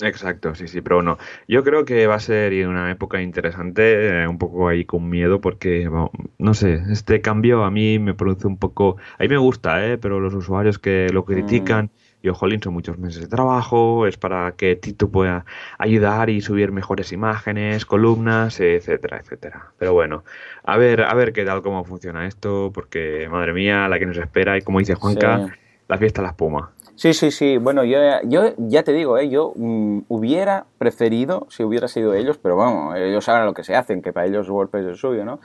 Exacto, 0.03 0.55
sí, 0.55 0.67
sí, 0.67 0.81
pero 0.81 0.97
bueno, 0.97 1.19
yo 1.47 1.63
creo 1.63 1.85
que 1.85 2.07
va 2.07 2.17
a 2.17 2.21
ser 2.21 2.53
una 2.67 2.91
época 2.91 3.23
interesante, 3.23 4.23
eh, 4.23 4.29
un 4.29 4.39
poco 4.39 4.69
ahí 4.69 4.85
con 4.85 5.09
miedo, 5.09 5.41
porque, 5.41 5.89
bueno, 5.89 6.11
no 6.39 6.55
sé, 6.55 6.83
este 6.91 7.21
cambio 7.21 7.65
a 7.65 7.71
mí 7.71 7.99
me 7.99 8.15
produce 8.15 8.47
un 8.47 8.57
poco, 8.57 8.97
a 9.19 9.23
mí 9.23 9.29
me 9.29 9.39
gusta, 9.39 9.87
¿eh? 9.87 9.99
pero 9.99 10.21
los 10.21 10.35
usuarios 10.35 10.79
que 10.79 11.09
lo 11.13 11.25
critican, 11.25 11.91
y 12.23 12.29
jolín, 12.31 12.63
son 12.63 12.75
muchos 12.75 12.99
meses 12.99 13.23
de 13.23 13.29
trabajo, 13.29 14.07
es 14.07 14.17
para 14.17 14.53
que 14.53 14.75
Tito 14.77 15.09
pueda 15.09 15.45
ayudar 15.79 16.31
y 16.31 16.41
subir 16.41 16.73
mejores 16.73 17.13
imágenes, 17.13 17.87
columnas, 17.87 18.59
etcétera, 18.61 19.19
etcétera. 19.19 19.67
Pero 19.79 19.93
bueno, 19.93 20.25
a 20.65 20.77
ver, 20.77 21.03
a 21.03 21.15
ver 21.15 21.33
qué 21.33 21.45
tal, 21.45 21.63
cómo 21.63 21.85
funciona 21.85 22.27
esto, 22.27 22.71
porque, 22.75 23.29
madre 23.31 23.53
mía, 23.53 23.89
la 23.89 23.99
que 23.99 24.07
nos 24.07 24.17
espera, 24.17 24.57
y 24.59 24.63
como 24.63 24.81
dice 24.81 24.95
Juanca, 24.95 25.47
Sí. 25.47 25.53
la 25.89 25.99
fiesta 25.99 26.23
la 26.23 26.29
espuma. 26.29 26.71
Sí, 26.97 27.15
sí, 27.15 27.31
sí. 27.31 27.59
Bueno, 27.59 27.85
yo, 27.85 27.99
yo 28.25 28.55
ya 28.59 28.83
te 28.83 28.93
digo, 28.93 29.19
¿eh? 29.19 29.29
yo 29.29 29.53
mm, 29.55 30.01
hubiera 30.09 30.67
preferido, 30.79 31.47
si 31.49 31.63
hubiera 31.63 31.87
sido 31.87 32.13
ellos, 32.15 32.39
pero 32.39 32.57
vamos, 32.57 32.97
ellos 32.97 33.25
saben 33.25 33.47
lo 33.47 33.55
que 33.55 33.63
se 33.63 33.77
hacen, 33.77 34.03
que 34.03 34.13
para 34.13 34.27
ellos 34.27 34.49
WordPress 34.51 34.87
es 34.87 34.99
suyo, 34.99 35.25
¿no? 35.25 35.39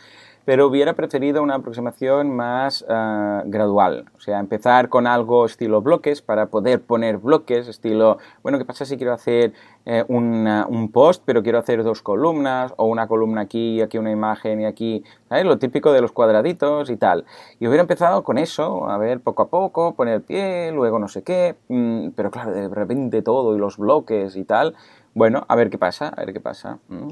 Pero 0.45 0.67
hubiera 0.67 0.93
preferido 0.93 1.41
una 1.41 1.55
aproximación 1.55 2.35
más 2.35 2.85
ah, 2.89 3.43
gradual. 3.45 4.05
O 4.17 4.19
sea, 4.19 4.39
empezar 4.39 4.89
con 4.89 5.07
algo 5.07 5.45
estilo 5.45 5.81
bloques 5.81 6.21
para 6.21 6.47
poder 6.47 6.81
poner 6.81 7.17
bloques, 7.17 7.67
estilo, 7.67 8.17
bueno, 8.41 8.57
¿qué 8.57 8.65
pasa 8.65 8.85
si 8.85 8.97
quiero 8.97 9.13
hacer 9.13 9.53
eh, 9.85 10.03
un 10.07 10.89
post, 10.93 11.23
pero 11.25 11.43
quiero 11.43 11.59
hacer 11.59 11.83
dos 11.83 12.01
columnas, 12.01 12.73
o 12.77 12.85
una 12.85 13.07
columna 13.07 13.41
aquí, 13.41 13.81
aquí 13.81 13.97
una 13.97 14.11
imagen 14.11 14.61
y 14.61 14.65
aquí, 14.65 15.03
¿sabes? 15.27 15.45
Lo 15.45 15.57
típico 15.57 15.91
de 15.91 16.01
los 16.01 16.11
cuadraditos 16.11 16.89
y 16.89 16.97
tal. 16.97 17.25
Y 17.59 17.67
hubiera 17.67 17.81
empezado 17.81 18.23
con 18.23 18.37
eso, 18.37 18.89
a 18.89 18.97
ver, 18.97 19.19
poco 19.19 19.43
a 19.43 19.47
poco, 19.49 19.93
poner 19.95 20.21
pie, 20.21 20.71
luego 20.71 20.99
no 20.99 21.07
sé 21.07 21.23
qué, 21.23 21.55
mm, 21.67 22.09
pero 22.15 22.31
claro, 22.31 22.51
de 22.51 22.69
repente 22.69 23.21
todo 23.21 23.55
y 23.55 23.59
los 23.59 23.77
bloques 23.77 24.35
y 24.35 24.43
tal. 24.45 24.75
Bueno, 25.15 25.45
a 25.47 25.55
ver 25.55 25.69
qué 25.69 25.77
pasa, 25.77 26.09
a 26.09 26.21
ver 26.23 26.33
qué 26.33 26.39
pasa. 26.39 26.79
mm. 26.87 27.09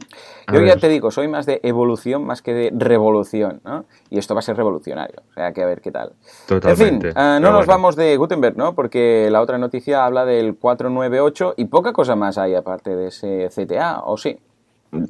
Yo 0.53 0.61
ya 0.61 0.75
te 0.77 0.89
digo, 0.89 1.11
soy 1.11 1.27
más 1.27 1.45
de 1.45 1.59
evolución 1.63 2.25
más 2.25 2.41
que 2.41 2.53
de 2.53 2.71
revolución, 2.73 3.61
¿no? 3.63 3.85
Y 4.09 4.17
esto 4.17 4.33
va 4.33 4.39
a 4.39 4.41
ser 4.41 4.57
revolucionario, 4.57 5.21
o 5.29 5.33
sea, 5.33 5.51
que 5.53 5.61
a 5.61 5.65
ver 5.65 5.81
qué 5.81 5.91
tal. 5.91 6.13
Totalmente. 6.47 7.07
En 7.07 7.13
fin, 7.13 7.13
ah, 7.15 7.39
no 7.41 7.51
nos 7.51 7.65
bueno. 7.65 7.71
vamos 7.71 7.95
de 7.95 8.17
Gutenberg, 8.17 8.57
¿no? 8.57 8.73
Porque 8.73 9.29
la 9.31 9.41
otra 9.41 9.57
noticia 9.57 10.05
habla 10.05 10.25
del 10.25 10.55
498 10.55 11.55
y 11.57 11.65
poca 11.65 11.93
cosa 11.93 12.15
más 12.15 12.37
hay 12.37 12.55
aparte 12.55 12.95
de 12.95 13.07
ese 13.07 13.49
CTA, 13.53 14.01
¿o 14.05 14.17
sí? 14.17 14.39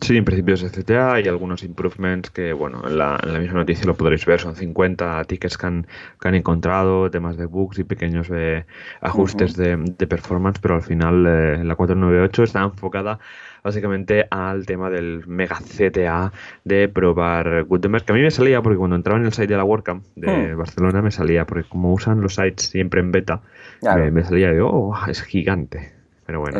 Sí, 0.01 0.15
en 0.15 0.25
principio 0.25 0.53
es 0.53 0.63
CTA 0.63 1.21
y 1.21 1.27
algunos 1.27 1.63
improvements 1.63 2.29
que, 2.29 2.53
bueno, 2.53 2.83
en 2.87 2.99
la, 2.99 3.19
en 3.23 3.33
la 3.33 3.39
misma 3.39 3.59
noticia 3.59 3.85
lo 3.87 3.95
podréis 3.95 4.25
ver, 4.27 4.39
son 4.39 4.55
50 4.55 5.23
tickets 5.25 5.57
que 5.57 5.65
han, 5.65 5.87
que 6.19 6.27
han 6.27 6.35
encontrado, 6.35 7.09
temas 7.09 7.35
de 7.35 7.45
bugs 7.47 7.79
y 7.79 7.83
pequeños 7.83 8.27
eh, 8.31 8.65
ajustes 9.01 9.55
de, 9.55 9.77
de 9.77 10.07
performance, 10.07 10.59
pero 10.59 10.75
al 10.75 10.83
final 10.83 11.25
eh, 11.27 11.63
la 11.63 11.75
498 11.75 12.43
está 12.43 12.61
enfocada 12.61 13.17
básicamente 13.63 14.27
al 14.29 14.65
tema 14.67 14.89
del 14.91 15.23
mega 15.27 15.57
CTA 15.59 16.31
de 16.63 16.87
probar 16.87 17.63
Gutenberg, 17.63 18.05
que 18.05 18.11
a 18.11 18.15
mí 18.15 18.21
me 18.21 18.31
salía 18.31 18.61
porque 18.61 18.77
cuando 18.77 18.95
entraba 18.95 19.19
en 19.19 19.25
el 19.25 19.33
site 19.33 19.47
de 19.47 19.57
la 19.57 19.63
WordCamp 19.63 20.03
de 20.15 20.53
Hmm. 20.53 20.57
Barcelona 20.57 21.01
me 21.01 21.11
salía, 21.11 21.45
porque 21.45 21.67
como 21.67 21.91
usan 21.91 22.21
los 22.21 22.35
sites 22.35 22.69
siempre 22.69 23.01
en 23.01 23.11
beta, 23.11 23.41
Claro. 23.79 24.03
me, 24.03 24.11
me 24.11 24.23
salía 24.23 24.51
de, 24.51 24.61
oh, 24.61 24.95
es 25.07 25.23
gigante. 25.23 25.91
Pero 26.27 26.39
bueno, 26.39 26.59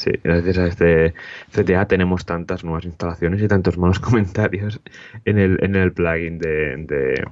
Sí, 0.00 0.12
gracias 0.24 0.56
a 0.56 0.66
este 0.66 1.12
CTA 1.52 1.84
tenemos 1.86 2.24
tantas 2.24 2.64
nuevas 2.64 2.86
instalaciones 2.86 3.42
y 3.42 3.48
tantos 3.48 3.76
malos 3.76 4.00
comentarios 4.00 4.80
en 5.26 5.38
el, 5.38 5.62
en 5.62 5.76
el 5.76 5.92
plugin 5.92 6.38
de, 6.38 6.76
de, 6.86 7.24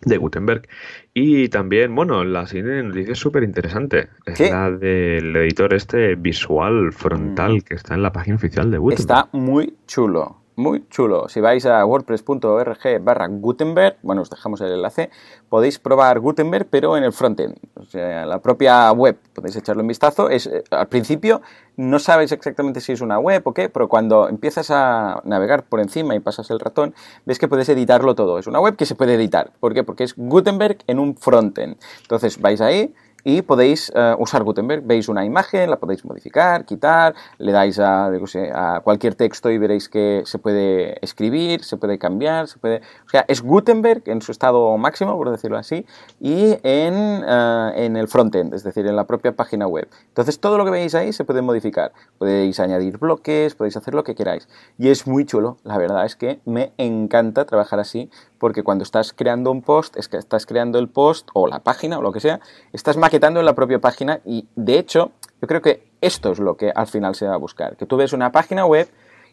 de 0.00 0.16
Gutenberg. 0.16 0.66
Y 1.14 1.48
también, 1.48 1.94
bueno, 1.94 2.24
la 2.24 2.44
siguiente 2.48 2.82
noticia 2.82 3.12
es 3.12 3.20
súper 3.20 3.44
interesante. 3.44 4.08
Es 4.24 4.40
la 4.40 4.72
del 4.72 5.36
editor 5.36 5.74
este 5.74 6.16
visual 6.16 6.92
frontal 6.92 7.62
que 7.62 7.74
está 7.74 7.94
en 7.94 8.02
la 8.02 8.10
página 8.10 8.34
oficial 8.34 8.68
de 8.72 8.78
Gutenberg. 8.78 9.00
Está 9.02 9.28
muy 9.30 9.72
chulo, 9.86 10.40
muy 10.56 10.88
chulo. 10.88 11.28
Si 11.28 11.40
vais 11.40 11.64
a 11.66 11.84
wordpress.org 11.84 13.02
barra 13.02 13.28
Gutenberg, 13.28 13.98
bueno, 14.02 14.22
os 14.22 14.30
dejamos 14.30 14.60
el 14.62 14.72
enlace, 14.72 15.10
podéis 15.48 15.78
probar 15.78 16.18
Gutenberg, 16.18 16.66
pero 16.68 16.96
en 16.96 17.04
el 17.04 17.12
frontend, 17.12 17.56
o 17.74 17.84
sea, 17.84 18.26
la 18.26 18.40
propia 18.40 18.90
web, 18.92 19.18
podéis 19.34 19.56
echarle 19.56 19.82
un 19.82 19.88
vistazo. 19.88 20.30
Es, 20.30 20.46
eh, 20.46 20.64
al 20.70 20.88
principio 20.88 21.42
no 21.76 21.98
sabes 21.98 22.32
exactamente 22.32 22.80
si 22.80 22.92
es 22.92 23.02
una 23.02 23.18
web 23.18 23.42
o 23.44 23.52
qué, 23.52 23.68
pero 23.68 23.88
cuando 23.88 24.28
empiezas 24.28 24.70
a 24.70 25.20
navegar 25.24 25.64
por 25.64 25.80
encima 25.80 26.14
y 26.14 26.20
pasas 26.20 26.50
el 26.50 26.58
ratón, 26.58 26.94
ves 27.26 27.38
que 27.38 27.48
puedes 27.48 27.68
editarlo 27.68 28.14
todo. 28.14 28.38
Es 28.38 28.46
una 28.46 28.60
web 28.60 28.76
que 28.76 28.86
se 28.86 28.94
puede 28.94 29.14
editar. 29.14 29.52
¿Por 29.60 29.74
qué? 29.74 29.84
Porque 29.84 30.04
es 30.04 30.14
Gutenberg 30.16 30.78
en 30.86 30.98
un 30.98 31.16
frontend. 31.16 31.76
Entonces 32.00 32.40
vais 32.40 32.62
ahí, 32.62 32.94
y 33.26 33.42
podéis 33.42 33.90
eh, 33.92 34.14
usar 34.20 34.44
Gutenberg. 34.44 34.84
Veis 34.86 35.08
una 35.08 35.24
imagen, 35.24 35.68
la 35.68 35.80
podéis 35.80 36.04
modificar, 36.04 36.64
quitar, 36.64 37.12
le 37.38 37.50
dais 37.50 37.76
a, 37.80 38.06
a 38.06 38.80
cualquier 38.84 39.16
texto 39.16 39.50
y 39.50 39.58
veréis 39.58 39.88
que 39.88 40.22
se 40.24 40.38
puede 40.38 41.04
escribir, 41.04 41.64
se 41.64 41.76
puede 41.76 41.98
cambiar, 41.98 42.46
se 42.46 42.60
puede... 42.60 42.82
O 43.04 43.08
sea, 43.08 43.24
es 43.26 43.42
Gutenberg 43.42 44.04
en 44.06 44.22
su 44.22 44.30
estado 44.30 44.78
máximo, 44.78 45.16
por 45.16 45.32
decirlo 45.32 45.58
así, 45.58 45.84
y 46.20 46.56
en, 46.62 47.24
eh, 47.26 47.72
en 47.74 47.96
el 47.96 48.06
frontend, 48.06 48.54
es 48.54 48.62
decir, 48.62 48.86
en 48.86 48.94
la 48.94 49.08
propia 49.08 49.32
página 49.32 49.66
web. 49.66 49.88
Entonces, 50.06 50.38
todo 50.38 50.56
lo 50.56 50.64
que 50.64 50.70
veis 50.70 50.94
ahí 50.94 51.12
se 51.12 51.24
puede 51.24 51.42
modificar. 51.42 51.90
Podéis 52.18 52.60
añadir 52.60 52.98
bloques, 52.98 53.56
podéis 53.56 53.76
hacer 53.76 53.92
lo 53.94 54.04
que 54.04 54.14
queráis. 54.14 54.48
Y 54.78 54.90
es 54.90 55.08
muy 55.08 55.24
chulo, 55.24 55.56
la 55.64 55.78
verdad 55.78 56.06
es 56.06 56.14
que 56.14 56.38
me 56.44 56.72
encanta 56.78 57.44
trabajar 57.44 57.80
así, 57.80 58.08
porque 58.38 58.62
cuando 58.62 58.84
estás 58.84 59.12
creando 59.12 59.50
un 59.50 59.62
post, 59.62 59.96
es 59.96 60.08
que 60.08 60.16
estás 60.16 60.46
creando 60.46 60.78
el 60.78 60.88
post 60.88 61.28
o 61.34 61.48
la 61.48 61.60
página 61.60 61.98
o 61.98 62.02
lo 62.02 62.12
que 62.12 62.20
sea, 62.20 62.38
estás 62.72 62.96
en 63.16 63.44
la 63.44 63.54
propia 63.54 63.78
página 63.78 64.20
y 64.24 64.46
de 64.56 64.78
hecho 64.78 65.12
yo 65.40 65.48
creo 65.48 65.60
que 65.62 65.88
esto 66.00 66.32
es 66.32 66.38
lo 66.38 66.56
que 66.56 66.70
al 66.74 66.86
final 66.86 67.14
se 67.14 67.26
va 67.26 67.34
a 67.34 67.38
buscar, 67.38 67.76
que 67.76 67.86
tú 67.86 67.96
ves 67.96 68.12
una 68.12 68.32
página 68.32 68.66
web 68.66 68.88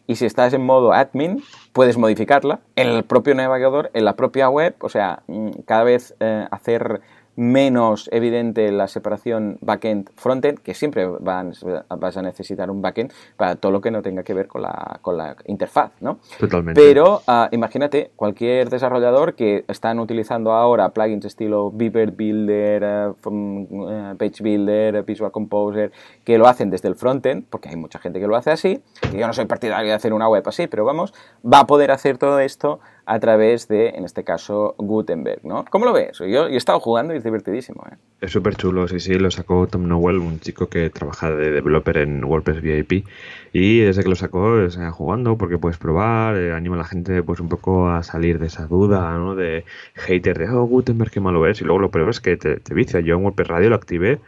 y 0.06 0.16
si 0.16 0.26
estás 0.26 0.52
en 0.52 0.64
modo 0.64 0.92
admin 0.92 1.42
puedes 1.72 1.96
modificarla 1.96 2.60
en 2.76 2.88
el 2.88 3.04
propio 3.04 3.34
navegador, 3.34 3.90
en 3.94 4.04
la 4.04 4.16
propia 4.16 4.48
web, 4.48 4.74
o 4.80 4.88
sea, 4.88 5.22
mm, 5.26 5.50
cada 5.66 5.84
vez 5.84 6.14
eh, 6.20 6.46
hacer 6.50 7.00
menos 7.36 8.08
evidente 8.12 8.70
la 8.70 8.88
separación 8.88 9.58
backend-frontend, 9.60 10.60
que 10.60 10.74
siempre 10.74 11.06
vas 11.06 12.16
a 12.16 12.22
necesitar 12.22 12.70
un 12.70 12.82
backend 12.82 13.12
para 13.36 13.56
todo 13.56 13.72
lo 13.72 13.80
que 13.80 13.90
no 13.90 14.02
tenga 14.02 14.22
que 14.22 14.34
ver 14.34 14.46
con 14.46 14.62
la, 14.62 14.98
con 15.02 15.16
la 15.16 15.36
interfaz, 15.46 15.92
¿no? 16.00 16.18
Totalmente. 16.38 16.80
Pero 16.80 17.22
ah, 17.26 17.48
imagínate, 17.52 18.10
cualquier 18.16 18.70
desarrollador 18.70 19.34
que 19.34 19.64
están 19.68 19.98
utilizando 19.98 20.52
ahora 20.52 20.90
plugins 20.90 21.24
estilo 21.24 21.70
Beaver 21.72 22.12
Builder, 22.12 22.82
eh, 22.84 23.12
from, 23.20 23.66
eh, 23.90 24.14
Page 24.18 24.42
Builder, 24.42 25.02
Visual 25.02 25.32
Composer, 25.32 25.92
que 26.24 26.38
lo 26.38 26.46
hacen 26.46 26.70
desde 26.70 26.88
el 26.88 26.94
frontend, 26.94 27.44
porque 27.48 27.68
hay 27.68 27.76
mucha 27.76 27.98
gente 27.98 28.20
que 28.20 28.26
lo 28.26 28.36
hace 28.36 28.50
así, 28.50 28.80
que 29.10 29.18
yo 29.18 29.26
no 29.26 29.32
soy 29.32 29.46
partidario 29.46 29.88
de 29.88 29.94
hacer 29.94 30.12
una 30.12 30.28
web 30.28 30.42
así, 30.46 30.66
pero 30.66 30.84
vamos, 30.84 31.12
va 31.44 31.60
a 31.60 31.66
poder 31.66 31.90
hacer 31.90 32.18
todo 32.18 32.38
esto 32.40 32.80
a 33.06 33.20
través 33.20 33.68
de, 33.68 33.90
en 33.90 34.04
este 34.04 34.24
caso, 34.24 34.74
Gutenberg, 34.78 35.44
¿no? 35.44 35.64
¿Cómo 35.70 35.84
lo 35.84 35.92
ves? 35.92 36.18
Yo, 36.18 36.46
he 36.46 36.56
estado 36.56 36.80
jugando 36.80 37.14
y 37.14 37.18
es 37.18 37.24
divertidísimo, 37.24 37.84
¿eh? 37.90 37.96
Es 38.20 38.32
súper 38.32 38.56
chulo, 38.56 38.88
sí, 38.88 39.00
sí, 39.00 39.14
lo 39.14 39.30
sacó 39.30 39.66
Tom 39.66 39.86
Nowell, 39.86 40.18
un 40.18 40.40
chico 40.40 40.68
que 40.68 40.88
trabaja 40.88 41.30
de 41.30 41.50
developer 41.50 41.98
en 41.98 42.24
WordPress 42.24 42.62
VIP 42.62 43.06
y 43.52 43.80
desde 43.80 44.02
que 44.02 44.08
lo 44.08 44.14
sacó 44.14 44.60
está 44.60 44.90
jugando 44.90 45.36
porque 45.36 45.58
puedes 45.58 45.76
probar, 45.76 46.36
eh, 46.36 46.52
anima 46.52 46.76
a 46.76 46.78
la 46.78 46.84
gente 46.84 47.22
pues 47.22 47.40
un 47.40 47.48
poco 47.48 47.90
a 47.90 48.02
salir 48.02 48.38
de 48.38 48.46
esa 48.46 48.66
duda, 48.66 49.12
¿no? 49.18 49.34
De 49.34 49.64
hater 49.94 50.38
de, 50.38 50.48
oh, 50.48 50.64
Gutenberg, 50.64 51.10
qué 51.10 51.20
malo 51.20 51.46
es 51.46 51.60
y 51.60 51.64
luego 51.64 51.80
lo 51.80 51.90
pruebas 51.90 52.20
que 52.20 52.36
te, 52.36 52.56
te 52.56 52.74
vicia. 52.74 53.00
Yo 53.00 53.16
en 53.16 53.24
WordPress 53.24 53.48
Radio 53.48 53.70
lo 53.70 53.76
activé 53.76 54.20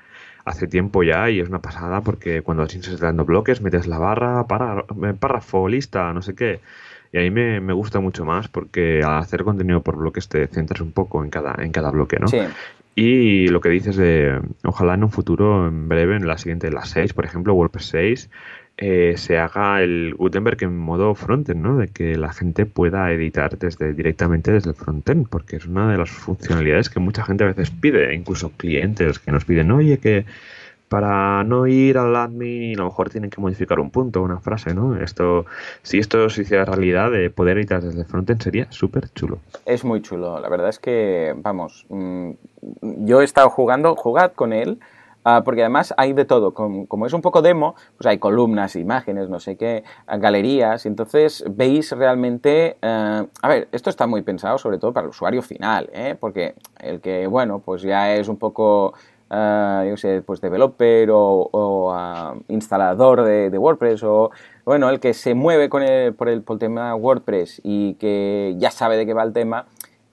hace 0.47 0.69
tiempo 0.69 1.03
ya 1.03 1.29
y 1.29 1.41
es 1.41 1.49
una 1.49 1.61
pasada 1.61 2.01
porque 2.03 2.41
cuando 2.41 2.63
vas 2.63 2.75
insertando 2.75 3.25
bloques 3.25 3.61
metes 3.61 3.87
la 3.89 3.99
barra, 3.99 4.47
para, 4.47 4.81
eh, 4.81 5.15
párrafo, 5.19 5.69
lista, 5.69 6.13
no 6.13 6.23
sé 6.23 6.35
qué. 6.35 6.61
Y 7.17 7.19
a 7.19 7.23
mí 7.23 7.31
me, 7.31 7.63
me 7.63 7.73
gusta 7.73 7.99
mucho 7.99 8.27
más 8.27 8.49
porque 8.49 9.01
al 9.03 9.21
hacer 9.21 9.43
contenido 9.43 9.81
por 9.81 9.97
bloques 9.97 10.29
te 10.29 10.47
centras 10.49 10.83
un 10.83 10.93
poco 10.93 11.25
en 11.25 11.31
cada, 11.31 11.55
en 11.65 11.73
cada 11.73 11.91
bloque, 11.91 12.19
¿no? 12.21 12.29
Sí. 12.29 12.41
Y 12.95 13.49
lo 13.49 13.63
que 13.63 13.71
dices 13.71 13.97
de, 13.97 14.39
ojalá 14.65 14.93
en 14.93 15.05
un 15.05 15.11
futuro, 15.11 15.67
en 15.67 15.89
breve, 15.89 16.17
en 16.17 16.27
la 16.27 16.37
siguiente, 16.37 16.71
la 16.71 16.85
6, 16.85 17.15
por 17.15 17.25
ejemplo, 17.25 17.55
WordPress 17.55 17.87
6, 17.87 18.31
eh, 18.77 19.15
se 19.17 19.39
haga 19.39 19.83
el 19.83 20.15
Gutenberg 20.15 20.63
en 20.63 20.77
modo 20.77 21.15
frontend, 21.15 21.63
¿no? 21.63 21.79
De 21.79 21.89
que 21.89 22.19
la 22.19 22.35
gente 22.35 22.67
pueda 22.67 23.11
editar 23.11 23.57
desde 23.57 23.95
directamente 23.95 24.53
desde 24.53 24.69
el 24.69 24.77
frontend, 24.77 25.27
porque 25.27 25.57
es 25.57 25.65
una 25.65 25.91
de 25.91 25.97
las 25.97 26.11
funcionalidades 26.11 26.91
que 26.91 27.01
mucha 27.01 27.25
gente 27.25 27.45
a 27.45 27.47
veces 27.47 27.71
pide, 27.71 28.15
incluso 28.15 28.53
clientes 28.59 29.21
que 29.21 29.33
nos 29.33 29.47
piden, 29.47 29.71
oye, 29.71 29.97
que 29.97 30.27
para 30.89 31.43
no 31.45 31.67
ir 31.67 31.99
al 31.99 32.15
admin 32.15 32.75
a 32.79 32.83
lo 32.83 32.89
mejor 32.89 33.11
tienen 33.11 33.31
que 33.31 33.41
modificar 33.41 33.81
un 33.81 33.91
punto, 33.91 34.23
una 34.23 34.41
frase, 34.41 34.75
¿no? 34.75 34.97
Esto, 34.97 35.47
si 35.83 35.99
esto 35.99 36.29
se 36.31 36.43
hiciera 36.43 36.65
realidad 36.65 37.11
de 37.11 37.31
poder 37.31 37.59
editar 37.59 37.83
desde 37.83 38.05
frontend 38.05 38.43
sería 38.43 38.71
súper 38.71 39.09
chulo. 39.11 39.39
Es 39.65 39.85
muy 39.85 40.03
chulo. 40.03 40.39
La 40.41 40.49
verdad 40.49 40.69
es 40.69 40.79
que, 40.79 41.35
vamos, 41.37 41.87
mm, 41.89 42.31
yo 43.05 43.21
he 43.21 43.25
estado 43.25 43.51
jugando, 43.51 43.97
jugad 43.97 44.33
con 44.33 44.53
él. 44.53 44.79
Ah, 45.29 45.43
porque 45.45 45.63
además 45.63 45.93
hay 45.97 46.13
de 46.13 46.25
todo. 46.25 46.55
Como, 46.55 47.05
es 47.05 47.13
un 47.13 47.21
poco 47.21 47.43
demo, 47.43 47.75
pues 47.97 48.07
hay 48.07 48.19
columnas, 48.19 48.77
imágenes, 48.77 49.29
no 49.29 49.41
sé 49.41 49.57
qué, 49.57 49.83
galerías. 50.07 50.85
Y 50.85 50.89
entonces 50.89 51.45
veis 51.51 51.91
realmente. 51.91 52.77
Uh, 52.81 53.27
a 53.43 53.49
ver, 53.49 53.67
esto 53.73 53.91
está 53.91 54.07
muy 54.07 54.23
pensado 54.23 54.57
sobre 54.57 54.79
todo 54.79 54.93
para 54.93 55.07
el 55.07 55.11
usuario 55.11 55.43
final, 55.43 55.91
¿eh? 55.93 56.15
porque 56.19 56.55
el 56.79 57.01
que, 57.01 57.27
bueno, 57.27 57.59
pues 57.59 57.83
ya 57.83 58.15
es 58.15 58.29
un 58.29 58.37
poco. 58.37 58.95
Uh, 59.29 59.83
yo 59.89 59.97
sé, 59.97 60.23
pues 60.23 60.41
developer 60.41 61.11
o, 61.11 61.49
o 61.51 62.35
instalador 62.47 63.25
de, 63.25 63.51
de, 63.51 63.59
WordPress 63.59 64.05
o, 64.05 64.31
bueno, 64.65 64.89
el 64.89 65.01
que 65.01 65.15
se 65.15 65.35
mueve 65.35 65.69
con 65.69 65.83
el, 65.83 66.15
por, 66.15 66.29
el, 66.29 66.43
por 66.43 66.55
el 66.55 66.59
tema 66.61 66.95
WordPress 66.95 67.61
y 67.65 67.95
que 67.95 68.55
ya 68.59 68.71
sabe 68.71 68.97
de 68.97 69.05
qué 69.05 69.15
va 69.15 69.25
el 69.25 69.33
tema, 69.33 69.67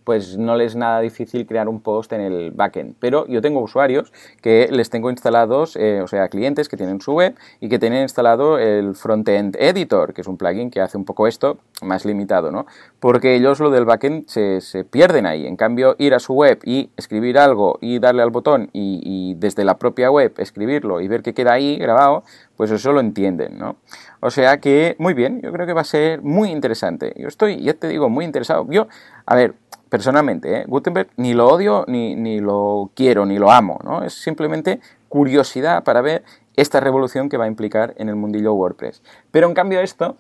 pues 0.03 0.37
no 0.37 0.55
les 0.55 0.63
es 0.63 0.75
nada 0.75 0.99
difícil 1.01 1.45
crear 1.45 1.67
un 1.67 1.81
post 1.81 2.13
en 2.13 2.21
el 2.21 2.51
backend. 2.51 2.95
Pero 2.99 3.27
yo 3.27 3.41
tengo 3.41 3.61
usuarios 3.61 4.11
que 4.41 4.67
les 4.71 4.89
tengo 4.89 5.09
instalados, 5.09 5.75
eh, 5.75 6.01
o 6.01 6.07
sea, 6.07 6.27
clientes 6.29 6.69
que 6.69 6.77
tienen 6.77 7.01
su 7.01 7.13
web 7.13 7.35
y 7.59 7.69
que 7.69 7.79
tienen 7.79 8.01
instalado 8.01 8.57
el 8.57 8.95
Frontend 8.95 9.55
Editor, 9.59 10.13
que 10.13 10.21
es 10.21 10.27
un 10.27 10.37
plugin 10.37 10.71
que 10.71 10.81
hace 10.81 10.97
un 10.97 11.05
poco 11.05 11.27
esto 11.27 11.57
más 11.81 12.05
limitado, 12.05 12.51
¿no? 12.51 12.65
Porque 12.99 13.35
ellos 13.35 13.59
lo 13.59 13.69
del 13.69 13.85
backend 13.85 14.27
se, 14.27 14.61
se 14.61 14.83
pierden 14.83 15.25
ahí. 15.25 15.45
En 15.45 15.55
cambio, 15.55 15.95
ir 15.99 16.13
a 16.13 16.19
su 16.19 16.33
web 16.33 16.59
y 16.63 16.89
escribir 16.97 17.37
algo 17.37 17.77
y 17.81 17.99
darle 17.99 18.23
al 18.23 18.31
botón 18.31 18.69
y, 18.73 19.01
y 19.03 19.35
desde 19.35 19.65
la 19.65 19.77
propia 19.77 20.09
web 20.09 20.33
escribirlo 20.37 21.01
y 21.01 21.07
ver 21.07 21.21
que 21.21 21.33
queda 21.33 21.53
ahí 21.53 21.77
grabado, 21.77 22.23
pues 22.55 22.71
eso 22.71 22.91
lo 22.93 22.99
entienden, 22.99 23.57
¿no? 23.57 23.77
O 24.19 24.29
sea 24.29 24.59
que, 24.59 24.95
muy 24.99 25.13
bien, 25.13 25.41
yo 25.41 25.51
creo 25.51 25.67
que 25.67 25.73
va 25.73 25.81
a 25.81 25.83
ser 25.83 26.21
muy 26.21 26.49
interesante. 26.49 27.13
Yo 27.17 27.27
estoy, 27.27 27.61
ya 27.61 27.73
te 27.73 27.87
digo, 27.89 28.09
muy 28.09 28.23
interesado. 28.23 28.65
Yo, 28.69 28.87
a 29.25 29.35
ver, 29.35 29.55
personalmente, 29.93 30.61
¿eh? 30.61 30.65
Gutenberg 30.67 31.09
ni 31.17 31.35
lo 31.35 31.47
odio, 31.47 31.85
ni, 31.87 32.15
ni 32.15 32.39
lo 32.39 32.89
quiero, 32.95 33.27
ni 33.27 33.37
lo 33.37 33.51
amo, 33.51 33.79
¿no? 33.83 34.03
Es 34.03 34.15
simplemente 34.15 34.79
curiosidad 35.07 35.83
para 35.83 36.01
ver 36.01 36.23
esta 36.55 36.79
revolución 36.79 37.29
que 37.29 37.37
va 37.37 37.45
a 37.45 37.47
implicar 37.47 37.93
en 37.97 38.09
el 38.09 38.15
mundillo 38.15 38.55
WordPress. 38.55 39.03
Pero 39.29 39.47
en 39.47 39.53
cambio 39.53 39.81
esto, 39.81 40.17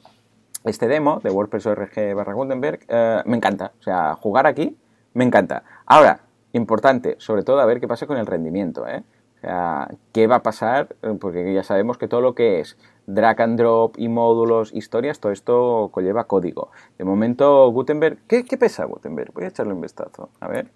este 0.63 0.87
demo 0.87 1.21
de 1.23 1.31
WordPress 1.31 1.65
ORG 1.65 2.13
barra 2.13 2.33
Gutenberg, 2.33 2.81
eh, 2.87 3.23
me 3.25 3.35
encanta. 3.35 3.71
O 3.79 3.81
sea, 3.81 4.13
jugar 4.13 4.45
aquí 4.45 4.77
me 5.15 5.23
encanta. 5.23 5.63
Ahora, 5.87 6.19
importante, 6.51 7.15
sobre 7.17 7.41
todo 7.41 7.59
a 7.59 7.65
ver 7.65 7.79
qué 7.79 7.87
pasa 7.87 8.05
con 8.05 8.17
el 8.17 8.27
rendimiento, 8.27 8.87
¿eh? 8.87 9.01
O 9.37 9.41
sea, 9.41 9.87
¿qué 10.11 10.27
va 10.27 10.35
a 10.35 10.43
pasar? 10.43 10.89
Porque 11.19 11.51
ya 11.51 11.63
sabemos 11.63 11.97
que 11.97 12.07
todo 12.07 12.21
lo 12.21 12.35
que 12.35 12.59
es 12.59 12.77
drag 13.07 13.41
and 13.41 13.59
drop 13.59 13.95
y 13.97 14.07
módulos, 14.07 14.73
historias, 14.73 15.19
todo 15.19 15.31
esto 15.31 15.89
conlleva 15.91 16.25
código. 16.25 16.71
De 16.97 17.05
momento, 17.05 17.69
Gutenberg, 17.71 18.19
¿qué, 18.27 18.43
qué 18.43 18.57
pesa 18.57 18.85
Gutenberg? 18.85 19.33
Voy 19.33 19.45
a 19.45 19.47
echarle 19.47 19.73
un 19.73 19.81
vistazo, 19.81 20.29
a 20.39 20.47
ver. 20.47 20.71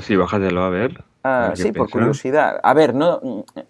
Sí, 0.00 0.16
bájatelo 0.16 0.62
a 0.62 0.70
ver. 0.70 1.04
Ah, 1.24 1.50
a 1.52 1.56
sí, 1.56 1.72
por 1.72 1.90
curiosidad. 1.90 2.58
A 2.62 2.74
ver, 2.74 2.94
no, 2.94 3.20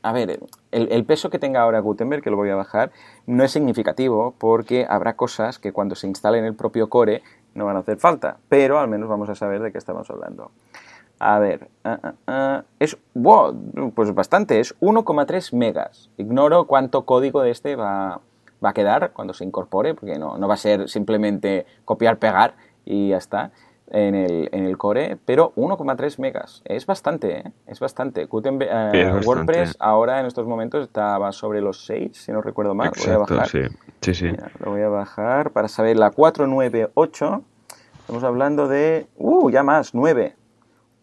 a 0.02 0.12
ver, 0.12 0.40
el, 0.70 0.92
el, 0.92 1.04
peso 1.04 1.30
que 1.30 1.38
tenga 1.38 1.60
ahora 1.62 1.80
Gutenberg, 1.80 2.22
que 2.22 2.30
lo 2.30 2.36
voy 2.36 2.50
a 2.50 2.54
bajar, 2.54 2.92
no 3.26 3.44
es 3.44 3.50
significativo 3.50 4.34
porque 4.38 4.86
habrá 4.88 5.16
cosas 5.16 5.58
que 5.58 5.72
cuando 5.72 5.94
se 5.94 6.06
instale 6.06 6.38
en 6.38 6.44
el 6.44 6.54
propio 6.54 6.88
core 6.88 7.22
no 7.54 7.66
van 7.66 7.76
a 7.76 7.80
hacer 7.80 7.98
falta, 7.98 8.38
pero 8.48 8.78
al 8.78 8.88
menos 8.88 9.08
vamos 9.08 9.28
a 9.28 9.34
saber 9.34 9.60
de 9.60 9.72
qué 9.72 9.78
estamos 9.78 10.08
hablando. 10.10 10.50
A 11.24 11.38
ver, 11.38 11.68
uh, 11.84 12.62
es, 12.80 12.98
wow, 13.14 13.92
pues 13.94 14.12
bastante, 14.12 14.58
es 14.58 14.74
1,3 14.80 15.56
megas. 15.56 16.10
Ignoro 16.16 16.66
cuánto 16.66 17.04
código 17.04 17.42
de 17.42 17.52
este 17.52 17.76
va, 17.76 18.20
va, 18.62 18.70
a 18.70 18.72
quedar 18.72 19.12
cuando 19.12 19.32
se 19.32 19.44
incorpore, 19.44 19.94
porque 19.94 20.18
no, 20.18 20.36
no 20.36 20.48
va 20.48 20.54
a 20.54 20.56
ser 20.56 20.88
simplemente 20.88 21.64
copiar, 21.84 22.18
pegar 22.18 22.56
y 22.84 23.10
ya 23.10 23.18
está 23.18 23.52
en 23.92 24.16
el, 24.16 24.48
en 24.50 24.64
el 24.64 24.76
core, 24.76 25.16
pero 25.24 25.52
1,3 25.54 26.18
megas. 26.18 26.62
Es 26.64 26.86
bastante, 26.86 27.38
¿eh? 27.38 27.52
es 27.68 27.78
bastante. 27.78 28.24
Gutenberg, 28.24 28.90
sí, 28.90 28.98
es 28.98 29.04
bastante. 29.04 29.26
WordPress 29.28 29.76
ahora 29.78 30.18
en 30.18 30.26
estos 30.26 30.48
momentos 30.48 30.82
estaba 30.82 31.30
sobre 31.30 31.60
los 31.60 31.84
6, 31.84 32.16
si 32.16 32.32
no 32.32 32.42
recuerdo 32.42 32.74
mal. 32.74 32.88
Exacto, 32.88 33.12
voy 33.12 33.14
a 33.14 33.18
bajar. 33.18 33.48
sí, 33.48 33.60
sí. 34.00 34.14
sí. 34.14 34.24
Mira, 34.24 34.50
lo 34.58 34.72
voy 34.72 34.82
a 34.82 34.88
bajar 34.88 35.52
para 35.52 35.68
saber 35.68 35.96
la 35.98 36.10
498. 36.10 37.44
Estamos 38.00 38.24
hablando 38.24 38.66
de... 38.66 39.06
¡Uh! 39.16 39.50
Ya 39.50 39.62
más, 39.62 39.94
9. 39.94 40.34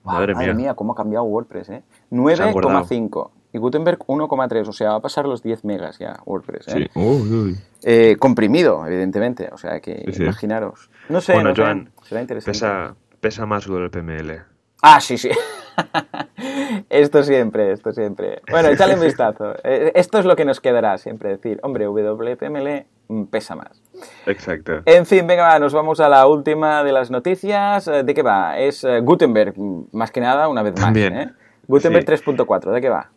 Wow, 0.09 0.19
madre, 0.19 0.33
madre 0.33 0.47
mía. 0.53 0.55
mía. 0.55 0.73
cómo 0.73 0.93
ha 0.93 0.95
cambiado 0.95 1.25
WordPress, 1.25 1.69
¿eh? 1.69 1.83
9,5. 2.11 3.29
Y 3.51 3.57
Gutenberg 3.57 3.99
1,3, 4.05 4.67
o 4.67 4.71
sea, 4.71 4.89
va 4.91 4.95
a 4.97 4.99
pasar 4.99 5.25
los 5.25 5.41
10 5.41 5.63
megas 5.65 5.97
ya 5.97 6.19
WordPress. 6.25 6.67
¿eh? 6.67 6.71
Sí. 6.93 6.99
Uy, 6.99 7.33
uy. 7.33 7.57
Eh, 7.83 8.15
comprimido, 8.19 8.85
evidentemente, 8.85 9.49
o 9.51 9.57
sea 9.57 9.79
que 9.79 10.03
Sí, 10.07 10.13
sí. 10.13 10.23
imaginaros. 10.23 10.89
No 11.09 11.19
sé, 11.19 11.33
Bueno, 11.33 11.49
no 11.49 11.55
sé, 11.55 11.87
será 12.03 12.21
interesante. 12.21 12.51
Pesa, 12.51 12.95
pesa 13.19 13.45
más 13.47 13.67
del 13.67 13.89
PML. 13.89 14.43
Ah, 14.81 15.01
sí, 15.01 15.17
sí. 15.17 15.29
esto 16.89 17.23
siempre, 17.23 17.71
esto 17.71 17.91
siempre. 17.91 18.41
Bueno, 18.49 18.69
échale 18.69 18.93
un 18.95 19.01
vistazo. 19.01 19.55
Eh, 19.63 19.91
Esto 19.95 20.19
es 20.19 20.25
lo 20.25 20.35
que 20.35 20.45
nos 20.45 20.59
quedará 20.61 20.97
siempre 20.97 21.29
decir, 21.29 21.59
hombre, 21.63 21.85
WPML 21.87 22.85
mm, 23.07 23.23
pesa 23.25 23.55
más. 23.55 23.81
Exacto. 24.25 24.81
En 24.85 25.05
fin, 25.05 25.25
venga, 25.27 25.47
va, 25.47 25.59
nos 25.59 25.73
vamos 25.73 25.99
a 25.99 26.09
la 26.09 26.27
última 26.27 26.83
de 26.83 26.91
las 26.91 27.12
noticias. 27.12 27.88
Eh, 27.88 28.03
¿De 28.03 28.13
qué 28.13 28.21
va? 28.21 28.57
Es 28.59 28.83
eh, 28.83 28.99
Gutenberg, 29.01 29.53
mm, 29.57 29.88
más 29.93 30.12
que 30.12 30.21
nada, 30.21 30.47
una 30.47 30.63
vez 30.63 30.73
más. 30.73 30.81
También. 30.81 31.17
¿eh? 31.17 31.29
Gutenberg 31.67 32.05
Sí. 32.05 32.23
3.4, 32.23 32.71
¿de 32.71 32.81
qué 32.81 32.89
va? 32.89 33.09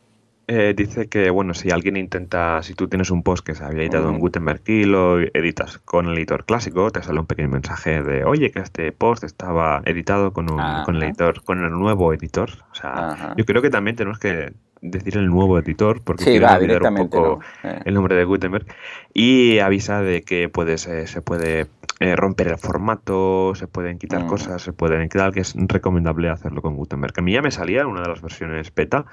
Eh, 0.49 0.75
dice 0.77 1.09
que, 1.09 1.31
bueno, 1.31 1.55
si 1.55 1.71
alguien 1.71 1.97
intenta, 1.97 2.63
si 2.63 2.75
tú 2.75 2.89
tienes 2.89 3.11
un 3.11 3.23
post 3.23 3.47
que 3.47 3.55
se 3.55 3.65
había 3.65 3.83
editado 3.83 4.11
en 4.11 4.19
Gutenberg 4.19 4.61
y 4.67 4.85
lo 4.85 5.21
editas 5.21 5.79
con 5.79 6.07
el 6.09 6.19
editor 6.19 6.45
clásico, 6.45 6.91
te 6.91 7.03
sale 7.03 7.21
un 7.21 7.27
pequeño 7.27 7.49
mensaje 7.49 8.03
de, 8.03 8.25
oye, 8.25 8.51
que 8.51 8.59
este 8.59 8.91
post 8.93 9.23
estaba 9.23 9.83
editado 9.85 10.33
con, 10.33 10.53
un, 10.53 10.61
con 10.85 10.97
el 10.97 11.05
editor, 11.05 11.43
con 11.45 11.65
el 11.65 11.71
nuevo 11.71 12.13
editor. 12.13 12.51
O 12.73 12.75
sea, 12.75 13.35
yo 13.37 13.45
creo 13.45 13.63
que 13.63 13.71
también 13.71 13.97
tenemos 13.97 14.19
que 14.19 14.53
decir 14.83 15.17
el 15.17 15.29
nuevo 15.29 15.59
editor, 15.59 16.03
porque 16.03 16.25
Sí, 16.25 16.39
va, 16.41 16.57
olvidar 16.57 16.83
un 16.83 16.97
poco 16.97 17.41
¿no? 17.63 17.69
Eh. 17.71 17.81
el 17.85 17.95
nombre 17.95 18.17
de 18.17 18.25
Gutenberg 18.25 18.67
y 19.15 19.61
avisa 19.61 20.03
de 20.03 20.23
que 20.23 20.49
puedes, 20.49 20.87
eh, 20.89 21.07
se 21.07 21.23
puede 21.23 21.69
eh, 22.01 22.17
romper 22.17 22.49
el 22.49 22.59
formato, 22.59 23.55
se 23.55 23.69
pueden 23.69 23.97
quitar 23.99 24.25
Mm. 24.25 24.27
cosas, 24.27 24.61
se 24.61 24.73
pueden 24.73 25.09
quitar, 25.09 25.33
que 25.33 25.39
es 25.41 25.55
recomendable 25.57 26.29
hacerlo 26.31 26.61
con 26.61 26.75
Gutenberg. 26.75 27.13
A 27.17 27.23
mí 27.23 27.33
ya 27.33 27.43
me 27.43 27.53
salía 27.53 27.87
una 27.87 28.03
de 28.03 28.09
las 28.09 28.21
versiones 28.23 28.75
beta 28.75 29.05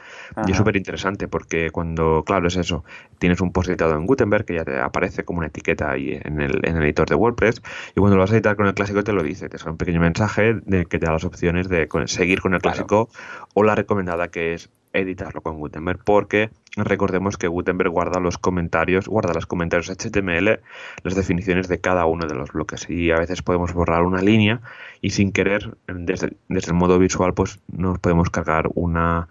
y 0.47 0.51
es 0.51 0.57
súper 0.57 0.75
interesante 0.75 1.27
porque 1.27 1.69
cuando, 1.69 2.23
claro, 2.25 2.47
es 2.47 2.55
eso, 2.57 2.83
tienes 3.19 3.39
un 3.39 3.51
post 3.51 3.69
editado 3.69 3.93
en 3.95 4.07
Gutenberg 4.07 4.45
que 4.45 4.55
ya 4.55 4.65
te 4.65 4.79
aparece 4.79 5.23
como 5.23 5.37
una 5.37 5.47
etiqueta 5.49 5.91
ahí 5.91 6.19
en 6.23 6.41
el, 6.41 6.61
en 6.63 6.77
el 6.77 6.83
editor 6.83 7.07
de 7.07 7.13
WordPress 7.15 7.61
y 7.95 7.99
cuando 7.99 8.15
lo 8.15 8.23
vas 8.23 8.31
a 8.31 8.33
editar 8.33 8.55
con 8.55 8.65
el 8.65 8.73
clásico 8.73 9.03
te 9.03 9.13
lo 9.13 9.21
dice, 9.21 9.49
te 9.49 9.59
sale 9.59 9.71
un 9.71 9.77
pequeño 9.77 9.99
mensaje 10.01 10.55
de 10.65 10.85
que 10.85 10.97
te 10.97 11.05
da 11.05 11.11
las 11.11 11.25
opciones 11.25 11.69
de 11.69 11.87
seguir 12.07 12.41
con 12.41 12.55
el 12.55 12.61
Claro. 12.61 12.75
clásico 12.75 13.09
o 13.53 13.63
la 13.63 13.75
recomendada 13.75 14.29
que 14.29 14.55
es 14.55 14.71
editarlo 14.93 15.41
con 15.41 15.57
Gutenberg 15.57 15.99
porque 16.03 16.49
recordemos 16.75 17.37
que 17.37 17.47
Gutenberg 17.47 17.91
guarda 17.91 18.19
los 18.19 18.37
comentarios, 18.37 19.07
guarda 19.07 19.33
los 19.33 19.45
comentarios 19.45 19.89
HTML, 19.89 20.59
las 21.03 21.15
definiciones 21.15 21.67
de 21.67 21.79
cada 21.79 22.05
uno 22.05 22.27
de 22.27 22.35
los 22.35 22.51
bloques 22.51 22.89
y 22.89 23.11
a 23.11 23.17
veces 23.17 23.41
podemos 23.41 23.73
borrar 23.73 24.03
una 24.03 24.21
línea 24.21 24.61
y 25.01 25.11
sin 25.11 25.31
querer 25.31 25.77
desde, 25.87 26.33
desde 26.47 26.71
el 26.71 26.77
modo 26.77 26.99
visual 26.99 27.33
pues 27.33 27.59
nos 27.67 27.99
podemos 27.99 28.29
cargar 28.29 28.69
una, 28.75 29.27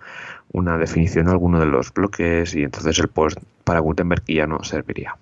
una 0.53 0.79
definición 0.79 1.27
de 1.27 1.33
alguno 1.33 1.61
de 1.61 1.67
los 1.67 1.93
bloques 1.93 2.55
y 2.55 2.63
entonces 2.63 2.99
el 2.99 3.09
post 3.09 3.39
para 3.65 3.81
Gutenberg 3.81 4.25
ya 4.27 4.47
no 4.47 4.63
serviría. 4.63 5.17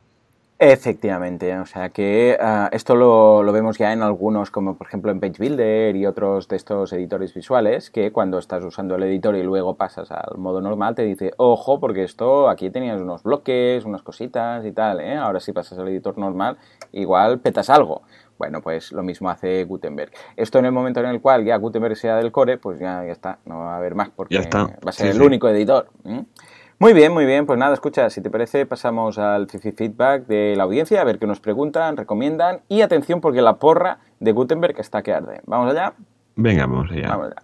Efectivamente, 0.59 1.55
o 1.59 1.66
sea 1.66 1.90
que 1.90 2.38
ah, 2.40 2.71
esto 2.73 2.95
lo, 2.97 3.42
lo 3.42 3.53
vemos 3.53 3.77
ya 3.77 3.92
en 3.92 4.01
algunos, 4.01 4.51
como 4.51 4.79
por 4.79 4.87
ejemplo 4.87 5.11
en 5.11 5.21
Page 5.21 5.35
Builder 5.38 5.95
y 5.95 6.07
otros 6.07 6.49
de 6.49 6.57
estos 6.57 6.95
editores 6.95 7.35
visuales, 7.35 7.90
que 7.90 8.11
cuando 8.11 8.38
estás 8.38 8.64
usando 8.64 8.95
el 8.95 9.03
editor 9.03 9.37
y 9.37 9.42
luego 9.42 9.75
pasas 9.75 10.11
al 10.11 10.38
modo 10.38 10.62
normal 10.62 10.95
te 10.95 11.03
dice, 11.03 11.33
ojo, 11.37 11.79
porque 11.79 12.05
esto 12.05 12.49
aquí 12.49 12.71
tenías 12.71 12.99
unos 13.03 13.23
bloques, 13.23 13.85
unas 13.85 14.01
cositas 14.03 14.64
y 14.64 14.73
tal, 14.73 15.01
¿eh? 15.01 15.16
ahora 15.16 15.40
si 15.40 15.53
pasas 15.53 15.79
al 15.79 15.88
editor 15.88 16.16
normal, 16.16 16.57
igual 16.92 17.38
petas 17.40 17.69
algo. 17.69 18.03
Bueno, 18.38 18.62
pues 18.62 18.92
lo 18.92 19.03
mismo 19.03 19.29
hace 19.29 19.64
Gutenberg. 19.64 20.12
Esto 20.37 20.59
en 20.59 20.66
el 20.66 20.73
momento 20.73 21.01
en 21.01 21.07
el 21.07 21.21
cual 21.21 21.45
ya 21.45 21.57
Gutenberg 21.57 21.97
sea 21.97 22.16
del 22.16 22.33
core, 22.33 22.57
pues 22.57 22.79
ya, 22.79 23.05
ya 23.05 23.12
está, 23.12 23.40
no 23.45 23.59
va 23.59 23.75
a 23.75 23.77
haber 23.77 23.95
más 23.95 24.09
porque 24.09 24.35
Ya 24.37 24.40
está, 24.40 24.64
va 24.64 24.88
a 24.88 24.92
ser 24.92 25.07
sí, 25.07 25.12
el 25.12 25.19
sí. 25.19 25.27
único 25.27 25.49
editor. 25.51 25.88
Muy 26.78 26.92
bien, 26.92 27.12
muy 27.12 27.24
bien. 27.24 27.46
Pues 27.46 27.58
nada, 27.58 27.72
escucha, 27.72 28.10
si 28.10 28.20
te 28.20 28.28
parece, 28.28 28.66
pasamos 28.66 29.16
al 29.16 29.48
feedback 29.48 30.26
de 30.26 30.54
la 30.56 30.64
audiencia, 30.64 31.00
a 31.00 31.04
ver 31.04 31.18
qué 31.18 31.26
nos 31.26 31.40
preguntan, 31.40 31.96
recomiendan. 31.96 32.60
Y 32.68 32.82
atención, 32.82 33.22
porque 33.22 33.40
la 33.40 33.56
porra 33.56 33.98
de 34.20 34.32
Gutenberg 34.32 34.78
está 34.78 35.02
que 35.02 35.14
arde. 35.14 35.40
¿Vamos 35.46 35.72
allá? 35.72 35.94
Venga, 36.34 36.66
vamos 36.66 36.90
allá. 36.90 37.08
Vamos 37.08 37.26
allá. 37.28 37.42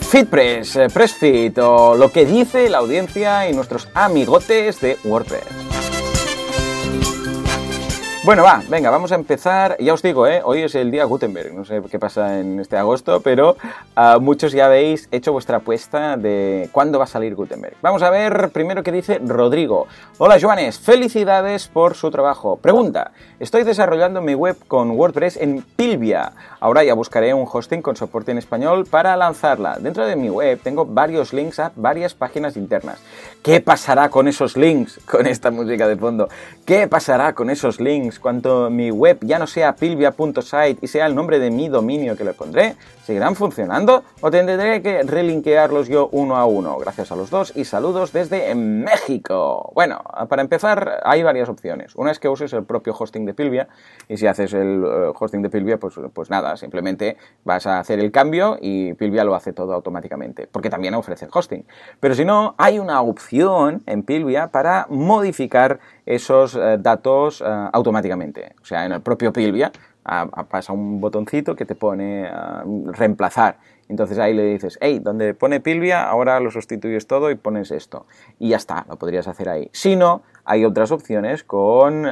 FitPress, 0.00 0.76
eh, 0.76 0.86
PressFit 0.92 1.58
o 1.58 1.96
lo 1.96 2.12
que 2.12 2.24
dice 2.24 2.68
la 2.68 2.78
audiencia 2.78 3.48
y 3.48 3.52
nuestros 3.52 3.88
amigotes 3.94 4.80
de 4.80 4.96
WordPress. 5.04 5.73
Bueno, 8.24 8.42
va, 8.42 8.62
venga, 8.70 8.88
vamos 8.88 9.12
a 9.12 9.16
empezar. 9.16 9.76
Ya 9.78 9.92
os 9.92 10.00
digo, 10.00 10.26
¿eh? 10.26 10.40
hoy 10.42 10.62
es 10.62 10.74
el 10.74 10.90
día 10.90 11.04
Gutenberg. 11.04 11.52
No 11.52 11.66
sé 11.66 11.82
qué 11.90 11.98
pasa 11.98 12.40
en 12.40 12.58
este 12.58 12.78
agosto, 12.78 13.20
pero 13.20 13.58
uh, 13.98 14.18
muchos 14.18 14.52
ya 14.52 14.64
habéis 14.64 15.10
hecho 15.12 15.30
vuestra 15.34 15.58
apuesta 15.58 16.16
de 16.16 16.70
cuándo 16.72 16.98
va 16.98 17.04
a 17.04 17.06
salir 17.06 17.34
Gutenberg. 17.34 17.76
Vamos 17.82 18.02
a 18.02 18.08
ver 18.08 18.48
primero 18.48 18.82
qué 18.82 18.92
dice 18.92 19.20
Rodrigo. 19.22 19.88
Hola, 20.16 20.38
Joanes, 20.40 20.78
felicidades 20.78 21.68
por 21.68 21.96
su 21.96 22.10
trabajo. 22.10 22.56
Pregunta: 22.56 23.12
Estoy 23.44 23.62
desarrollando 23.62 24.22
mi 24.22 24.34
web 24.34 24.56
con 24.68 24.92
WordPress 24.92 25.36
en 25.36 25.60
Pilvia. 25.76 26.32
Ahora 26.60 26.82
ya 26.82 26.94
buscaré 26.94 27.34
un 27.34 27.46
hosting 27.46 27.82
con 27.82 27.94
soporte 27.94 28.32
en 28.32 28.38
español 28.38 28.86
para 28.86 29.14
lanzarla. 29.18 29.76
Dentro 29.78 30.06
de 30.06 30.16
mi 30.16 30.30
web 30.30 30.58
tengo 30.62 30.86
varios 30.86 31.34
links 31.34 31.58
a 31.58 31.70
varias 31.76 32.14
páginas 32.14 32.56
internas. 32.56 33.02
¿Qué 33.42 33.60
pasará 33.60 34.08
con 34.08 34.28
esos 34.28 34.56
links? 34.56 34.98
Con 35.10 35.26
esta 35.26 35.50
música 35.50 35.86
de 35.86 35.96
fondo. 35.96 36.30
¿Qué 36.64 36.88
pasará 36.88 37.34
con 37.34 37.50
esos 37.50 37.78
links? 37.78 38.18
cuando 38.18 38.70
mi 38.70 38.90
web 38.90 39.18
ya 39.20 39.38
no 39.38 39.46
sea 39.46 39.76
pilvia.site 39.76 40.78
y 40.80 40.88
sea 40.88 41.04
el 41.04 41.14
nombre 41.14 41.38
de 41.38 41.50
mi 41.50 41.68
dominio 41.68 42.16
que 42.16 42.24
le 42.24 42.32
pondré, 42.32 42.76
¿seguirán 43.04 43.36
funcionando 43.36 44.02
o 44.22 44.30
tendré 44.30 44.80
que 44.80 45.02
relinkearlos 45.02 45.88
yo 45.88 46.08
uno 46.12 46.36
a 46.36 46.46
uno? 46.46 46.78
Gracias 46.78 47.12
a 47.12 47.16
los 47.16 47.28
dos 47.28 47.52
y 47.54 47.66
saludos 47.66 48.12
desde 48.14 48.54
México. 48.54 49.70
Bueno, 49.74 50.02
para 50.30 50.40
empezar 50.40 51.02
hay 51.04 51.22
varias 51.22 51.50
opciones. 51.50 51.94
Una 51.96 52.10
es 52.10 52.18
que 52.18 52.30
uses 52.30 52.50
el 52.54 52.64
propio 52.64 52.96
hosting 52.98 53.26
de 53.26 53.33
Pilvia 53.34 53.68
y 54.08 54.16
si 54.16 54.26
haces 54.26 54.52
el 54.54 54.84
eh, 54.84 55.12
hosting 55.18 55.42
de 55.42 55.50
Pilvia, 55.50 55.78
pues, 55.78 55.94
pues 56.12 56.30
nada, 56.30 56.56
simplemente 56.56 57.16
vas 57.44 57.66
a 57.66 57.78
hacer 57.78 58.00
el 58.00 58.10
cambio 58.10 58.58
y 58.60 58.94
Pilvia 58.94 59.24
lo 59.24 59.34
hace 59.34 59.52
todo 59.52 59.72
automáticamente, 59.72 60.48
porque 60.50 60.70
también 60.70 60.94
ofrece 60.94 61.28
hosting. 61.32 61.64
Pero 62.00 62.14
si 62.14 62.24
no, 62.24 62.54
hay 62.58 62.78
una 62.78 63.00
opción 63.00 63.82
en 63.86 64.02
Pilvia 64.02 64.48
para 64.48 64.86
modificar 64.90 65.80
esos 66.06 66.54
eh, 66.54 66.78
datos 66.78 67.40
eh, 67.40 67.44
automáticamente. 67.72 68.54
O 68.62 68.64
sea, 68.64 68.84
en 68.84 68.92
el 68.92 69.00
propio 69.00 69.32
Pilvia 69.32 69.72
pasa 70.50 70.74
un 70.74 71.00
botoncito 71.00 71.56
que 71.56 71.64
te 71.64 71.74
pone 71.74 72.30
reemplazar. 72.92 73.56
Entonces 73.88 74.18
ahí 74.18 74.34
le 74.34 74.44
dices, 74.44 74.78
hey, 74.80 74.98
donde 75.02 75.34
pone 75.34 75.60
Pilvia, 75.60 76.08
ahora 76.08 76.40
lo 76.40 76.50
sustituyes 76.50 77.06
todo 77.06 77.30
y 77.30 77.34
pones 77.34 77.70
esto. 77.70 78.06
Y 78.38 78.50
ya 78.50 78.56
está, 78.56 78.84
lo 78.88 78.96
podrías 78.96 79.28
hacer 79.28 79.48
ahí. 79.48 79.68
Si 79.72 79.96
no, 79.96 80.22
hay 80.44 80.64
otras 80.64 80.90
opciones 80.92 81.44
con 81.44 82.06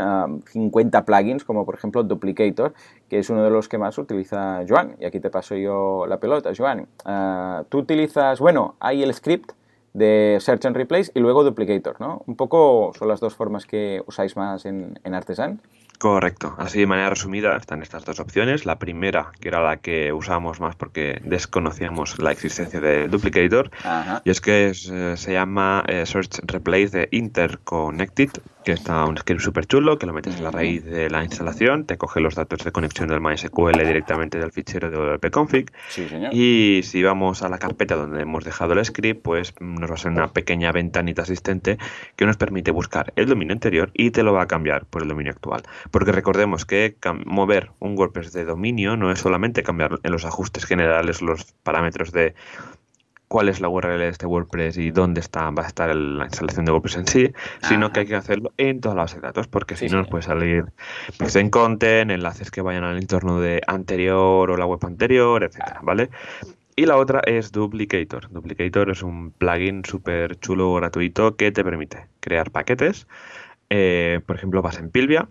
50 0.46 1.04
plugins, 1.04 1.44
como 1.44 1.64
por 1.64 1.74
ejemplo 1.74 2.02
Duplicator, 2.02 2.74
que 3.08 3.18
es 3.18 3.30
uno 3.30 3.44
de 3.44 3.50
los 3.50 3.68
que 3.68 3.78
más 3.78 3.98
utiliza 3.98 4.62
Joan. 4.68 4.96
Y 5.00 5.04
aquí 5.04 5.20
te 5.20 5.30
paso 5.30 5.54
yo 5.54 6.06
la 6.06 6.18
pelota, 6.18 6.50
Joan. 6.56 6.88
Ah, 7.04 7.64
tú 7.68 7.78
utilizas, 7.78 8.40
bueno, 8.40 8.76
hay 8.80 9.02
el 9.02 9.12
script 9.12 9.52
de 9.92 10.38
Search 10.40 10.64
and 10.64 10.76
Replace 10.76 11.12
y 11.14 11.20
luego 11.20 11.44
Duplicator, 11.44 12.00
¿no? 12.00 12.22
Un 12.26 12.36
poco 12.36 12.92
son 12.98 13.08
las 13.08 13.20
dos 13.20 13.34
formas 13.34 13.66
que 13.66 14.02
usáis 14.06 14.36
más 14.36 14.64
en, 14.64 14.98
en 15.04 15.14
Artisan. 15.14 15.60
Correcto. 16.02 16.56
Así 16.58 16.80
de 16.80 16.88
manera 16.88 17.10
resumida 17.10 17.56
están 17.56 17.80
estas 17.80 18.04
dos 18.04 18.18
opciones. 18.18 18.66
La 18.66 18.80
primera, 18.80 19.30
que 19.38 19.46
era 19.46 19.62
la 19.62 19.76
que 19.76 20.12
usábamos 20.12 20.58
más 20.58 20.74
porque 20.74 21.20
desconocíamos 21.22 22.18
la 22.18 22.32
existencia 22.32 22.80
de 22.80 23.06
Duplicator, 23.06 23.70
y 24.24 24.30
es 24.30 24.40
que 24.40 24.72
eh, 24.74 25.16
se 25.16 25.32
llama 25.32 25.84
eh, 25.86 26.04
Search 26.04 26.40
Replace 26.44 26.88
de 26.88 27.08
Interconnected, 27.12 28.30
que 28.64 28.72
está 28.72 29.04
un 29.04 29.16
script 29.16 29.42
súper 29.42 29.66
chulo, 29.66 29.98
que 29.98 30.06
lo 30.06 30.12
metes 30.12 30.36
en 30.36 30.44
la 30.44 30.50
raíz 30.50 30.84
de 30.84 31.10
la 31.10 31.22
instalación, 31.22 31.84
te 31.84 31.96
coge 31.96 32.20
los 32.20 32.34
datos 32.34 32.64
de 32.64 32.72
conexión 32.72 33.08
del 33.08 33.20
MySQL 33.20 33.78
directamente 33.84 34.38
del 34.38 34.52
fichero 34.52 34.90
de 34.90 34.96
wp-config, 34.96 35.70
y 36.32 36.80
si 36.82 37.02
vamos 37.02 37.42
a 37.42 37.48
la 37.48 37.58
carpeta 37.58 37.96
donde 37.96 38.22
hemos 38.22 38.44
dejado 38.44 38.72
el 38.72 38.84
script, 38.84 39.22
pues 39.22 39.54
nos 39.60 39.90
va 39.90 39.94
a 39.94 39.98
ser 39.98 40.12
una 40.12 40.32
pequeña 40.32 40.72
ventanita 40.72 41.22
asistente 41.22 41.78
que 42.16 42.26
nos 42.26 42.36
permite 42.36 42.70
buscar 42.70 43.12
el 43.16 43.26
dominio 43.26 43.52
anterior 43.52 43.90
y 43.94 44.10
te 44.10 44.22
lo 44.22 44.32
va 44.32 44.42
a 44.42 44.46
cambiar 44.46 44.84
por 44.86 45.02
el 45.02 45.08
dominio 45.08 45.32
actual. 45.32 45.62
Porque 45.92 46.10
recordemos 46.10 46.64
que 46.64 46.96
mover 47.26 47.70
un 47.78 47.96
WordPress 47.96 48.32
de 48.32 48.46
dominio 48.46 48.96
no 48.96 49.12
es 49.12 49.20
solamente 49.20 49.62
cambiar 49.62 50.00
en 50.02 50.10
los 50.10 50.24
ajustes 50.24 50.64
generales 50.64 51.20
los 51.20 51.52
parámetros 51.62 52.10
de 52.12 52.34
cuál 53.28 53.48
es 53.50 53.60
la 53.60 53.68
URL 53.68 53.98
de 53.98 54.08
este 54.08 54.26
WordPress 54.26 54.78
y 54.78 54.90
dónde 54.90 55.20
está, 55.20 55.50
va 55.50 55.64
a 55.64 55.66
estar 55.66 55.94
la 55.94 56.24
instalación 56.24 56.64
de 56.64 56.72
WordPress 56.72 56.96
en 56.96 57.06
sí, 57.06 57.32
sino 57.62 57.92
que 57.92 58.00
hay 58.00 58.06
que 58.06 58.14
hacerlo 58.14 58.52
en 58.56 58.80
toda 58.80 58.94
la 58.94 59.02
base 59.02 59.16
de 59.16 59.22
datos, 59.22 59.48
porque 59.48 59.76
si 59.76 59.86
no 59.88 59.98
nos 59.98 60.08
puede 60.08 60.22
salir 60.22 60.64
pues, 61.18 61.36
en 61.36 61.50
content, 61.50 62.10
enlaces 62.10 62.50
que 62.50 62.62
vayan 62.62 62.84
al 62.84 62.98
entorno 62.98 63.40
de 63.40 63.60
anterior 63.66 64.50
o 64.50 64.56
la 64.56 64.66
web 64.66 64.80
anterior, 64.84 65.44
etcétera, 65.44 65.80
¿vale? 65.82 66.10
Y 66.74 66.86
la 66.86 66.96
otra 66.96 67.20
es 67.26 67.52
Duplicator. 67.52 68.30
Duplicator 68.30 68.90
es 68.90 69.02
un 69.02 69.30
plugin 69.30 69.84
súper 69.84 70.38
chulo 70.40 70.74
gratuito 70.74 71.36
que 71.36 71.52
te 71.52 71.62
permite 71.62 72.06
crear 72.20 72.50
paquetes. 72.50 73.06
Eh, 73.68 74.20
por 74.26 74.36
ejemplo, 74.36 74.62
vas 74.62 74.78
en 74.78 74.90
Pilvia 74.90 75.28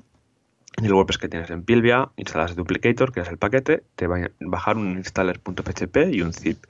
en 0.77 0.85
el 0.85 0.93
WordPress 0.93 1.17
que 1.17 1.27
tienes 1.27 1.49
en 1.49 1.63
Pilvia, 1.63 2.09
instalas 2.15 2.55
Duplicator, 2.55 3.11
que 3.11 3.19
es 3.19 3.27
el 3.27 3.37
paquete, 3.37 3.83
te 3.95 4.07
va 4.07 4.17
a 4.17 4.31
bajar 4.39 4.77
un 4.77 4.97
installer.php 4.97 5.97
y 6.13 6.21
un 6.21 6.33
zip. 6.33 6.63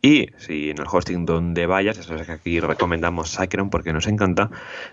Y 0.00 0.28
si 0.36 0.70
en 0.70 0.78
el 0.78 0.86
hosting 0.90 1.26
donde 1.26 1.66
vayas, 1.66 1.98
eso 1.98 2.14
es 2.14 2.26
que 2.26 2.32
aquí 2.32 2.60
recomendamos 2.60 3.30
Sacron 3.30 3.68
porque 3.68 3.92
nos 3.92 4.06
encanta, 4.06 4.50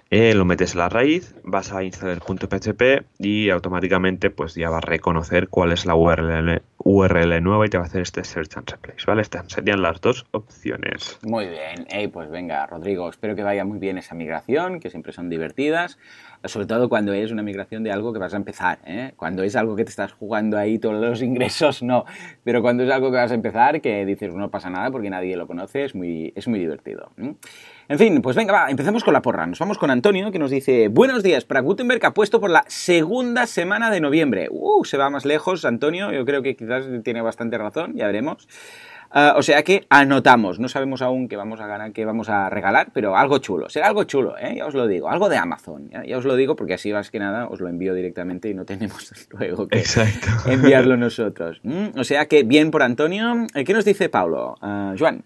eh, 0.10 0.34
lo 0.34 0.46
metes 0.46 0.74
en 0.74 0.80
la 0.80 0.90
raíz, 0.90 1.36
vas 1.44 1.72
a 1.72 1.84
installer.php 1.84 3.06
y 3.20 3.50
automáticamente 3.52 4.32
pues 4.32 4.56
ya 4.56 4.70
va 4.70 4.80
a 4.80 4.82
reconocer 4.82 5.48
cuál 5.48 5.72
es 5.72 5.86
la 5.86 5.96
URL, 5.96 6.64
URL 6.80 7.44
nueva 7.44 7.68
y 7.68 7.70
te 7.70 7.78
va 7.78 7.84
a 7.84 7.88
hacer 7.88 8.02
este 8.02 8.24
search 8.24 8.58
and 8.58 8.70
replace, 8.70 9.06
¿vale? 9.06 9.22
Estas 9.22 9.46
serían 9.52 9.84
las 9.84 10.02
dos 10.02 10.26
opciones. 10.32 11.20
Muy 11.22 11.48
bien, 11.48 11.86
hey, 11.90 12.08
pues 12.08 12.32
venga, 12.32 12.66
Rodrigo, 12.66 13.08
espero 13.10 13.36
que 13.36 13.44
vaya 13.44 13.64
muy 13.64 13.78
bien 13.78 14.00
esa 14.00 14.16
migración, 14.16 14.80
que 14.80 14.90
siempre 14.90 15.14
son 15.14 15.30
divertidas 15.30 16.00
sobre 16.44 16.68
todo 16.68 16.90
cuando 16.90 17.14
es 17.14 17.32
una 17.32 17.42
migración 17.42 17.84
de 17.84 17.92
algo 17.92 18.14
que 18.14 18.20
vas 18.20 18.34
a 18.34 18.38
empezar. 18.38 18.80
¿eh? 18.86 19.14
Cuando 19.16 19.44
es 19.44 19.56
algo 19.56 19.76
que 19.76 19.84
te 19.84 19.90
estás 19.90 20.12
jugando 20.14 20.58
ahí 20.58 20.80
todos 20.80 21.02
los 21.02 21.22
ingresos, 21.24 21.82
no. 21.82 22.06
Pero 22.44 22.62
cuando 22.62 22.84
es 22.84 22.92
algo 22.92 23.12
que 23.12 23.18
vas 23.18 23.32
a 23.32 23.36
empezar, 23.36 23.82
que 23.82 24.06
dices, 24.06 24.34
no 24.34 24.50
pasa 24.50 24.70
nada 24.70 24.92
porque 24.92 25.10
nadie 25.10 25.36
lo 25.38 25.48
conoce, 25.48 25.86
es 25.86 25.96
muy, 25.96 26.34
es 26.36 26.48
muy 26.48 26.60
divertido. 26.60 27.12
En 27.88 28.00
fin, 28.00 28.22
pues 28.22 28.36
venga, 28.36 28.54
va, 28.54 28.70
empecemos 28.70 29.04
con 29.04 29.14
la 29.14 29.22
porra. 29.22 29.46
Nos 29.46 29.60
vamos 29.60 29.78
con 29.78 29.92
Antonio, 29.92 30.32
que 30.32 30.40
nos 30.40 30.52
dice, 30.52 30.88
buenos 30.88 31.24
días, 31.24 31.46
para 31.46 31.62
Gutenberg 31.62 32.06
ha 32.06 32.14
puesto 32.14 32.40
por 32.40 32.50
la 32.50 32.64
segunda 32.68 33.46
semana 33.46 33.92
de 33.92 34.02
noviembre. 34.02 34.48
Uh, 34.52 34.84
se 34.86 34.98
va 34.98 35.10
más 35.10 35.26
lejos, 35.26 35.66
Antonio, 35.66 36.12
yo 36.12 36.26
creo 36.26 36.42
que 36.42 36.56
quizás 36.56 36.86
tiene 37.04 37.22
bastante 37.22 37.58
razón, 37.58 37.94
ya 37.96 38.08
veremos. 38.08 38.48
Ah, 39.18 39.36
o 39.38 39.44
sea 39.44 39.64
que 39.64 39.86
anotamos, 39.90 40.60
no 40.60 40.68
sabemos 40.68 41.02
aún 41.02 41.30
qué 41.30 41.38
vamos 41.38 41.62
a 41.62 41.68
ganar, 41.68 41.94
qué 41.94 42.04
vamos 42.04 42.28
a 42.28 42.50
regalar, 42.50 42.90
pero 42.94 43.16
algo 43.16 43.38
chulo, 43.38 43.70
será 43.70 43.88
algo 43.88 44.04
chulo, 44.04 44.38
¿eh? 44.38 44.56
ya 44.58 44.66
os 44.66 44.74
lo 44.74 44.88
digo, 44.88 45.10
algo 45.10 45.30
de 45.30 45.38
Amazon, 45.38 45.90
ya, 45.90 46.18
os 46.18 46.26
lo 46.26 46.36
digo 46.36 46.58
porque 46.58 46.74
así 46.74 46.92
más 46.92 47.12
que 47.12 47.20
nada 47.20 47.48
os 47.48 47.62
lo 47.62 47.70
envío 47.70 47.94
directamente 47.94 48.50
y 48.50 48.54
no 48.54 48.66
tenemos 48.66 49.10
luego 49.30 49.70
que 49.70 49.82
enviarlo 50.48 50.98
nosotros. 50.98 51.62
¿Mm? 51.64 51.98
O 51.98 52.04
sea 52.04 52.26
que 52.26 52.44
bien 52.44 52.72
por 52.72 52.84
Antonio. 52.84 53.48
¿Qué 53.54 53.74
nos 53.74 53.86
dice 53.86 54.10
Pablo? 54.10 54.56
Uh, 54.62 54.98
Joan. 55.00 55.24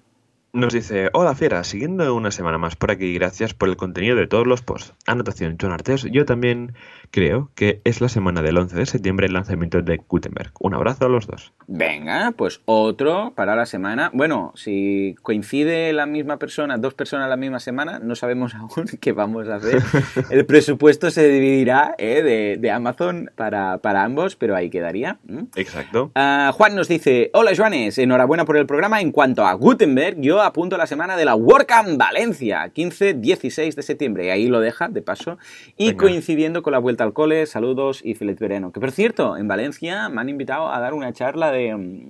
Nos 0.51 0.73
dice, 0.73 1.11
hola 1.13 1.35
Fiera, 1.35 1.63
siguiendo 1.63 2.15
una 2.15 2.31
semana 2.31 2.57
más 2.57 2.75
por 2.75 2.89
aquí, 2.89 3.13
gracias 3.13 3.53
por 3.53 3.69
el 3.69 3.77
contenido 3.77 4.15
de 4.15 4.25
todos 4.25 4.47
los 4.47 4.63
posts. 4.63 4.95
Anotación, 5.05 5.57
John 5.61 5.71
Artes, 5.71 6.07
yo 6.11 6.25
también 6.25 6.73
creo 7.11 7.51
que 7.53 7.81
es 7.83 8.01
la 8.01 8.09
semana 8.09 8.41
del 8.41 8.57
11 8.57 8.75
de 8.75 8.85
septiembre 8.87 9.27
el 9.27 9.33
lanzamiento 9.33 9.83
de 9.83 9.97
Gutenberg. 10.07 10.51
Un 10.59 10.73
abrazo 10.73 11.05
a 11.05 11.09
los 11.09 11.27
dos. 11.27 11.53
Venga, 11.67 12.33
pues 12.35 12.61
otro 12.65 13.33
para 13.35 13.55
la 13.55 13.67
semana. 13.67 14.09
Bueno, 14.11 14.51
si 14.55 15.15
coincide 15.21 15.93
la 15.93 16.07
misma 16.07 16.37
persona, 16.37 16.77
dos 16.77 16.95
personas 16.95 17.29
la 17.29 17.37
misma 17.37 17.59
semana, 17.59 17.99
no 17.99 18.15
sabemos 18.15 18.55
aún 18.55 18.87
qué 18.99 19.11
vamos 19.11 19.47
a 19.49 19.57
hacer. 19.57 19.83
El 20.31 20.47
presupuesto 20.47 21.11
se 21.11 21.27
dividirá 21.27 21.93
eh, 21.99 22.57
de, 22.59 22.71
Amazon 22.71 23.29
para, 23.35 23.79
ambos, 24.03 24.35
pero 24.35 24.55
ahí 24.55 24.71
quedaría. 24.71 25.19
Exacto. 25.55 26.11
Ah, 26.15 26.51
Juan 26.55 26.75
nos 26.75 26.87
dice, 26.87 27.29
hola 27.33 27.51
Joanes, 27.55 27.99
enhorabuena 27.99 28.45
por 28.45 28.57
el 28.57 28.65
programa. 28.65 28.99
En 28.99 29.11
cuanto 29.11 29.45
a 29.45 29.53
Gutenberg, 29.53 30.19
yo 30.21 30.38
apunto 30.41 30.77
la 30.77 30.87
semana 30.87 31.17
de 31.17 31.25
la 31.25 31.35
WordCamp 31.35 31.97
Valencia, 31.97 32.71
15-16 32.73 33.75
de 33.75 33.81
septiembre. 33.81 34.25
Y 34.25 34.29
ahí 34.29 34.47
lo 34.47 34.59
deja, 34.59 34.87
de 34.87 35.01
paso. 35.01 35.37
Y 35.77 35.93
coincidiendo 35.93 36.61
con 36.61 36.73
la 36.73 36.79
vuelta 36.79 37.03
al 37.03 37.13
cole, 37.13 37.45
saludos 37.45 38.01
y 38.03 38.15
feliz 38.15 38.39
verano. 38.39 38.71
Que 38.71 38.79
por 38.79 38.91
cierto, 38.91 39.37
en 39.37 39.47
Valencia 39.47 40.09
me 40.09 40.21
han 40.21 40.29
invitado 40.29 40.71
a 40.71 40.79
dar 40.79 40.93
una 40.93 41.13
charla 41.13 41.51
de 41.51 41.75
mm, 41.75 42.09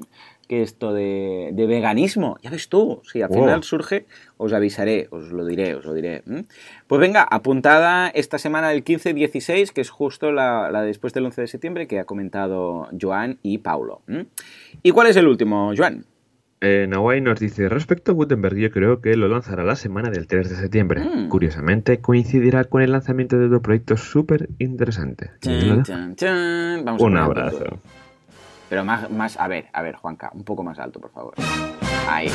que 0.49 0.63
esto 0.63 0.93
de, 0.93 1.53
veganismo. 1.55 2.37
Ya 2.41 2.49
ves 2.49 2.69
tú, 2.69 3.01
si 3.03 3.21
al 3.21 3.29
final 3.29 3.63
surge, 3.63 4.07
os 4.37 4.51
avisaré, 4.51 5.07
os 5.11 5.31
lo 5.31 5.45
diré, 5.45 5.75
os 5.75 5.85
lo 5.85 5.93
diré. 5.93 6.23
Pues 6.87 6.99
venga, 6.99 7.21
apuntada 7.29 8.09
esta 8.09 8.39
semana 8.39 8.69
del 8.69 8.83
15-16, 8.83 9.69
que 9.71 9.81
es 9.81 9.91
justo 9.91 10.31
la, 10.31 10.71
después 10.81 11.13
del 11.13 11.25
11 11.25 11.41
de 11.41 11.47
septiembre 11.47 11.87
que 11.87 11.99
ha 11.99 12.05
comentado 12.05 12.89
Joan 12.99 13.37
y 13.43 13.59
Paulo. 13.59 14.01
¿Y 14.81 14.89
cuál 14.89 15.07
es 15.07 15.15
el 15.17 15.27
último, 15.27 15.71
Joan? 15.77 16.05
Eh, 16.61 16.87
Nawai 16.89 17.21
nos 17.21 17.39
dice, 17.39 17.69
respecto 17.69 18.11
a 18.11 18.15
Gutenberg, 18.15 18.57
yo 18.57 18.69
creo 18.69 18.99
que 18.99 19.15
lo 19.15 19.29
lanzará 19.29 19.63
la 19.63 19.77
semana 19.77 20.09
del 20.09 20.27
3 20.27 20.49
de 20.49 20.55
septiembre. 20.57 21.01
Mm. 21.01 21.29
Curiosamente, 21.29 22.01
coincidirá 22.01 22.65
con 22.65 22.81
el 22.81 22.91
lanzamiento 22.91 23.37
de 23.37 23.47
dos 23.47 23.61
proyectos 23.61 24.01
súper 24.01 24.49
interesantes. 24.59 25.31
Un 25.45 27.17
abrazo. 27.17 27.79
Pero 28.69 28.83
más, 28.83 29.09
más, 29.09 29.39
a 29.39 29.47
ver, 29.47 29.67
a 29.73 29.81
ver, 29.81 29.95
Juanca, 29.95 30.31
un 30.33 30.43
poco 30.43 30.63
más 30.63 30.77
alto, 30.79 30.99
por 30.99 31.11
favor. 31.11 31.33
Ahí. 32.07 32.27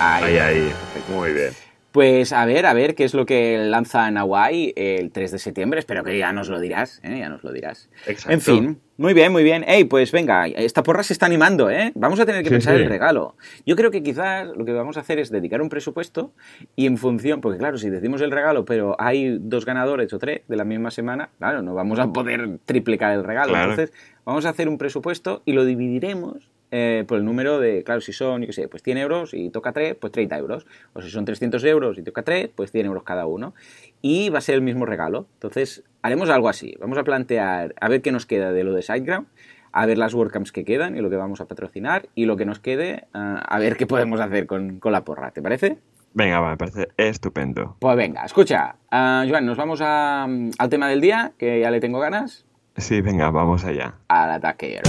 Ahí, 0.00 0.36
ahí. 0.36 0.38
ahí. 0.38 0.72
Muy 1.14 1.32
bien. 1.32 1.69
Pues 1.92 2.32
a 2.32 2.46
ver, 2.46 2.66
a 2.66 2.72
ver 2.72 2.94
qué 2.94 3.02
es 3.04 3.14
lo 3.14 3.26
que 3.26 3.58
lanza 3.58 4.06
Hawaii 4.06 4.72
el 4.76 5.10
3 5.10 5.32
de 5.32 5.38
septiembre. 5.40 5.80
Espero 5.80 6.04
que 6.04 6.16
ya 6.16 6.32
nos 6.32 6.48
lo 6.48 6.60
dirás, 6.60 7.00
¿eh? 7.02 7.18
ya 7.18 7.28
nos 7.28 7.42
lo 7.42 7.50
dirás. 7.52 7.88
Exacto. 8.06 8.32
En 8.32 8.40
fin, 8.40 8.80
muy 8.96 9.12
bien, 9.12 9.32
muy 9.32 9.42
bien. 9.42 9.64
Ey, 9.66 9.82
pues 9.84 10.12
venga, 10.12 10.46
esta 10.46 10.84
porra 10.84 11.02
se 11.02 11.12
está 11.12 11.26
animando, 11.26 11.68
¿eh? 11.68 11.90
Vamos 11.96 12.20
a 12.20 12.26
tener 12.26 12.42
que 12.44 12.48
Sí, 12.48 12.54
pensar 12.54 12.76
sí. 12.76 12.82
el 12.82 12.88
regalo. 12.88 13.34
Yo 13.66 13.74
creo 13.74 13.90
que 13.90 14.04
quizás 14.04 14.46
lo 14.56 14.64
que 14.64 14.72
vamos 14.72 14.98
a 14.98 15.00
hacer 15.00 15.18
es 15.18 15.30
dedicar 15.30 15.60
un 15.62 15.68
presupuesto 15.68 16.32
y 16.76 16.86
en 16.86 16.96
función, 16.96 17.40
porque 17.40 17.58
claro, 17.58 17.76
si 17.76 17.90
decimos 17.90 18.20
el 18.20 18.30
regalo, 18.30 18.64
pero 18.64 18.94
hay 19.00 19.38
dos 19.40 19.66
ganadores 19.66 20.12
o 20.12 20.18
tres 20.18 20.42
de 20.46 20.56
la 20.56 20.64
misma 20.64 20.92
semana, 20.92 21.30
claro, 21.38 21.60
no 21.62 21.74
vamos 21.74 21.98
a 21.98 22.12
poder 22.12 22.58
triplicar 22.66 23.12
el 23.14 23.24
regalo. 23.24 23.50
Claro. 23.52 23.72
Entonces, 23.72 23.96
vamos 24.24 24.46
a 24.46 24.50
hacer 24.50 24.68
un 24.68 24.78
presupuesto 24.78 25.42
y 25.44 25.54
lo 25.54 25.64
dividiremos 25.64 26.50
eh, 26.70 27.04
por 27.08 27.18
el 27.18 27.24
número 27.24 27.58
de, 27.58 27.82
claro, 27.84 28.00
si 28.00 28.12
son, 28.12 28.42
yo 28.42 28.46
qué 28.46 28.52
sé, 28.52 28.68
pues 28.68 28.82
100 28.82 28.98
euros 28.98 29.34
y 29.34 29.50
toca 29.50 29.72
3, 29.72 29.96
pues 30.00 30.12
30 30.12 30.36
euros. 30.38 30.66
O 30.92 31.02
si 31.02 31.10
son 31.10 31.24
300 31.24 31.62
euros 31.64 31.98
y 31.98 32.02
toca 32.02 32.22
3, 32.22 32.50
pues 32.54 32.70
100 32.72 32.86
euros 32.86 33.02
cada 33.02 33.26
uno. 33.26 33.54
Y 34.02 34.28
va 34.30 34.38
a 34.38 34.40
ser 34.42 34.54
el 34.56 34.62
mismo 34.62 34.86
regalo. 34.86 35.26
Entonces, 35.34 35.82
haremos 36.02 36.30
algo 36.30 36.48
así. 36.48 36.76
Vamos 36.80 36.96
a 36.98 37.04
plantear, 37.04 37.74
a 37.80 37.88
ver 37.88 38.02
qué 38.02 38.12
nos 38.12 38.26
queda 38.26 38.52
de 38.52 38.64
lo 38.64 38.72
de 38.72 38.82
SiteGround, 38.82 39.26
a 39.72 39.86
ver 39.86 39.98
las 39.98 40.14
WordCamps 40.14 40.52
que 40.52 40.64
quedan 40.64 40.96
y 40.96 41.00
lo 41.00 41.10
que 41.10 41.16
vamos 41.16 41.40
a 41.40 41.46
patrocinar, 41.46 42.08
y 42.14 42.24
lo 42.26 42.36
que 42.36 42.44
nos 42.44 42.58
quede, 42.60 43.06
ah, 43.14 43.36
a 43.46 43.58
ver 43.58 43.76
qué 43.76 43.86
podemos 43.86 44.20
hacer 44.20 44.46
con, 44.46 44.78
con 44.80 44.92
la 44.92 45.04
porra. 45.04 45.30
¿Te 45.30 45.42
parece? 45.42 45.78
Venga, 46.12 46.40
va, 46.40 46.50
me 46.50 46.56
parece 46.56 46.88
estupendo. 46.96 47.76
Pues 47.78 47.96
venga, 47.96 48.24
escucha, 48.24 48.74
ah, 48.90 49.24
Joan, 49.28 49.46
nos 49.46 49.56
vamos 49.56 49.80
a, 49.80 50.26
mm, 50.28 50.50
al 50.58 50.68
tema 50.68 50.88
del 50.88 51.00
día, 51.00 51.32
que 51.38 51.60
ya 51.60 51.70
le 51.70 51.80
tengo 51.80 52.00
ganas, 52.00 52.44
Sí, 52.76 53.00
venga, 53.00 53.30
vamos 53.30 53.64
allá. 53.64 53.94
al 54.08 54.30
ataque. 54.30 54.80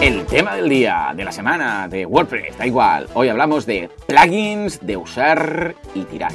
El 0.00 0.24
tema 0.24 0.56
del 0.56 0.70
día, 0.70 1.12
de 1.14 1.24
la 1.24 1.30
semana, 1.30 1.86
de 1.86 2.06
WordPress, 2.06 2.56
da 2.56 2.66
igual. 2.66 3.06
Hoy 3.12 3.28
hablamos 3.28 3.66
de 3.66 3.90
plugins 4.06 4.80
de 4.80 4.96
usar 4.96 5.74
y 5.94 6.04
tirar. 6.04 6.32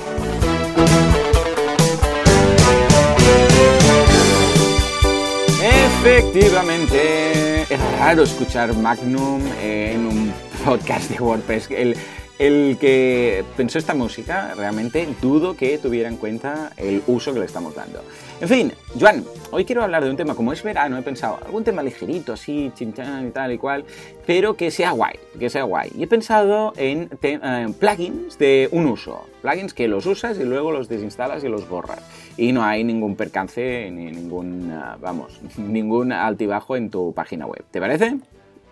Efectivamente, 5.63 7.63
es 7.63 7.97
raro 7.97 8.21
escuchar 8.21 8.75
Magnum 8.75 9.41
en 9.59 10.05
un 10.05 10.31
podcast 10.63 11.09
de 11.09 11.19
WordPress. 11.19 11.71
El, 11.71 11.97
el 12.37 12.77
que 12.79 13.43
pensó 13.57 13.79
esta 13.79 13.95
música 13.95 14.53
realmente 14.55 15.07
dudo 15.19 15.57
que 15.57 15.79
tuviera 15.79 16.07
en 16.07 16.17
cuenta 16.17 16.71
el 16.77 17.01
uso 17.07 17.33
que 17.33 17.39
le 17.39 17.47
estamos 17.47 17.73
dando. 17.73 18.03
En 18.41 18.49
fin, 18.49 18.73
Joan, 18.99 19.23
hoy 19.51 19.63
quiero 19.63 19.81
hablar 19.81 20.03
de 20.03 20.09
un 20.09 20.17
tema, 20.17 20.35
como 20.35 20.51
es 20.51 20.61
verano, 20.61 20.97
he 20.97 21.01
pensado, 21.01 21.39
algún 21.45 21.63
tema 21.63 21.81
ligerito, 21.81 22.33
así, 22.33 22.69
chinchan 22.75 23.27
y 23.27 23.31
tal 23.31 23.53
y 23.53 23.57
cual, 23.57 23.85
pero 24.25 24.55
que 24.55 24.71
sea 24.71 24.91
guay, 24.91 25.15
que 25.39 25.49
sea 25.49 25.63
guay. 25.63 25.89
Y 25.97 26.03
he 26.03 26.07
pensado 26.07 26.73
en 26.75 27.07
te- 27.07 27.39
eh, 27.41 27.67
plugins 27.79 28.37
de 28.37 28.67
un 28.73 28.87
uso, 28.87 29.25
plugins 29.41 29.73
que 29.73 29.87
los 29.87 30.05
usas 30.05 30.37
y 30.37 30.43
luego 30.43 30.71
los 30.73 30.89
desinstalas 30.89 31.43
y 31.45 31.47
los 31.47 31.67
borras. 31.69 32.01
Y 32.35 32.51
no 32.51 32.63
hay 32.63 32.83
ningún 32.83 33.15
percance 33.15 33.89
ni 33.89 34.11
ningún, 34.11 34.69
ah, 34.71 34.97
vamos, 34.99 35.39
ningún 35.57 36.11
altibajo 36.11 36.75
en 36.75 36.89
tu 36.89 37.13
página 37.13 37.45
web. 37.47 37.63
¿Te 37.71 37.79
parece? 37.79 38.17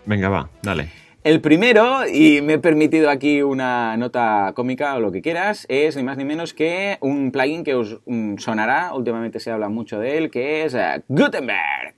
Venga, 0.05 0.27
va, 0.27 0.49
dale. 0.61 0.89
El 1.23 1.39
primero, 1.39 2.05
y 2.05 2.41
me 2.41 2.55
he 2.55 2.59
permitido 2.59 3.09
aquí 3.09 3.41
una 3.41 3.95
nota 3.95 4.51
cómica 4.53 4.95
o 4.95 4.99
lo 4.99 5.09
que 5.13 5.21
quieras, 5.21 5.65
es 5.69 5.95
ni 5.95 6.03
más 6.03 6.17
ni 6.17 6.25
menos 6.25 6.53
que 6.53 6.97
un 6.99 7.31
plugin 7.31 7.63
que 7.63 7.75
os 7.75 8.01
mm, 8.05 8.39
sonará, 8.39 8.93
últimamente 8.93 9.39
se 9.39 9.49
habla 9.49 9.69
mucho 9.69 9.99
de 9.99 10.17
él, 10.17 10.29
que 10.29 10.65
es 10.65 10.73
eh, 10.73 11.01
Gutenberg. 11.07 11.95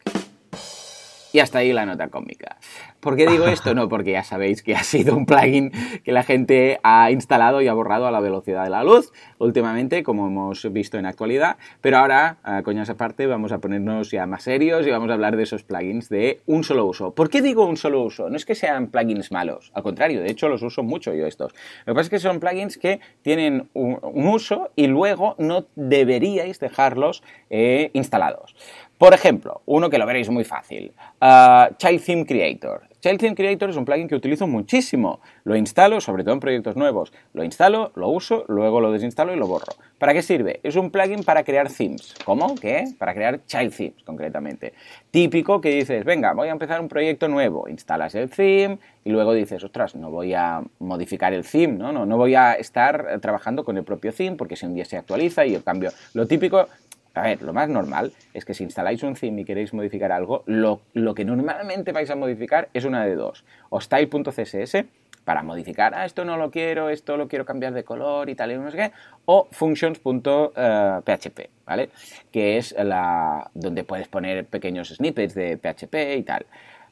Y 1.36 1.42
hasta 1.42 1.60
ahí 1.60 1.74
la 1.74 1.86
nota 1.86 2.08
cómica. 2.08 2.56
¿Por 3.02 3.18
qué 3.18 3.28
digo 3.28 3.46
esto? 3.48 3.76
No, 3.76 3.90
porque 3.90 4.14
ya 4.14 4.24
sabéis 4.24 4.64
que 4.64 4.74
ha 4.74 4.84
sido 4.84 5.18
un 5.18 5.26
plugin 5.26 5.74
que 6.06 6.14
la 6.14 6.24
gente 6.24 6.80
ha 6.82 7.12
instalado 7.12 7.62
y 7.62 7.68
ha 7.68 7.74
borrado 7.74 8.08
a 8.08 8.12
la 8.12 8.22
velocidad 8.22 8.64
de 8.64 8.70
la 8.70 8.86
luz 8.86 9.12
últimamente, 9.38 10.02
como 10.02 10.28
hemos 10.28 10.72
visto 10.72 10.98
en 10.98 11.06
actualidad. 11.06 11.58
Pero 11.82 11.98
ahora, 11.98 12.38
coñas 12.64 12.90
aparte, 12.90 13.28
vamos 13.28 13.52
a 13.52 13.58
ponernos 13.58 14.12
ya 14.12 14.26
más 14.28 14.44
serios 14.44 14.88
y 14.88 14.92
vamos 14.92 15.10
a 15.10 15.14
hablar 15.16 15.36
de 15.36 15.44
esos 15.44 15.64
plugins 15.64 16.08
de 16.08 16.40
un 16.46 16.64
solo 16.64 16.86
uso. 16.86 17.14
¿Por 17.14 17.30
qué 17.30 17.42
digo 17.42 17.66
un 17.66 17.76
solo 17.76 18.02
uso? 18.02 18.30
No 18.30 18.38
es 18.38 18.46
que 18.46 18.56
sean 18.56 18.88
plugins 18.88 19.34
malos, 19.34 19.74
al 19.76 19.84
contrario, 19.84 20.22
de 20.22 20.32
hecho 20.32 20.48
los 20.48 20.62
uso 20.62 20.84
mucho 20.84 21.14
yo 21.14 21.28
estos. 21.28 21.54
Lo 21.86 21.92
que 21.92 21.98
pasa 21.98 22.04
es 22.04 22.10
que 22.12 22.20
son 22.20 22.40
plugins 22.40 22.78
que 22.78 23.02
tienen 23.24 23.68
un, 23.74 24.00
un 24.02 24.28
uso 24.28 24.72
y 24.78 24.88
luego 24.88 25.36
no 25.38 25.66
deberíais 25.76 26.62
dejarlos 26.62 27.24
eh, 27.50 27.90
instalados. 27.92 28.56
Por 28.98 29.14
ejemplo, 29.14 29.62
uno 29.66 29.90
que 29.90 29.98
lo 29.98 30.06
veréis 30.06 30.30
muy 30.30 30.46
fácil, 30.46 30.94
ah, 31.20 31.70
Child 31.78 32.04
Theme 32.04 32.26
Creator. 32.26 32.84
Child 33.06 33.20
Theme 33.20 33.36
Creator 33.36 33.70
es 33.70 33.76
un 33.76 33.86
plugin 33.86 34.08
que 34.08 34.16
utilizo 34.16 34.48
muchísimo. 34.48 35.20
Lo 35.44 35.56
instalo, 35.56 36.02
sobre 36.02 36.24
todo 36.24 36.34
en 36.34 36.40
proyectos 36.40 36.76
nuevos. 36.76 37.14
Lo 37.34 37.44
instalo, 37.44 37.92
lo 37.94 38.10
uso, 38.10 38.46
luego 38.48 38.82
lo 38.82 38.92
desinstalo 38.92 39.32
y 39.32 39.36
lo 39.36 39.46
borro. 39.46 39.74
¿Para 40.00 40.12
qué 40.12 40.24
sirve? 40.24 40.60
Es 40.64 40.76
un 40.76 40.90
plugin 40.90 41.24
para 41.24 41.44
crear 41.44 41.70
themes. 41.70 42.16
¿Cómo? 42.26 42.56
¿Qué? 42.56 42.86
Para 42.98 43.14
crear 43.14 43.46
child 43.46 43.76
themes, 43.76 44.04
concretamente. 44.04 44.74
Típico 45.12 45.62
que 45.62 45.70
dices, 45.70 46.04
venga, 46.04 46.34
voy 46.34 46.48
a 46.48 46.52
empezar 46.52 46.82
un 46.82 46.88
proyecto 46.88 47.28
nuevo. 47.28 47.70
Instalas 47.70 48.16
el 48.16 48.28
theme 48.28 48.80
y 49.04 49.12
luego 49.12 49.34
dices, 49.34 49.64
ostras, 49.64 49.94
no 49.94 50.10
voy 50.10 50.34
a 50.34 50.64
modificar 50.80 51.32
el 51.32 51.46
theme, 51.46 51.78
¿no? 51.78 51.92
No, 51.92 52.08
no 52.08 52.18
voy 52.18 52.34
a 52.34 52.54
estar 52.54 53.20
trabajando 53.22 53.64
con 53.64 53.78
el 53.78 53.84
propio 53.84 54.14
theme 54.14 54.36
porque 54.36 54.56
si 54.56 54.66
un 54.66 54.74
día 54.74 54.86
se 54.86 54.98
actualiza 54.98 55.46
y 55.46 55.54
el 55.54 55.64
cambio... 55.64 55.92
Lo 56.16 56.26
típico 56.26 56.68
a 57.16 57.22
ver, 57.22 57.42
lo 57.42 57.54
más 57.54 57.70
normal 57.70 58.12
es 58.34 58.46
que 58.46 58.54
si 58.54 58.64
instaláis 58.64 59.02
un 59.04 59.16
theme 59.16 59.42
y 59.42 59.46
queréis 59.46 59.74
modificar 59.74 60.12
algo, 60.12 60.44
lo, 60.46 60.82
lo 60.94 61.16
que 61.16 61.26
normalmente 61.26 61.92
vais 61.94 62.10
a 62.10 62.16
modificar 62.16 62.70
es 62.74 62.86
una 62.86 63.06
de 63.06 63.16
dos. 63.16 63.46
O 63.70 63.80
style.css 63.80 64.86
para 65.24 65.42
modificar, 65.42 65.94
ah, 65.96 66.06
esto 66.06 66.24
no 66.24 66.38
lo 66.38 66.52
quiero, 66.52 66.90
esto 66.90 67.18
lo 67.18 67.28
quiero 67.28 67.46
cambiar 67.46 67.74
de 67.74 67.84
color 67.84 68.30
y 68.30 68.36
tal 68.36 68.52
y 68.52 68.58
no 68.58 68.70
sé 68.70 68.78
qué, 68.78 68.92
o 69.26 69.48
functions.php, 69.50 71.40
¿vale? 71.66 71.90
Que 72.32 72.58
es 72.58 72.76
la 72.78 73.50
donde 73.56 73.84
puedes 73.84 74.08
poner 74.08 74.46
pequeños 74.46 74.90
snippets 74.90 75.34
de 75.34 75.58
PHP 75.58 76.18
y 76.18 76.24
tal. 76.24 76.46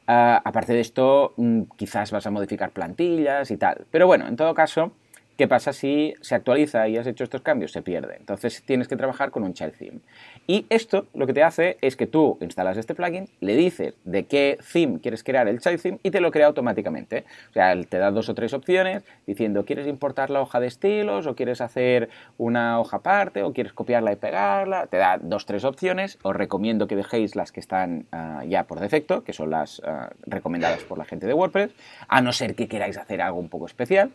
Ah, 0.08 0.42
aparte 0.44 0.74
de 0.74 0.82
esto, 0.82 1.34
mm, 1.38 1.62
quizás 1.78 2.12
vas 2.12 2.26
a 2.26 2.32
modificar 2.32 2.72
plantillas 2.72 3.52
y 3.52 3.58
tal. 3.58 3.86
Pero 3.92 4.08
bueno, 4.08 4.28
en 4.28 4.36
todo 4.36 4.54
caso, 4.56 4.92
¿qué 5.38 5.48
pasa 5.48 5.74
si 5.74 6.14
se 6.22 6.36
actualiza 6.36 6.88
y 6.88 6.98
has 6.98 7.08
hecho 7.08 7.24
estos 7.24 7.42
cambios? 7.42 7.72
Se 7.72 7.82
pierde. 7.82 8.18
Entonces 8.20 8.64
tienes 8.64 8.88
que 8.88 8.96
trabajar 8.96 9.32
con 9.32 9.44
un 9.44 9.54
child 9.54 9.74
theme. 9.78 10.00
Y 10.48 10.66
esto 10.70 11.08
lo 11.14 11.26
que 11.26 11.34
te 11.34 11.44
hace 11.44 11.78
es 11.82 11.96
que 11.96 12.08
tú 12.08 12.38
instalas 12.42 12.78
este 12.78 12.96
plugin, 12.96 13.30
le 13.40 13.56
dices 13.56 13.96
de 14.04 14.26
qué 14.26 14.58
theme 14.72 15.00
quieres 15.00 15.24
crear 15.24 15.48
el 15.48 15.60
child 15.60 15.82
theme 15.82 16.00
y 16.04 16.12
te 16.12 16.22
lo 16.22 16.32
crea 16.32 16.48
automáticamente. 16.48 17.26
O 17.50 17.54
sea, 17.54 17.82
te 17.84 17.98
da 17.98 18.12
dos 18.12 18.30
o 18.30 18.36
tres 18.36 18.54
opciones 18.54 19.04
diciendo, 19.26 19.66
¿quieres 19.66 19.88
importar 19.88 20.30
la 20.30 20.42
hoja 20.42 20.60
de 20.60 20.68
estilos 20.68 21.28
o 21.28 21.36
quieres 21.36 21.62
hacer 21.62 22.10
una 22.38 22.80
hoja 22.80 22.98
aparte 22.98 23.44
o 23.44 23.54
quieres 23.54 23.74
copiarla 23.74 24.12
y 24.12 24.16
pegarla? 24.16 24.88
Te 24.88 24.98
da 24.98 25.18
dos 25.22 25.44
o 25.44 25.46
tres 25.46 25.64
opciones. 25.64 26.20
Os 26.24 26.36
recomiendo 26.36 26.88
que 26.88 26.96
dejéis 26.96 27.36
las 27.36 27.52
que 27.52 27.60
están 27.60 28.06
ah, 28.12 28.44
ya 28.48 28.66
por 28.66 28.80
defecto, 28.80 29.24
que 29.24 29.34
son 29.34 29.50
las 29.50 29.82
ah, 29.86 30.12
recomendadas 30.26 30.84
por 30.84 30.98
la 30.98 31.06
gente 31.06 31.26
de 31.26 31.34
WordPress, 31.34 31.72
a 32.08 32.22
no 32.22 32.34
ser 32.34 32.56
que 32.56 32.68
queráis 32.68 32.98
hacer 32.98 33.22
algo 33.22 33.40
un 33.40 33.50
poco 33.50 33.66
especial 33.66 34.12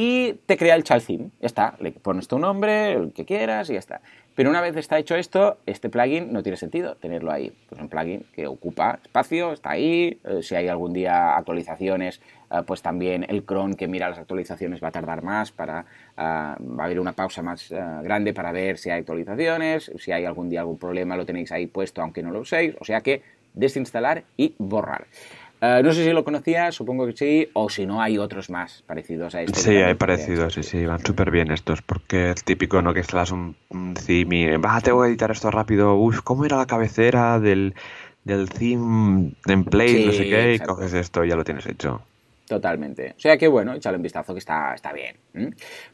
y 0.00 0.34
te 0.46 0.56
crea 0.56 0.76
el 0.76 0.84
child. 0.84 1.32
Ya 1.40 1.46
está, 1.46 1.74
le 1.80 1.90
pones 1.90 2.28
tu 2.28 2.38
nombre, 2.38 2.92
el 2.92 3.12
que 3.12 3.24
quieras 3.24 3.68
y 3.68 3.72
ya 3.72 3.80
está. 3.80 4.00
Pero 4.36 4.48
una 4.48 4.60
vez 4.60 4.76
está 4.76 4.96
hecho 4.96 5.16
esto, 5.16 5.58
este 5.66 5.88
plugin 5.88 6.32
no 6.32 6.44
tiene 6.44 6.56
sentido 6.56 6.94
tenerlo 6.94 7.32
ahí. 7.32 7.52
Pues 7.68 7.80
un 7.80 7.88
plugin 7.88 8.24
que 8.32 8.46
ocupa 8.46 9.00
espacio, 9.02 9.52
está 9.52 9.70
ahí. 9.70 10.20
eh, 10.22 10.40
si 10.40 10.54
hay 10.54 10.68
algún 10.68 10.92
día 10.92 11.36
actualizaciones, 11.36 12.20
eh, 12.48 12.62
pues 12.64 12.80
también 12.80 13.26
el 13.28 13.42
cron 13.42 13.74
que 13.74 13.88
mira 13.88 14.08
las 14.08 14.20
actualizaciones 14.20 14.80
va 14.80 14.88
a 14.88 14.92
tardar 14.92 15.24
más 15.24 15.50
para 15.50 15.84
ah, 16.16 16.56
va 16.60 16.84
a 16.84 16.86
haber 16.86 17.00
una 17.00 17.14
pausa 17.14 17.42
más 17.42 17.68
grande 17.68 18.32
para 18.32 18.52
ver 18.52 18.78
si 18.78 18.90
hay 18.90 19.00
actualizaciones. 19.00 19.90
Si 19.98 20.12
hay 20.12 20.24
algún 20.24 20.48
día 20.48 20.60
algún 20.60 20.78
problema, 20.78 21.16
lo 21.16 21.26
tenéis 21.26 21.50
ahí 21.50 21.66
puesto 21.66 22.02
aunque 22.02 22.22
no 22.22 22.30
lo 22.30 22.38
uséis. 22.38 22.76
O 22.78 22.84
sea 22.84 23.00
que 23.00 23.22
desinstalar 23.52 24.22
y 24.36 24.54
borrar. 24.58 25.08
Eh, 25.60 25.80
no 25.82 25.92
sé 25.92 26.04
si 26.04 26.12
lo 26.12 26.22
conocías, 26.24 26.74
supongo 26.74 27.06
que 27.06 27.16
sí, 27.16 27.48
o 27.52 27.68
si 27.68 27.84
no 27.84 28.00
hay 28.00 28.16
otros 28.16 28.48
más 28.48 28.82
parecidos 28.86 29.34
a 29.34 29.42
este. 29.42 29.58
Sí, 29.58 29.76
hay 29.76 29.94
parecidos, 29.94 30.54
sí, 30.54 30.62
sí, 30.62 30.86
van 30.86 31.04
súper 31.04 31.30
bien 31.30 31.50
estos, 31.50 31.82
porque 31.82 32.30
es 32.30 32.44
típico, 32.44 32.80
¿no? 32.80 32.92
Que 32.94 33.00
instalas 33.00 33.32
un, 33.32 33.56
un 33.70 33.94
theme 33.94 34.36
y, 34.36 34.56
va, 34.56 34.80
tengo 34.80 35.02
que 35.02 35.08
editar 35.08 35.30
esto 35.30 35.50
rápido, 35.50 35.96
uf, 35.96 36.20
¿cómo 36.22 36.44
era 36.44 36.56
la 36.56 36.66
cabecera 36.66 37.40
del, 37.40 37.74
del 38.22 38.48
theme 38.48 39.32
template, 39.44 40.06
no 40.06 40.12
sé 40.12 40.28
qué? 40.28 40.54
Y 40.54 40.58
coges 40.60 40.94
esto 40.94 41.24
y 41.24 41.30
ya 41.30 41.36
lo 41.36 41.44
tienes 41.44 41.66
hecho. 41.66 42.02
Totalmente. 42.48 43.14
O 43.16 43.20
sea 43.20 43.36
que 43.36 43.46
bueno, 43.46 43.74
échale 43.74 43.96
un 43.96 44.02
vistazo 44.02 44.32
que 44.32 44.38
está, 44.38 44.74
está 44.74 44.92
bien. 44.92 45.16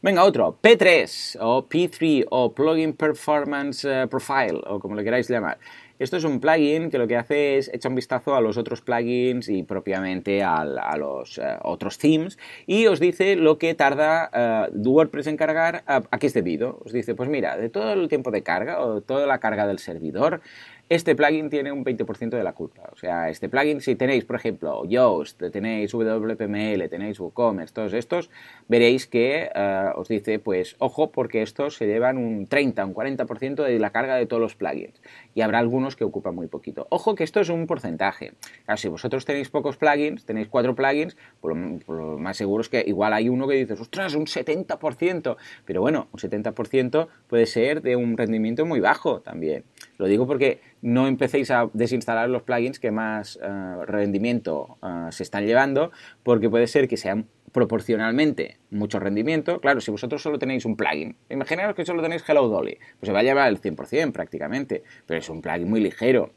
Venga, 0.01 0.23
otro. 0.23 0.57
P3 0.61 1.37
o 1.41 1.67
P3 1.67 2.25
o 2.29 2.53
Plugin 2.53 2.93
Performance 2.93 3.85
eh, 3.85 4.07
Profile 4.07 4.61
o 4.65 4.79
como 4.79 4.95
le 4.95 5.03
queráis 5.03 5.29
llamar. 5.29 5.57
Esto 5.97 6.17
es 6.17 6.25
un 6.25 6.41
plugin 6.41 6.89
que 6.89 6.97
lo 6.97 7.07
que 7.07 7.15
hace 7.15 7.57
es 7.57 7.69
echar 7.73 7.89
un 7.89 7.95
vistazo 7.95 8.35
a 8.35 8.41
los 8.41 8.57
otros 8.57 8.81
plugins 8.81 9.47
y 9.47 9.63
propiamente 9.63 10.43
a, 10.43 10.65
los 10.97 11.37
eh, 11.37 11.57
otros 11.63 11.97
themes 11.97 12.37
y 12.67 12.87
os 12.87 12.99
dice 12.99 13.37
lo 13.37 13.57
que 13.57 13.75
tarda 13.75 14.29
eh, 14.33 14.71
WordPress 14.75 15.27
en 15.27 15.37
cargar 15.37 15.83
a, 15.87 16.03
a 16.11 16.19
qué 16.19 16.27
es 16.27 16.33
debido. 16.33 16.79
Os 16.83 16.91
dice, 16.91 17.15
pues 17.15 17.29
mira, 17.29 17.55
de 17.55 17.69
todo 17.69 17.93
el 17.93 18.09
tiempo 18.09 18.31
de 18.31 18.43
carga 18.43 18.81
o 18.81 18.99
toda 18.99 19.25
la 19.25 19.39
carga 19.39 19.67
del 19.67 19.79
servidor, 19.79 20.41
este 20.87 21.15
plugin 21.15 21.49
tiene 21.49 21.71
un 21.71 21.83
20% 21.83 22.29
de 22.29 22.43
la 22.43 22.53
culpa. 22.53 22.89
O 22.91 22.95
sea, 22.95 23.29
este 23.29 23.49
plugin, 23.49 23.81
si 23.81 23.95
tenéis, 23.95 24.25
por 24.25 24.35
ejemplo, 24.35 24.85
Yoast, 24.85 25.41
tenéis 25.51 25.93
WPML, 25.93 26.87
tenéis 26.89 27.19
WooCommerce, 27.19 27.73
todos 27.73 27.93
estos, 27.93 28.29
veréis 28.67 29.07
que 29.07 29.49
eh, 29.53 29.89
os 29.95 30.07
dice, 30.07 30.39
pues, 30.39 30.75
ojo, 30.79 31.11
porque 31.11 31.41
estos 31.41 31.75
se 31.75 31.87
llevan 31.87 32.17
un 32.17 32.47
30, 32.47 32.85
un 32.85 32.93
40% 32.93 33.63
de 33.63 33.79
la 33.79 33.89
carga 33.89 34.15
de 34.15 34.27
todos 34.27 34.41
los 34.41 34.55
plugins. 34.55 35.01
Y 35.33 35.41
habrá 35.41 35.59
algunos 35.59 35.95
que 35.95 36.03
ocupan 36.03 36.35
muy 36.35 36.47
poquito. 36.47 36.85
Ojo 36.89 37.15
que 37.15 37.23
esto 37.23 37.39
es 37.39 37.49
un 37.49 37.65
porcentaje. 37.65 38.33
Claro, 38.65 38.77
si 38.77 38.87
vosotros 38.87 39.25
tenéis 39.25 39.49
pocos 39.49 39.77
plugins, 39.77 40.25
tenéis 40.25 40.47
cuatro 40.49 40.75
plugins, 40.75 41.17
por 41.41 41.55
lo, 41.55 42.17
más 42.19 42.37
seguro 42.37 42.61
es 42.61 42.69
que 42.69 42.83
igual 42.85 43.13
hay 43.13 43.29
uno 43.29 43.47
que 43.47 43.55
dices, 43.55 43.79
ostras, 43.79 44.13
un 44.13 44.25
70%. 44.25 45.35
Pero 45.65 45.81
bueno, 45.81 46.07
un 46.11 46.19
70% 46.19 47.07
puede 47.27 47.45
ser 47.47 47.81
de 47.81 47.95
un 47.95 48.17
rendimiento 48.17 48.65
muy 48.65 48.79
bajo 48.79 49.21
también. 49.21 49.63
Lo 49.97 50.07
digo 50.07 50.27
porque 50.27 50.59
no 50.81 51.07
empecéis 51.07 51.51
a 51.51 51.69
desinstalar 51.73 52.29
los 52.29 52.43
plugins 52.43 52.79
que 52.79 52.91
más 52.91 53.39
eh, 53.41 53.85
rendimiento 53.85 54.77
eh, 54.83 55.11
se 55.11 55.23
están 55.23 55.45
llevando, 55.45 55.91
porque 56.23 56.49
puede 56.49 56.67
ser 56.67 56.87
que 56.87 56.97
sean 56.97 57.27
proporcionalmente 57.51 58.57
mucho 58.69 58.99
rendimiento. 58.99 59.61
Claro, 59.61 59.79
si 59.79 59.89
vosotros 59.89 60.21
solo 60.21 60.37
tenéis 60.37 60.65
un 60.65 60.75
plugin, 60.75 61.15
imaginaos 61.29 61.73
que 61.73 61.85
solo 61.85 62.01
tenéis 62.01 62.23
Hello 62.27 62.49
Dolly, 62.49 62.77
pues 62.99 63.07
se 63.07 63.13
va 63.13 63.19
a 63.19 63.23
llevar 63.23 63.47
el 63.47 63.61
100% 63.61 64.11
prácticamente, 64.11 64.83
pero 65.05 65.19
es 65.19 65.29
un 65.29 65.41
plugin 65.41 65.69
muy 65.69 65.79
ligero. 65.79 66.33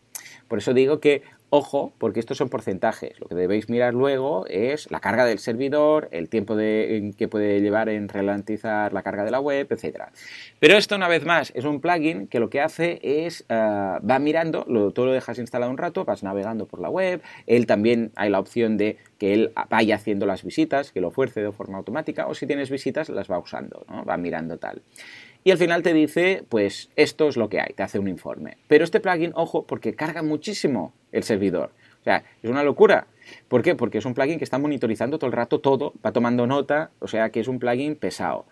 Por 0.46 0.58
eso 0.58 0.72
digo 0.74 1.00
que 1.00 1.22
Ojo, 1.50 1.94
porque 1.96 2.20
estos 2.20 2.36
son 2.36 2.50
porcentajes. 2.50 3.18
Lo 3.20 3.26
que 3.26 3.34
debéis 3.34 3.70
mirar 3.70 3.94
luego 3.94 4.44
es 4.48 4.90
la 4.90 5.00
carga 5.00 5.24
del 5.24 5.38
servidor, 5.38 6.08
el 6.12 6.28
tiempo 6.28 6.54
que 6.56 7.28
puede 7.30 7.62
llevar 7.62 7.88
en 7.88 8.08
ralentizar 8.08 8.92
la 8.92 9.02
carga 9.02 9.24
de 9.24 9.30
la 9.30 9.40
web, 9.40 9.66
etc. 9.70 10.04
Pero 10.58 10.76
esto, 10.76 10.96
una 10.96 11.08
vez 11.08 11.24
más, 11.24 11.50
es 11.54 11.64
un 11.64 11.80
plugin 11.80 12.26
que 12.26 12.38
lo 12.38 12.50
que 12.50 12.60
hace 12.60 13.00
es, 13.02 13.46
eh, 13.48 13.54
va 13.54 14.18
mirando, 14.18 14.66
lo, 14.68 14.90
tú 14.90 15.06
lo 15.06 15.12
dejas 15.12 15.38
instalado 15.38 15.70
un 15.70 15.78
rato, 15.78 16.04
vas 16.04 16.22
navegando 16.22 16.66
por 16.66 16.80
la 16.80 16.90
web, 16.90 17.22
él 17.46 17.66
también 17.66 18.12
hay 18.16 18.28
la 18.28 18.40
opción 18.40 18.76
de 18.76 18.98
que 19.18 19.32
él 19.32 19.52
vaya 19.70 19.94
haciendo 19.94 20.26
las 20.26 20.44
visitas, 20.44 20.92
que 20.92 21.00
lo 21.00 21.10
fuerce 21.10 21.40
de 21.40 21.50
forma 21.50 21.78
automática, 21.78 22.26
o 22.26 22.34
si 22.34 22.46
tienes 22.46 22.68
visitas, 22.68 23.08
las 23.08 23.30
va 23.30 23.38
usando, 23.38 23.86
¿no? 23.88 24.04
va 24.04 24.18
mirando 24.18 24.58
tal 24.58 24.82
y 25.48 25.50
al 25.50 25.56
final 25.56 25.82
te 25.82 25.94
dice, 25.94 26.44
pues 26.50 26.90
esto 26.94 27.26
es 27.26 27.38
lo 27.38 27.48
que 27.48 27.58
hay, 27.58 27.72
te 27.74 27.82
hace 27.82 27.98
un 27.98 28.06
informe. 28.06 28.58
Pero 28.66 28.84
este 28.84 29.00
plugin, 29.00 29.32
ojo, 29.34 29.62
porque 29.62 29.94
carga 29.94 30.22
muchísimo 30.22 30.92
el 31.10 31.22
servidor. 31.22 31.70
O 32.02 32.04
sea, 32.04 32.22
es 32.42 32.50
una 32.50 32.62
locura. 32.62 33.06
¿Por 33.48 33.62
qué? 33.62 33.74
Porque 33.74 33.96
es 33.96 34.04
un 34.04 34.12
plugin 34.12 34.36
que 34.36 34.44
está 34.44 34.58
monitorizando 34.58 35.18
todo 35.18 35.28
el 35.28 35.32
rato 35.32 35.60
todo, 35.60 35.94
va 36.04 36.12
tomando 36.12 36.46
nota, 36.46 36.90
o 36.98 37.08
sea 37.08 37.30
que 37.30 37.40
es 37.40 37.48
un 37.48 37.60
plugin 37.60 37.96
pesado. 37.96 38.44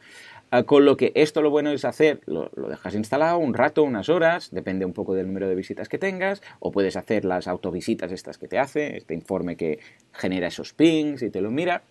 Ah, 0.51 0.63
con 0.63 0.85
lo 0.85 0.97
que 0.97 1.11
esto 1.17 1.43
lo 1.43 1.51
bueno 1.51 1.71
es 1.71 1.85
hacer, 1.85 2.21
lo, 2.25 2.51
dejas 2.69 2.95
instalado 2.95 3.39
un 3.39 3.53
rato, 3.53 3.83
unas 3.83 4.09
horas, 4.09 4.51
depende 4.53 4.85
un 4.85 4.93
poco 4.93 5.13
del 5.13 5.27
número 5.27 5.49
de 5.49 5.57
visitas 5.57 5.89
que 5.89 5.99
tengas, 5.99 6.41
o 6.61 6.71
puedes 6.71 6.97
hacer 6.97 7.25
las 7.25 7.49
autovisitas 7.49 8.13
estas 8.13 8.39
que 8.39 8.47
te 8.47 8.59
hace, 8.59 8.97
este 8.97 9.13
informe 9.13 9.57
que 9.57 9.81
genera 10.13 10.47
esos 10.47 10.73
pings 10.73 11.23
y 11.23 11.31
te 11.31 11.41
lo 11.41 11.51
mira, 11.51 11.83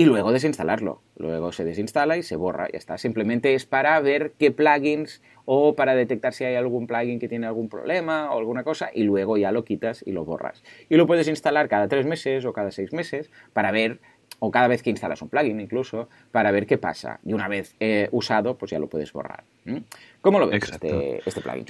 y 0.00 0.04
luego 0.04 0.32
desinstalarlo. 0.32 1.02
Luego 1.16 1.50
se 1.50 1.64
desinstala 1.64 2.16
y 2.16 2.22
se 2.22 2.36
borra, 2.36 2.68
ya 2.72 2.78
está. 2.78 2.96
Simplemente 2.98 3.54
es 3.54 3.66
para 3.66 3.98
ver 4.00 4.32
qué 4.38 4.52
plugins 4.52 5.20
o 5.44 5.74
para 5.74 5.96
detectar 5.96 6.32
si 6.32 6.44
hay 6.44 6.54
algún 6.54 6.86
plugin 6.86 7.18
que 7.18 7.28
tiene 7.28 7.48
algún 7.48 7.68
problema 7.68 8.30
o 8.30 8.38
alguna 8.38 8.62
cosa 8.62 8.90
y 8.94 9.02
luego 9.02 9.36
ya 9.36 9.50
lo 9.50 9.64
quitas 9.64 10.04
y 10.06 10.12
lo 10.12 10.24
borras. 10.24 10.62
Y 10.88 10.96
lo 10.96 11.08
puedes 11.08 11.26
instalar 11.26 11.68
cada 11.68 11.88
tres 11.88 12.06
meses 12.06 12.44
o 12.44 12.52
cada 12.52 12.70
seis 12.70 12.92
meses 12.92 13.28
para 13.52 13.72
ver 13.72 13.98
o 14.38 14.52
cada 14.52 14.68
vez 14.68 14.84
que 14.84 14.90
instalas 14.90 15.20
un 15.20 15.30
plugin 15.30 15.60
incluso, 15.60 16.08
para 16.30 16.52
ver 16.52 16.66
qué 16.66 16.78
pasa. 16.78 17.18
Y 17.24 17.32
una 17.32 17.48
vez 17.48 17.74
eh, 17.80 18.08
usado, 18.12 18.56
pues 18.56 18.70
ya 18.70 18.78
lo 18.78 18.86
puedes 18.86 19.12
borrar. 19.12 19.42
¿Cómo 20.20 20.38
lo 20.38 20.46
ves 20.46 20.62
este, 20.62 21.22
este, 21.26 21.40
plugin, 21.40 21.64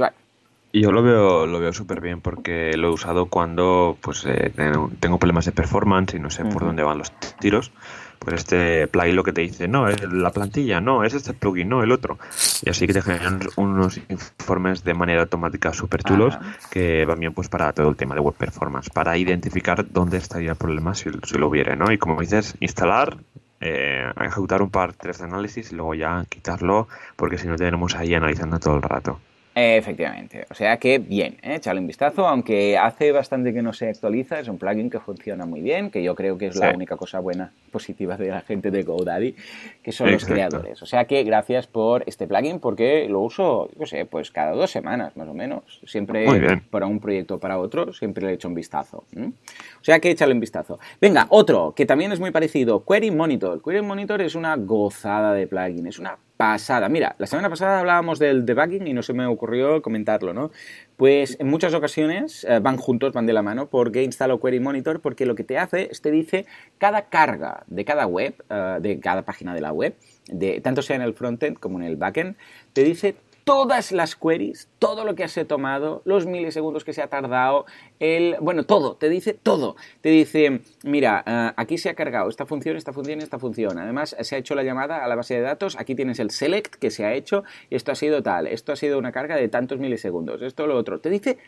Yo 0.74 0.92
lo 0.92 1.02
veo, 1.02 1.46
lo 1.46 1.60
veo 1.60 1.72
súper 1.72 2.02
bien 2.02 2.20
porque 2.20 2.76
lo 2.76 2.88
he 2.88 2.90
usado 2.90 3.24
cuando 3.24 3.96
pues 4.02 4.26
eh, 4.26 4.52
tengo 5.00 5.18
problemas 5.18 5.46
de 5.46 5.52
performance 5.52 6.12
y 6.12 6.18
no 6.18 6.28
sé 6.28 6.44
por 6.44 6.66
dónde 6.66 6.82
van 6.82 6.98
los 6.98 7.10
tiros 7.40 7.72
pues 8.18 8.36
este 8.36 8.86
plugin 8.88 9.16
lo 9.16 9.24
que 9.24 9.32
te 9.32 9.40
dice, 9.42 9.68
no, 9.68 9.88
es 9.88 10.02
la 10.02 10.30
plantilla, 10.30 10.80
no, 10.80 11.04
es 11.04 11.14
este 11.14 11.32
plugin, 11.32 11.68
no, 11.68 11.82
el 11.82 11.92
otro. 11.92 12.18
Y 12.62 12.70
así 12.70 12.86
que 12.86 12.92
te 12.92 13.02
generan 13.02 13.40
unos 13.56 14.00
informes 14.08 14.84
de 14.84 14.94
manera 14.94 15.22
automática 15.22 15.72
súper 15.72 16.02
chulos 16.02 16.36
que 16.70 17.04
van 17.04 17.20
bien 17.20 17.32
pues 17.32 17.48
para 17.48 17.72
todo 17.72 17.88
el 17.88 17.96
tema 17.96 18.14
de 18.14 18.20
web 18.20 18.34
performance, 18.34 18.90
para 18.90 19.16
identificar 19.16 19.90
dónde 19.90 20.18
estaría 20.18 20.50
el 20.50 20.56
problema 20.56 20.94
si, 20.94 21.10
lo 21.10 21.48
hubiera, 21.48 21.76
¿no? 21.76 21.90
Y 21.92 21.98
como 21.98 22.20
dices, 22.20 22.54
instalar, 22.60 23.16
eh, 23.60 24.10
ejecutar 24.20 24.62
un 24.62 24.70
par, 24.70 24.92
tres 24.92 25.18
de 25.18 25.24
análisis 25.24 25.72
y 25.72 25.76
luego 25.76 25.94
ya 25.94 26.24
quitarlo, 26.28 26.88
porque 27.16 27.38
si 27.38 27.46
no 27.46 27.56
tenemos 27.56 27.94
ahí 27.94 28.14
analizando 28.14 28.58
todo 28.58 28.76
el 28.76 28.82
rato. 28.82 29.20
Efectivamente, 29.60 30.46
o 30.48 30.54
sea 30.54 30.76
que 30.76 30.98
bien, 30.98 31.36
¿eh? 31.42 31.56
echarle 31.56 31.80
un 31.80 31.88
vistazo, 31.88 32.28
aunque 32.28 32.78
hace 32.78 33.10
bastante 33.10 33.52
que 33.52 33.60
no 33.60 33.72
se 33.72 33.88
actualiza, 33.88 34.38
es 34.38 34.46
un 34.46 34.56
plugin 34.56 34.88
que 34.88 35.00
funciona 35.00 35.46
muy 35.46 35.62
bien, 35.62 35.90
que 35.90 36.00
yo 36.00 36.14
creo 36.14 36.38
que 36.38 36.46
es 36.46 36.54
la 36.54 36.70
única 36.70 36.96
cosa 36.96 37.18
buena, 37.18 37.50
positiva 37.72 38.16
de 38.16 38.28
la 38.28 38.42
gente 38.42 38.70
de 38.70 38.84
GoDaddy, 38.84 39.34
que 39.82 39.90
son 39.90 40.12
los 40.12 40.24
creadores. 40.24 40.80
O 40.80 40.86
sea 40.86 41.06
que 41.06 41.24
gracias 41.24 41.66
por 41.66 42.04
este 42.06 42.28
plugin, 42.28 42.60
porque 42.60 43.08
lo 43.08 43.20
uso, 43.20 43.68
yo 43.76 43.84
sé, 43.86 44.04
pues 44.04 44.30
cada 44.30 44.52
dos 44.52 44.70
semanas 44.70 45.16
más 45.16 45.26
o 45.26 45.34
menos, 45.34 45.80
siempre 45.84 46.60
para 46.70 46.86
un 46.86 47.00
proyecto 47.00 47.34
o 47.34 47.38
para 47.38 47.58
otro, 47.58 47.92
siempre 47.92 48.26
le 48.26 48.34
echo 48.34 48.46
un 48.46 48.54
vistazo. 48.54 49.06
O 49.16 49.84
sea 49.84 49.98
que 49.98 50.10
echarle 50.10 50.34
un 50.34 50.40
vistazo. 50.40 50.78
Venga, 51.00 51.26
otro 51.30 51.74
que 51.74 51.84
también 51.84 52.12
es 52.12 52.20
muy 52.20 52.30
parecido, 52.30 52.84
Query 52.84 53.10
Monitor. 53.10 53.60
Query 53.60 53.82
Monitor 53.82 54.22
es 54.22 54.36
una 54.36 54.54
gozada 54.54 55.34
de 55.34 55.48
plugin, 55.48 55.88
es 55.88 55.98
una 55.98 56.16
pasada. 56.38 56.88
Mira, 56.88 57.16
la 57.18 57.26
semana 57.26 57.50
pasada 57.50 57.80
hablábamos 57.80 58.20
del 58.20 58.46
debugging 58.46 58.86
y 58.86 58.94
no 58.94 59.02
se 59.02 59.12
me 59.12 59.26
ocurrió 59.26 59.82
comentarlo, 59.82 60.32
¿no? 60.32 60.52
Pues 60.96 61.36
en 61.40 61.48
muchas 61.48 61.74
ocasiones 61.74 62.44
eh, 62.48 62.60
van 62.60 62.76
juntos, 62.76 63.12
van 63.12 63.26
de 63.26 63.32
la 63.32 63.42
mano, 63.42 63.66
porque 63.66 64.04
instalo 64.04 64.38
Query 64.40 64.60
Monitor, 64.60 65.00
porque 65.00 65.26
lo 65.26 65.34
que 65.34 65.42
te 65.42 65.58
hace 65.58 65.88
es 65.90 66.00
te 66.00 66.12
dice 66.12 66.46
cada 66.78 67.06
carga 67.08 67.64
de 67.66 67.84
cada 67.84 68.06
web, 68.06 68.34
eh, 68.50 68.78
de 68.80 69.00
cada 69.00 69.22
página 69.22 69.52
de 69.52 69.60
la 69.60 69.72
web, 69.72 69.96
de, 70.28 70.60
tanto 70.60 70.80
sea 70.80 70.94
en 70.94 71.02
el 71.02 71.14
frontend 71.14 71.58
como 71.58 71.80
en 71.80 71.86
el 71.86 71.96
backend, 71.96 72.36
te 72.72 72.84
dice 72.84 73.16
todas 73.48 73.92
las 73.92 74.14
queries, 74.14 74.68
todo 74.78 75.06
lo 75.06 75.14
que 75.14 75.24
has 75.24 75.34
tomado, 75.48 76.02
los 76.04 76.26
milisegundos 76.26 76.84
que 76.84 76.92
se 76.92 77.00
ha 77.00 77.06
tardado, 77.06 77.64
el, 77.98 78.36
bueno, 78.42 78.64
todo, 78.64 78.96
te 78.96 79.08
dice 79.08 79.32
todo. 79.32 79.74
Te 80.02 80.10
dice, 80.10 80.60
mira, 80.84 81.24
eh, 81.26 81.52
aquí 81.56 81.78
se 81.78 81.88
ha 81.88 81.94
cargado 81.94 82.28
esta 82.28 82.44
función, 82.44 82.76
esta 82.76 82.92
función, 82.92 83.22
esta 83.22 83.38
función. 83.38 83.78
Además, 83.78 84.14
se 84.20 84.34
ha 84.34 84.38
hecho 84.38 84.54
la 84.54 84.64
llamada 84.64 85.02
a 85.02 85.08
la 85.08 85.14
base 85.14 85.32
de 85.32 85.40
datos, 85.40 85.76
aquí 85.78 85.94
tienes 85.94 86.18
el 86.18 86.30
select 86.30 86.74
que 86.74 86.90
se 86.90 87.06
ha 87.06 87.14
hecho, 87.14 87.42
esto 87.70 87.90
ha 87.90 87.94
sido 87.94 88.22
tal, 88.22 88.48
esto 88.48 88.72
ha 88.72 88.76
sido 88.76 88.98
una 88.98 89.12
carga 89.12 89.36
de 89.36 89.48
tantos 89.48 89.78
milisegundos, 89.78 90.42
esto 90.42 90.66
lo 90.66 90.76
otro. 90.76 91.00
Te 91.00 91.08
dice 91.08 91.38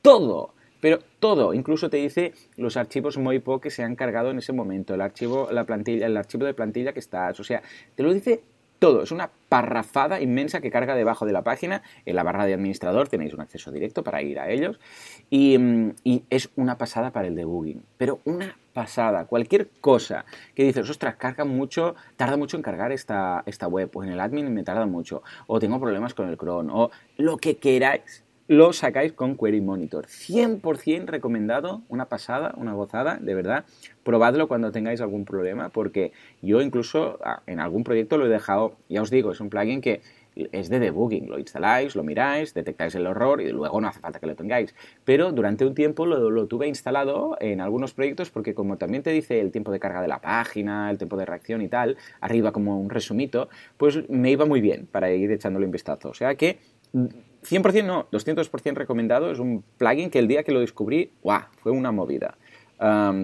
todo. 0.00 0.54
Pero 0.80 1.00
todo, 1.20 1.52
incluso 1.52 1.90
te 1.90 1.98
dice 1.98 2.32
los 2.56 2.76
archivos 2.78 3.16
MOIPO 3.18 3.60
que 3.60 3.70
se 3.70 3.84
han 3.84 3.94
cargado 3.94 4.30
en 4.30 4.38
ese 4.38 4.52
momento, 4.52 4.94
el 4.94 5.02
archivo, 5.02 5.48
la 5.52 5.64
plantilla, 5.64 6.06
el 6.06 6.16
archivo 6.16 6.44
de 6.44 6.54
plantilla 6.54 6.92
que 6.92 6.98
estás, 6.98 7.38
o 7.38 7.44
sea, 7.44 7.62
te 7.94 8.02
lo 8.02 8.12
dice 8.12 8.42
todo. 8.82 9.04
Es 9.04 9.12
una 9.12 9.30
parrafada 9.48 10.20
inmensa 10.20 10.60
que 10.60 10.72
carga 10.72 10.96
debajo 10.96 11.24
de 11.24 11.32
la 11.32 11.44
página. 11.44 11.82
En 12.04 12.16
la 12.16 12.24
barra 12.24 12.46
de 12.46 12.54
administrador 12.54 13.06
tenéis 13.06 13.32
un 13.32 13.40
acceso 13.40 13.70
directo 13.70 14.02
para 14.02 14.22
ir 14.22 14.40
a 14.40 14.50
ellos. 14.50 14.80
Mm, 15.30 15.90
y, 16.02 16.24
es 16.30 16.50
una 16.56 16.78
pasada 16.78 17.12
para 17.12 17.28
el 17.28 17.36
debugging. 17.36 17.84
Pero 17.96 18.18
una 18.24 18.58
pasada. 18.72 19.26
Cualquier 19.26 19.68
cosa 19.80 20.24
que 20.56 20.64
dices, 20.64 20.90
ostras, 20.90 21.14
carga 21.14 21.44
mucho, 21.44 21.94
tarda 22.16 22.36
mucho 22.36 22.56
en 22.56 22.64
cargar 22.64 22.90
esta, 22.90 23.44
esta 23.46 23.68
web. 23.68 23.88
O 23.94 24.02
en 24.02 24.10
el 24.10 24.18
admin 24.18 24.52
me 24.52 24.64
tarda 24.64 24.84
mucho. 24.84 25.22
O 25.46 25.60
tengo 25.60 25.78
problemas 25.78 26.12
con 26.12 26.28
el 26.28 26.36
cron. 26.36 26.68
O 26.68 26.90
lo 27.18 27.36
que 27.36 27.58
queráis 27.58 28.21
lo 28.48 28.72
sacáis 28.72 29.12
con 29.12 29.36
Query 29.36 29.60
Monitor. 29.60 30.06
100% 30.06 31.06
recomendado, 31.06 31.82
una 31.88 32.06
pasada, 32.08 32.54
una 32.56 32.72
gozada, 32.72 33.18
de 33.20 33.34
verdad. 33.34 33.64
Probadlo 34.02 34.48
cuando 34.48 34.72
tengáis 34.72 35.00
algún 35.00 35.24
problema, 35.24 35.68
porque 35.68 36.12
yo 36.42 36.60
incluso 36.60 37.18
ah, 37.24 37.42
en 37.46 37.60
algún 37.60 37.84
proyecto 37.84 38.18
lo 38.18 38.26
he 38.26 38.28
dejado, 38.28 38.76
ya 38.88 39.02
os 39.02 39.10
digo, 39.10 39.32
es 39.32 39.40
un 39.40 39.48
plugin 39.48 39.80
que 39.80 40.00
es 40.34 40.70
de 40.70 40.80
debugging, 40.80 41.28
lo 41.28 41.38
instaláis, 41.38 41.94
lo 41.94 42.02
miráis, 42.02 42.54
detectáis 42.54 42.94
el 42.94 43.06
error 43.06 43.42
y 43.42 43.50
luego 43.50 43.80
no 43.80 43.88
hace 43.88 44.00
falta 44.00 44.18
que 44.18 44.26
lo 44.26 44.34
tengáis. 44.34 44.74
Pero 45.04 45.30
durante 45.30 45.64
un 45.64 45.74
tiempo 45.74 46.06
lo, 46.06 46.30
lo, 46.30 46.46
tuve 46.46 46.66
instalado 46.68 47.36
en 47.40 47.60
algunos 47.60 47.92
proyectos 47.92 48.30
porque 48.30 48.54
como 48.54 48.78
también 48.78 49.02
te 49.02 49.10
dice 49.10 49.40
el 49.40 49.52
tiempo 49.52 49.70
de 49.72 49.78
carga 49.78 50.00
de 50.00 50.08
la 50.08 50.20
página, 50.20 50.90
el 50.90 50.98
tiempo 50.98 51.16
de 51.16 51.26
reacción 51.26 51.60
y 51.60 51.68
tal, 51.68 51.98
arriba 52.20 52.52
como 52.52 52.80
un 52.80 52.88
resumito, 52.88 53.48
pues 53.76 54.08
me 54.08 54.30
iba 54.30 54.46
muy 54.46 54.60
bien 54.60 54.88
para 54.90 55.12
ir 55.12 55.30
echándole 55.30 55.66
un 55.66 55.72
vistazo. 55.72 56.08
O 56.08 56.14
sea 56.14 56.34
que 56.34 56.58
100% 57.42 57.84
no, 57.84 58.08
200% 58.10 58.74
recomendado. 58.74 59.30
Es 59.30 59.38
un 59.38 59.64
plugin 59.78 60.10
que 60.10 60.18
el 60.18 60.28
día 60.28 60.42
que 60.42 60.52
lo 60.52 60.60
descubrí, 60.60 61.10
¡guau! 61.22 61.42
Fue 61.62 61.72
una 61.72 61.92
movida. 61.92 62.36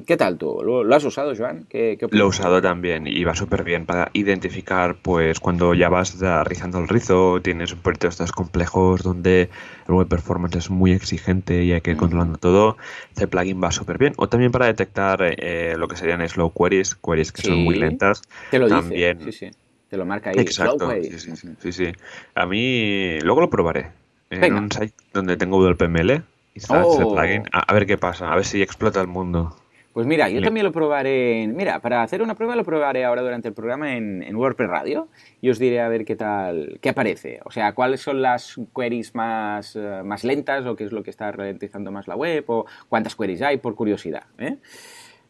¿Qué 0.07 0.17
tal 0.17 0.39
tú? 0.39 0.63
¿Lo, 0.63 0.95
has 0.95 1.03
usado, 1.03 1.35
Joan? 1.35 1.67
¿Qué, 1.69 1.99
lo 2.13 2.25
he 2.25 2.27
usado 2.29 2.63
también 2.63 3.09
y 3.09 3.25
va 3.25 3.35
súper 3.35 3.65
bien 3.65 3.87
para 3.87 4.09
identificar, 4.13 4.99
pues, 5.03 5.41
cuando 5.41 5.75
ya 5.75 5.89
vas 5.89 6.17
rizando 6.45 6.79
el 6.79 6.87
rizo, 6.87 7.41
tienes 7.43 7.73
un 7.73 7.81
proyecto 7.81 8.07
estos 8.07 8.31
complejos 8.31 9.03
donde 9.03 9.51
el 9.89 9.95
web 9.95 10.07
performance 10.07 10.55
es 10.55 10.71
muy 10.71 10.93
exigente 10.93 11.65
y 11.65 11.73
hay 11.73 11.81
que 11.81 11.91
ir 11.91 11.97
controlando 11.97 12.39
todo. 12.39 12.77
Este 13.11 13.27
plugin 13.27 13.61
va 13.61 13.73
súper 13.73 13.99
bien. 13.99 14.13
O 14.17 14.29
también 14.29 14.53
para 14.53 14.67
detectar 14.67 15.19
eh, 15.23 15.75
lo 15.77 15.89
que 15.89 15.97
serían 15.97 16.27
slow 16.29 16.53
queries, 16.53 16.95
queries 16.95 17.33
que 17.33 17.43
son 17.43 17.59
muy 17.65 17.75
lentas. 17.75 18.23
Te 18.53 18.61
lo 18.61 18.69
también, 18.69 19.19
dice. 19.19 19.33
Sí, 19.33 19.47
sí. 19.47 19.59
Te 19.91 19.97
lo 19.97 20.05
marca 20.05 20.31
ahí. 20.31 20.37
Exacto. 20.39 20.89
Sí 21.03 21.19
sí, 21.19 21.33
sí, 21.59 21.73
sí, 21.73 21.93
A 22.37 22.47
mí, 22.47 23.19
luego 23.23 23.41
lo 23.41 23.51
probaré 23.51 23.98
en 24.31 24.55
un 24.55 24.71
site 24.71 24.95
donde 25.13 25.37
tengo 25.37 25.59
WPML, 25.59 26.23
ese 26.55 26.67
Oh. 26.75 27.15
plugin, 27.15 27.45
a, 27.53 27.61
a 27.61 27.75
ver 27.75 27.87
qué 27.87 27.97
pasa, 27.99 28.31
a 28.33 28.37
ver 28.37 28.45
si 28.45 28.61
explota 28.63 29.01
el 29.01 29.07
mundo. 29.09 29.57
Pues 29.95 30.07
mira, 30.07 30.29
yo 30.29 30.41
también 30.41 30.65
lo 30.65 30.71
probaré. 30.71 31.43
en- 31.43 31.57
Mira, 31.57 31.81
para 31.81 32.03
hacer 32.03 32.23
una 32.23 32.37
prueba 32.37 32.55
lo 32.55 32.63
probaré 32.63 33.05
ahora 33.05 33.21
durante 33.23 33.49
el 33.49 33.55
programa 33.55 33.97
en, 33.97 34.23
en 34.23 34.37
WordPress 34.37 34.69
Radio 34.71 35.09
y 35.41 35.51
os 35.51 35.59
diré 35.59 35.81
a 35.81 35.89
ver 35.89 36.05
qué 36.05 36.15
tal, 36.15 36.79
qué 36.81 36.91
aparece. 36.91 37.41
O 37.45 37.51
sea, 37.51 37.73
cuáles 37.73 38.01
son 38.01 38.23
las 38.23 38.61
queries 38.77 39.15
más, 39.17 39.75
eh, 39.75 40.03
más 40.05 40.23
lentas 40.23 40.65
o 40.67 40.77
qué 40.77 40.85
es 40.85 40.93
lo 40.93 41.03
que 41.03 41.11
está 41.11 41.33
ralentizando 41.33 41.91
más 41.91 42.07
la 42.07 42.15
web 42.15 42.45
o 42.47 42.67
cuántas 42.89 43.17
queries 43.17 43.43
hay 43.43 43.57
por 43.57 43.75
curiosidad. 43.75 44.23
¿eh? 44.39 44.59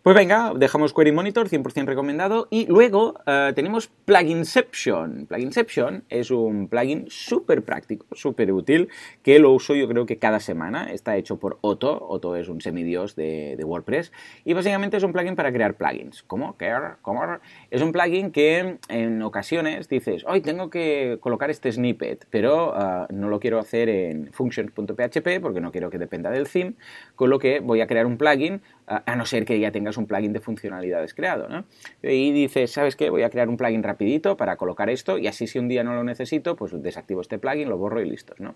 Pues 0.09 0.17
venga, 0.17 0.55
dejamos 0.57 0.95
Query 0.95 1.13
Monitor, 1.13 1.51
100% 1.51 1.85
recomendado. 1.85 2.49
Y 2.49 2.65
luego 2.65 3.21
eh, 3.27 3.53
tenemos 3.55 3.89
Pluginception. 4.07 5.27
Pluginception 5.27 6.05
es 6.09 6.31
un 6.31 6.69
plugin 6.69 7.05
súper 7.11 7.63
práctico, 7.63 8.07
súper 8.13 8.51
útil, 8.51 8.89
que 9.23 9.39
lo 9.39 9.53
uso 9.53 9.75
yo 9.75 9.87
creo 9.87 10.07
que 10.07 10.17
cada 10.17 10.41
semana. 10.41 10.91
Está 10.91 11.19
hecho 11.19 11.39
por 11.39 11.59
Otto. 11.61 12.07
Otto 12.09 12.37
es 12.37 12.49
un 12.49 12.63
semidios 12.63 13.17
de, 13.17 13.55
de 13.59 13.65
WordPress. 13.65 14.11
Y 14.47 14.55
básicamente 14.55 14.97
es 14.97 15.03
un 15.03 15.13
plugin 15.13 15.37
para 15.37 15.53
crear 15.53 15.75
plugins. 15.75 16.23
¿Cómo? 16.23 16.57
¿Qué? 16.57 16.75
¿Cómo? 17.03 17.21
Es 17.71 17.83
un 17.83 17.93
plugin 17.93 18.31
que 18.33 18.79
en 18.89 19.21
ocasiones 19.21 19.91
dices, 19.91 20.25
hoy 20.27 20.41
tengo 20.41 20.71
que 20.71 21.19
colocar 21.21 21.51
este 21.51 21.71
snippet, 21.71 22.27
pero 22.31 22.75
eh, 22.75 23.07
no 23.11 23.29
lo 23.29 23.39
quiero 23.41 23.59
hacer 23.59 23.91
en 23.91 24.33
functions.php 24.33 25.43
porque 25.43 25.61
no 25.61 25.71
quiero 25.71 25.91
que 25.91 25.99
dependa 25.99 26.31
del 26.31 26.49
theme, 26.49 26.77
con 27.19 27.31
lo 27.31 27.41
que 27.41 27.59
voy 27.59 27.81
a 27.81 27.89
crear 27.89 28.07
un 28.07 28.17
plugin 28.17 28.63
a 28.87 29.17
no 29.17 29.27
ser 29.27 29.45
que 29.45 29.59
ya 29.59 29.73
tengas 29.73 29.97
un 29.97 30.07
plugin 30.07 30.33
de 30.33 30.39
funcionalidades 30.39 31.15
creado, 31.15 31.49
¿no? 31.49 31.65
Y 32.01 32.31
dices, 32.31 32.71
¿sabes 32.71 32.95
qué? 32.95 33.11
Voy 33.11 33.25
a 33.25 33.29
crear 33.29 33.49
un 33.49 33.57
plugin 33.57 33.83
rapidito 33.83 34.37
para 34.37 34.57
colocar 34.57 34.89
esto 34.89 35.19
y 35.19 35.27
así 35.27 35.49
si 35.49 35.59
un 35.59 35.67
día 35.67 35.83
no 35.83 35.95
lo 35.95 36.05
necesito, 36.05 36.55
pues 36.55 36.81
desactivo 36.81 37.21
este 37.21 37.41
plugin, 37.41 37.69
lo 37.69 37.77
borro 37.77 38.01
y 38.01 38.09
listos, 38.09 38.39
¿no? 38.39 38.55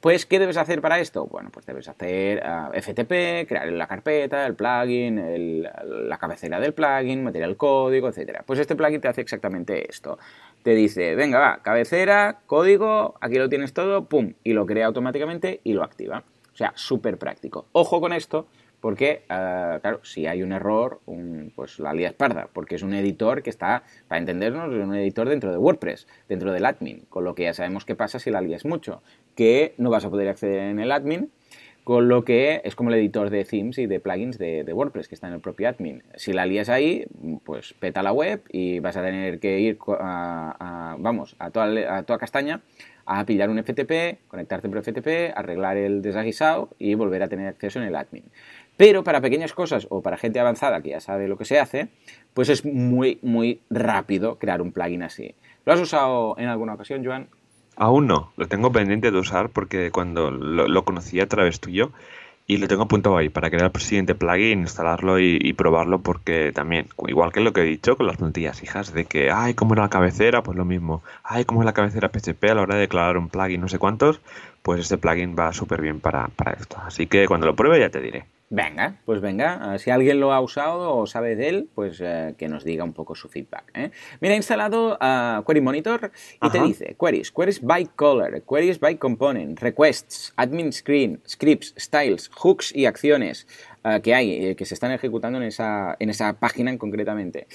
Pues, 0.00 0.26
¿qué 0.26 0.40
debes 0.40 0.56
hacer 0.56 0.80
para 0.80 0.98
esto? 0.98 1.26
Bueno, 1.26 1.50
pues 1.52 1.66
debes 1.66 1.88
hacer 1.88 2.42
ah, 2.44 2.72
FTP, 2.74 3.46
crear 3.46 3.68
la 3.70 3.86
carpeta, 3.86 4.44
el 4.44 4.56
plugin, 4.56 5.62
la 5.62 6.18
cabecera 6.18 6.58
del 6.58 6.74
plugin, 6.74 7.22
meter 7.22 7.44
el 7.44 7.56
código, 7.56 8.08
etcétera. 8.08 8.42
Pues 8.44 8.58
este 8.58 8.74
plugin 8.74 9.00
te 9.00 9.06
hace 9.06 9.20
exactamente 9.20 9.88
esto. 9.88 10.18
Te 10.64 10.74
dice, 10.74 11.14
venga, 11.14 11.38
va, 11.38 11.60
cabecera, 11.62 12.40
código, 12.46 13.14
aquí 13.20 13.36
lo 13.36 13.48
tienes 13.48 13.72
todo, 13.72 14.06
pum, 14.06 14.34
y 14.42 14.52
lo 14.52 14.66
crea 14.66 14.86
automáticamente 14.86 15.60
y 15.62 15.74
lo 15.74 15.84
activa. 15.84 16.24
Sea, 16.60 16.74
súper 16.76 17.16
práctico. 17.16 17.68
Ojo 17.72 18.02
con 18.02 18.12
esto, 18.12 18.46
porque, 18.80 19.22
eh, 19.30 19.78
claro, 19.80 20.04
si 20.04 20.26
hay 20.26 20.42
un 20.42 20.52
error, 20.52 21.00
pues 21.54 21.78
la 21.78 21.94
lías 21.94 22.12
parda, 22.12 22.50
porque 22.52 22.74
es 22.74 22.82
un 22.82 22.92
editor 22.92 23.42
que 23.42 23.48
está, 23.48 23.82
para 24.08 24.18
entendernos, 24.18 24.70
es 24.70 24.84
un 24.84 24.94
editor 24.94 25.26
dentro 25.30 25.52
de 25.52 25.56
WordPress, 25.56 26.06
dentro 26.28 26.52
del 26.52 26.66
admin, 26.66 27.06
con 27.08 27.24
lo 27.24 27.34
que 27.34 27.44
ya 27.44 27.54
sabemos 27.54 27.86
qué 27.86 27.94
pasa 27.94 28.18
si 28.18 28.30
la 28.30 28.42
lías 28.42 28.66
mucho, 28.66 29.02
que 29.34 29.72
no 29.78 29.88
vas 29.88 30.04
a 30.04 30.10
poder 30.10 30.28
acceder 30.28 30.58
en 30.58 30.80
el 30.80 30.92
admin, 30.92 31.30
con 31.82 32.08
lo 32.08 32.26
que 32.26 32.60
es 32.62 32.76
como 32.76 32.90
el 32.90 32.96
editor 32.96 33.30
de 33.30 33.46
themes 33.46 33.78
y 33.78 33.86
de 33.86 33.98
plugins 33.98 34.36
de, 34.36 34.70
WordPress 34.70 35.08
que 35.08 35.14
está 35.14 35.28
en 35.28 35.32
el 35.32 35.40
propio 35.40 35.66
admin. 35.66 36.02
Si 36.16 36.34
la 36.34 36.44
lías 36.44 36.68
ahí, 36.68 37.06
pues 37.42 37.72
peta 37.72 38.02
la 38.02 38.12
web 38.12 38.42
y 38.52 38.80
vas 38.80 38.98
a 38.98 39.02
tener 39.02 39.40
que 39.40 39.60
ir 39.60 39.78
a, 39.88 40.96
vamos, 40.98 41.36
a 41.38 41.50
toda 41.50 42.18
castaña 42.18 42.60
a 43.06 43.24
pillar 43.24 43.50
un 43.50 43.62
FTP, 43.62 44.28
conectarte 44.28 44.68
por 44.68 44.82
FTP, 44.82 45.36
arreglar 45.36 45.76
el 45.76 46.02
desaguisado 46.02 46.68
y 46.78 46.94
volver 46.94 47.22
a 47.22 47.28
tener 47.28 47.48
acceso 47.48 47.78
en 47.80 47.86
el 47.86 47.96
admin. 47.96 48.24
Pero 48.76 49.04
para 49.04 49.20
pequeñas 49.20 49.52
cosas 49.52 49.86
o 49.90 50.00
para 50.00 50.16
gente 50.16 50.40
avanzada 50.40 50.80
que 50.80 50.90
ya 50.90 51.00
sabe 51.00 51.28
lo 51.28 51.36
que 51.36 51.44
se 51.44 51.58
hace, 51.58 51.88
pues 52.34 52.48
es 52.48 52.64
muy, 52.64 53.18
muy 53.22 53.60
rápido 53.68 54.38
crear 54.38 54.62
un 54.62 54.72
plugin 54.72 55.02
así. 55.02 55.34
¿Lo 55.66 55.72
has 55.72 55.80
usado 55.80 56.34
en 56.38 56.48
alguna 56.48 56.74
ocasión, 56.74 57.04
Joan? 57.04 57.28
Aún 57.76 58.06
no, 58.06 58.32
lo 58.36 58.48
tengo 58.48 58.72
pendiente 58.72 59.10
de 59.10 59.18
usar 59.18 59.50
porque 59.50 59.90
cuando 59.90 60.30
lo, 60.30 60.68
lo 60.68 60.84
conocí 60.84 61.20
a 61.20 61.28
través 61.28 61.60
tuyo 61.60 61.92
y 62.50 62.56
lo 62.56 62.66
tengo 62.66 62.82
apuntado 62.82 63.16
ahí 63.16 63.28
para 63.28 63.48
crear 63.48 63.70
el 63.72 63.80
siguiente 63.80 64.16
plugin, 64.16 64.62
instalarlo 64.62 65.20
y, 65.20 65.52
probarlo 65.52 66.00
porque 66.00 66.50
también, 66.50 66.88
igual 67.06 67.30
que 67.30 67.38
lo 67.38 67.52
que 67.52 67.60
he 67.60 67.64
dicho 67.64 67.96
con 67.96 68.08
las 68.08 68.16
plantillas 68.16 68.60
hijas, 68.64 68.92
de 68.92 69.04
que, 69.04 69.30
ay, 69.30 69.54
¿cómo 69.54 69.74
era 69.74 69.84
la 69.84 69.88
cabecera? 69.88 70.42
Pues 70.42 70.58
lo 70.58 70.64
mismo. 70.64 71.04
Ay, 71.22 71.44
¿cómo 71.44 71.62
es 71.62 71.66
la 71.66 71.74
cabecera 71.74 72.08
PHP 72.08 72.42
a 72.50 72.54
la 72.54 72.62
hora 72.62 72.74
de 72.74 72.80
declarar 72.80 73.18
un 73.18 73.28
plugin 73.28 73.60
no 73.60 73.68
sé 73.68 73.78
cuántos? 73.78 74.20
Pues 74.62 74.80
este 74.80 74.98
plugin 74.98 75.36
va 75.38 75.52
súper 75.52 75.80
bien 75.80 76.00
para, 76.00 76.26
para 76.26 76.54
esto. 76.54 76.76
Así 76.84 77.06
que 77.06 77.28
cuando 77.28 77.46
lo 77.46 77.54
pruebe 77.54 77.78
ya 77.78 77.88
te 77.88 78.00
diré. 78.00 78.24
Venga, 78.52 78.96
pues 79.04 79.20
venga, 79.20 79.76
eh, 79.76 79.78
si 79.78 79.90
alguien 79.90 80.18
lo 80.18 80.32
ha 80.32 80.40
usado 80.40 80.96
o 80.96 81.06
sabe 81.06 81.36
de 81.36 81.48
él, 81.48 81.68
pues 81.72 82.00
eh, 82.00 82.34
que 82.36 82.48
nos 82.48 82.64
diga 82.64 82.82
un 82.82 82.92
poco 82.92 83.14
su 83.14 83.28
feedback. 83.28 83.70
¿eh? 83.74 83.92
Mira, 84.20 84.34
he 84.34 84.36
instalado 84.36 84.98
Query 85.46 85.60
Monitor 85.60 86.10
y 86.42 86.50
te 86.50 86.60
dice 86.60 86.96
queries, 87.00 87.30
queries 87.30 87.62
by 87.62 87.86
color, 87.94 88.42
queries 88.42 88.80
by 88.80 88.96
component, 88.96 89.60
requests, 89.60 90.32
admin 90.36 90.72
screen, 90.72 91.20
scripts, 91.28 91.74
styles, 91.78 92.28
hooks 92.34 92.74
y 92.74 92.86
acciones 92.86 93.46
que 94.02 94.14
hay, 94.14 94.46
eh, 94.46 94.56
que 94.56 94.66
se 94.66 94.74
están 94.74 94.90
ejecutando 94.90 95.38
en 95.38 95.44
esa, 95.44 95.96
en 95.98 96.10
esa 96.10 96.34
página 96.34 96.70
en 96.70 96.78
concretamente. 96.78 97.46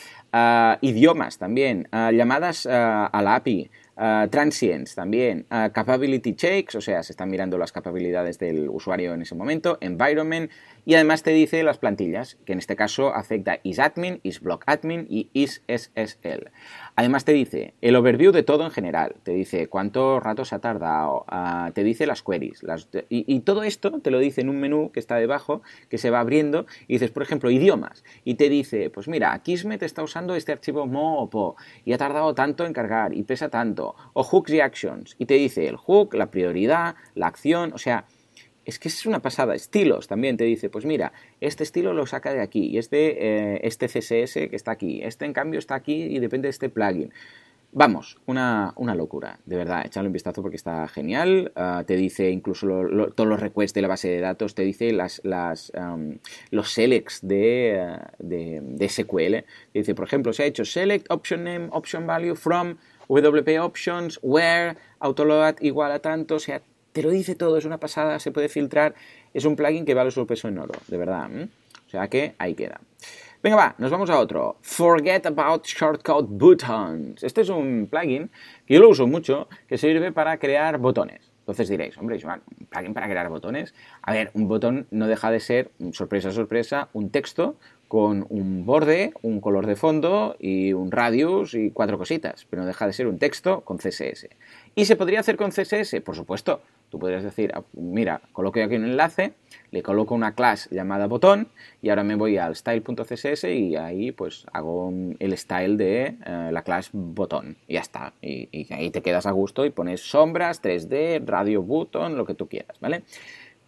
Idiomas 0.82 1.38
también, 1.38 1.88
llamadas 1.92 2.66
a 2.66 3.22
la 3.22 3.36
API, 3.36 3.70
ah, 3.98 4.28
transients 4.30 4.96
también, 4.96 5.46
capability 5.50 6.36
checks, 6.36 6.76
o 6.76 6.82
sea, 6.82 7.04
se 7.04 7.14
están 7.14 7.30
mirando 7.30 7.58
las 7.58 7.72
capacidades 7.72 8.40
del 8.40 8.70
usuario 8.70 9.14
en 9.14 9.22
ese 9.22 9.36
momento, 9.36 9.78
environment, 9.82 10.52
y 10.86 10.96
además 10.96 11.24
te 11.24 11.32
dice 11.32 11.64
las 11.64 11.78
plantillas, 11.78 12.38
que 12.46 12.54
en 12.54 12.60
este 12.60 12.76
caso 12.76 13.14
afecta 13.14 13.60
isAdmin, 13.64 14.20
isBlockAdmin 14.24 15.08
y 15.10 15.30
isSSL. 15.34 16.52
Además 16.98 17.26
te 17.26 17.34
dice 17.34 17.74
el 17.82 17.98
overview 17.98 18.32
de 18.32 18.44
todo 18.44 18.64
en 18.64 18.72
general, 18.72 19.16
te 19.24 19.34
dice 19.34 19.68
cuánto 19.68 20.22
rato 20.22 20.46
se 20.46 20.56
ha 20.56 20.60
tardado, 20.60 21.26
ah, 21.28 21.72
te 21.74 21.84
dice 21.84 22.06
las 22.08 22.24
queries, 22.24 22.64
las- 22.64 22.88
y, 23.10 23.26
y 23.28 23.42
todo 23.42 23.64
esto 23.64 24.00
te 24.00 24.12
lo 24.12 24.20
dice 24.20 24.40
en 24.40 24.48
un 24.48 24.62
menú 24.62 24.92
que 24.94 25.02
está 25.02 25.18
debajo, 25.18 25.62
que 25.90 25.98
se 25.98 26.10
va 26.10 26.22
abriendo, 26.22 26.66
y 26.88 26.94
dices, 26.94 27.12
por 27.12 27.22
ejemplo, 27.24 27.52
idiomas, 27.52 28.06
y 28.24 28.36
te 28.36 28.48
dice, 28.48 28.90
pues 28.90 29.10
mira, 29.10 29.38
Kismet 29.44 29.84
está 29.84 30.04
usando 30.04 30.36
este 30.36 30.54
archivo 30.54 30.88
mo 30.88 31.20
o 31.22 31.30
po, 31.30 31.58
y 31.84 31.92
ha 31.92 31.98
tardado 31.98 32.34
tanto 32.34 32.66
en 32.66 32.72
cargar, 32.72 33.14
y 33.14 33.24
pesa 33.24 33.50
tanto, 33.50 33.96
o 34.14 34.24
hooks 34.24 34.52
y 34.54 34.62
actions, 34.62 35.16
y 35.20 35.26
te 35.26 35.34
dice 35.34 35.68
el 35.68 35.76
hook, 35.76 36.14
la 36.14 36.32
prioridad, 36.32 36.96
la 37.14 37.28
acción, 37.28 37.74
o 37.74 37.78
sea, 37.78 38.06
es 38.66 38.80
que 38.80 38.88
es 38.88 39.06
una 39.06 39.22
pasada. 39.22 39.56
Estilos 39.56 40.08
también 40.08 40.38
te 40.38 40.44
dice, 40.44 40.70
pues 40.70 40.86
mira, 40.86 41.14
este 41.40 41.64
estilo 41.64 41.94
lo 41.94 42.06
saca 42.06 42.34
de 42.34 42.42
aquí, 42.42 42.66
y 42.66 42.78
este, 42.78 43.56
eh, 43.56 43.62
este 43.64 43.88
CSS 43.88 44.34
que 44.50 44.56
está 44.56 44.72
aquí, 44.72 45.02
este 45.04 45.26
en 45.26 45.34
cambio 45.34 45.60
está 45.60 45.76
aquí 45.76 46.04
y 46.04 46.20
depende 46.20 46.48
de 46.48 46.52
este 46.52 46.70
plugin. 46.70 47.14
Vamos, 47.78 48.18
una, 48.26 48.72
una 48.78 48.96
locura, 48.96 49.40
de 49.46 49.58
verdad, 49.58 49.86
échale 49.86 50.08
un 50.08 50.14
vistazo 50.14 50.42
porque 50.42 50.56
está 50.56 50.88
genial. 50.88 51.52
Ah, 51.58 51.84
te 51.86 51.98
dice 51.98 52.32
incluso 52.32 52.68
todos 53.14 53.28
los 53.28 53.38
requests 53.38 53.74
de 53.74 53.82
la 53.82 53.90
base 53.90 54.08
de 54.08 54.22
datos, 54.22 54.56
te 54.56 54.62
dice 54.62 54.94
las, 54.94 55.20
las, 55.26 55.74
los 56.52 56.72
selects 56.72 57.20
de, 57.22 57.82
ah, 57.82 58.14
de, 58.18 58.88
SQL. 58.88 59.44
Te 59.74 59.80
dice, 59.80 59.94
por 59.94 60.06
ejemplo, 60.06 60.32
se 60.32 60.44
ha 60.44 60.46
hecho 60.46 60.64
select 60.64 61.12
option 61.12 61.44
name, 61.44 61.68
option 61.72 62.08
value 62.08 62.36
from 62.36 62.78
WP 63.10 63.60
options, 63.60 64.20
where, 64.22 64.78
autoload 65.00 65.56
igual 65.60 65.92
a 65.92 66.00
tanto, 66.00 66.36
o 66.36 66.40
sea, 66.40 66.62
te 66.96 67.04
lo 67.04 67.10
dice 67.10 67.36
todo, 67.36 67.58
es 67.58 67.66
una 67.66 67.78
pasada, 67.78 68.20
se 68.20 68.32
puede 68.32 68.48
filtrar, 68.48 68.96
es 69.34 69.44
un 69.44 69.58
plugin 69.58 69.84
que 69.84 69.94
vale 69.94 70.12
su 70.12 70.26
peso 70.26 70.48
en 70.48 70.58
oro, 70.60 70.80
de 70.88 70.96
verdad. 70.96 71.30
O 71.86 71.90
sea 71.90 72.08
que 72.08 72.36
ahí 72.38 72.56
queda. 72.56 72.80
Venga, 73.44 73.58
va, 73.58 73.76
nos 73.80 73.92
vamos 73.92 74.10
a 74.10 74.18
otro. 74.18 74.56
Forget 74.62 75.26
about 75.26 75.66
shortcut 75.66 76.26
buttons. 76.30 77.22
Este 77.22 77.42
es 77.42 77.50
un 77.50 77.90
plugin 77.92 78.32
que 78.66 78.76
yo 78.76 78.80
lo 78.80 78.88
uso 78.88 79.08
mucho, 79.08 79.50
que 79.68 79.78
sirve 79.78 80.14
para 80.14 80.38
crear 80.38 80.78
botones. 80.78 81.34
Entonces 81.40 81.68
diréis, 81.68 81.98
hombre, 81.98 82.18
Joan, 82.18 82.42
un 82.58 82.66
plugin 82.68 82.94
para 82.94 83.10
crear 83.10 83.28
botones. 83.28 83.76
A 84.02 84.14
ver, 84.14 84.32
un 84.34 84.48
botón 84.48 84.88
no 84.90 85.08
deja 85.08 85.30
de 85.32 85.42
ser, 85.42 85.72
sorpresa, 85.92 86.32
sorpresa, 86.32 86.88
un 86.94 87.10
texto 87.10 87.58
con 87.90 88.26
un 88.30 88.66
borde, 88.66 89.12
un 89.22 89.42
color 89.42 89.68
de 89.68 89.76
fondo 89.76 90.38
y 90.40 90.72
un 90.72 90.92
radius 90.92 91.56
y 91.56 91.72
cuatro 91.72 91.98
cositas, 91.98 92.46
pero 92.50 92.62
no 92.62 92.68
deja 92.70 92.88
de 92.88 92.94
ser 92.94 93.08
un 93.08 93.20
texto 93.20 93.62
con 93.62 93.80
CSS. 93.80 94.30
¿Y 94.76 94.86
se 94.86 94.96
podría 94.96 95.20
hacer 95.20 95.36
con 95.36 95.52
CSS? 95.52 96.02
Por 96.02 96.16
supuesto. 96.16 96.62
Tú 96.90 97.00
podrías 97.00 97.24
decir, 97.24 97.52
ah, 97.56 97.64
mira, 97.74 98.22
coloco 98.32 98.62
aquí 98.62 98.76
un 98.76 98.86
enlace, 98.86 99.34
le 99.72 99.84
coloco 99.84 100.16
una 100.16 100.34
clase 100.34 100.74
llamada 100.74 101.08
botón 101.08 101.48
y 101.82 101.90
ahora 101.90 102.04
me 102.04 102.16
voy 102.16 102.38
al 102.38 102.56
style.css 102.56 103.44
y 103.46 103.76
ahí 103.76 104.12
pues 104.12 104.46
hago 104.54 104.94
el 105.20 105.38
style 105.38 105.78
de 105.78 106.16
eh, 106.26 106.50
la 106.52 106.62
clase 106.64 106.92
botón 106.94 107.58
y 107.68 107.74
ya 107.74 107.82
está. 107.82 108.14
Y, 108.22 108.50
y 108.52 108.74
ahí 108.74 108.92
te 108.92 109.02
quedas 109.02 109.26
a 109.26 109.32
gusto 109.32 109.66
y 109.66 109.70
pones 109.70 110.02
sombras, 110.02 110.62
3D, 110.62 111.26
radio 111.26 111.62
button, 111.62 112.18
lo 112.18 112.26
que 112.26 112.36
tú 112.36 112.48
quieras, 112.48 112.80
¿vale? 112.80 113.04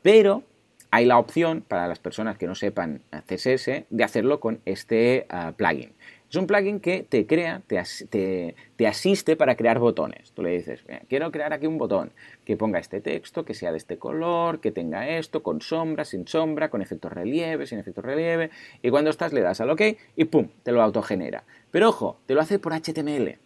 Pero 0.02 0.44
hay 0.92 1.06
la 1.06 1.18
opción 1.18 1.64
para 1.68 1.88
las 1.88 2.00
personas 2.00 2.38
que 2.38 2.48
no 2.48 2.56
sepan 2.56 3.02
CSS 3.28 3.86
de 3.90 4.04
hacerlo 4.04 4.40
con 4.40 4.62
este 4.66 5.26
ah, 5.30 5.54
plugin. 5.56 5.94
Es 6.30 6.36
un 6.36 6.46
plugin 6.46 6.82
que 6.82 7.04
te 7.04 7.26
crea, 7.26 7.62
te, 7.68 7.82
te- 8.10 8.56
te 8.76 8.86
asiste 8.88 9.38
para 9.38 9.56
crear 9.56 9.80
botones. 9.80 10.32
Tú 10.34 10.44
le 10.44 10.50
dices, 10.52 10.84
"Mira, 10.88 11.02
quiero 11.08 11.32
crear 11.32 11.54
aquí 11.54 11.68
un 11.68 11.78
botón 11.78 12.12
que 12.44 12.58
ponga 12.58 12.80
este 12.80 13.00
texto, 13.00 13.46
que 13.46 13.54
sea 13.54 13.72
de 13.72 13.78
este 13.78 13.98
color, 13.98 14.60
que 14.60 14.72
tenga 14.72 15.08
esto, 15.08 15.42
con 15.42 15.62
sombra, 15.62 16.04
sin 16.04 16.28
sombra, 16.28 16.70
con 16.70 16.82
efecto 16.82 17.08
relieve, 17.08 17.66
sin 17.66 17.80
efecto 17.80 18.02
relieve. 18.02 18.50
Y 18.82 18.90
cuando 18.90 19.10
estás 19.10 19.32
le 19.32 19.40
das 19.42 19.62
al 19.62 19.70
OK 19.70 19.82
y 20.18 20.26
¡pum! 20.26 20.50
te 20.64 20.74
lo 20.74 20.82
autogenera. 20.82 21.46
Pero 21.72 21.90
ojo, 21.90 22.20
te 22.26 22.34
lo 22.34 22.42
hace 22.42 22.60
por 22.60 22.74
HTML. 22.74 23.38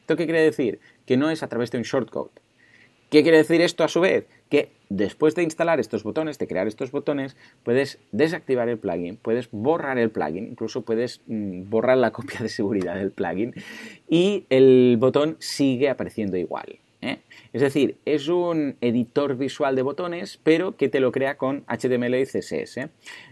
¿Esto 0.00 0.16
qué 0.16 0.24
quiere 0.24 0.40
decir? 0.42 0.78
Que 1.06 1.16
no 1.16 1.30
es 1.30 1.42
a 1.42 1.48
través 1.48 1.70
de 1.72 1.78
un 1.78 1.84
shortcode. 1.84 2.30
¿Qué 3.10 3.22
quiere 3.22 3.38
decir 3.38 3.62
esto 3.62 3.84
a 3.84 3.88
su 3.88 4.00
vez? 4.00 4.26
Que 4.50 4.70
después 4.90 5.34
de 5.34 5.42
instalar 5.42 5.80
estos 5.80 6.02
botones, 6.02 6.38
de 6.38 6.46
crear 6.46 6.66
estos 6.66 6.90
botones, 6.90 7.36
puedes 7.62 7.98
desactivar 8.12 8.68
el 8.68 8.78
plugin, 8.78 9.16
puedes 9.16 9.48
borrar 9.50 9.98
el 9.98 10.10
plugin, 10.10 10.48
incluso 10.48 10.82
puedes 10.82 11.22
mm, 11.26 11.70
borrar 11.70 11.96
la 11.96 12.10
copia 12.10 12.40
de 12.40 12.48
seguridad 12.48 12.96
del 12.96 13.10
plugin 13.10 13.54
y 14.08 14.44
el 14.50 14.96
botón 14.98 15.36
sigue 15.38 15.88
apareciendo 15.88 16.36
igual. 16.36 16.78
¿eh? 17.00 17.18
Es 17.52 17.62
decir, 17.62 17.96
es 18.04 18.28
un 18.28 18.76
editor 18.80 19.36
visual 19.36 19.74
de 19.74 19.82
botones, 19.82 20.38
pero 20.42 20.76
que 20.76 20.88
te 20.88 21.00
lo 21.00 21.12
crea 21.12 21.36
con 21.36 21.64
HTML 21.66 22.14
y 22.14 22.26
CSS. 22.26 22.88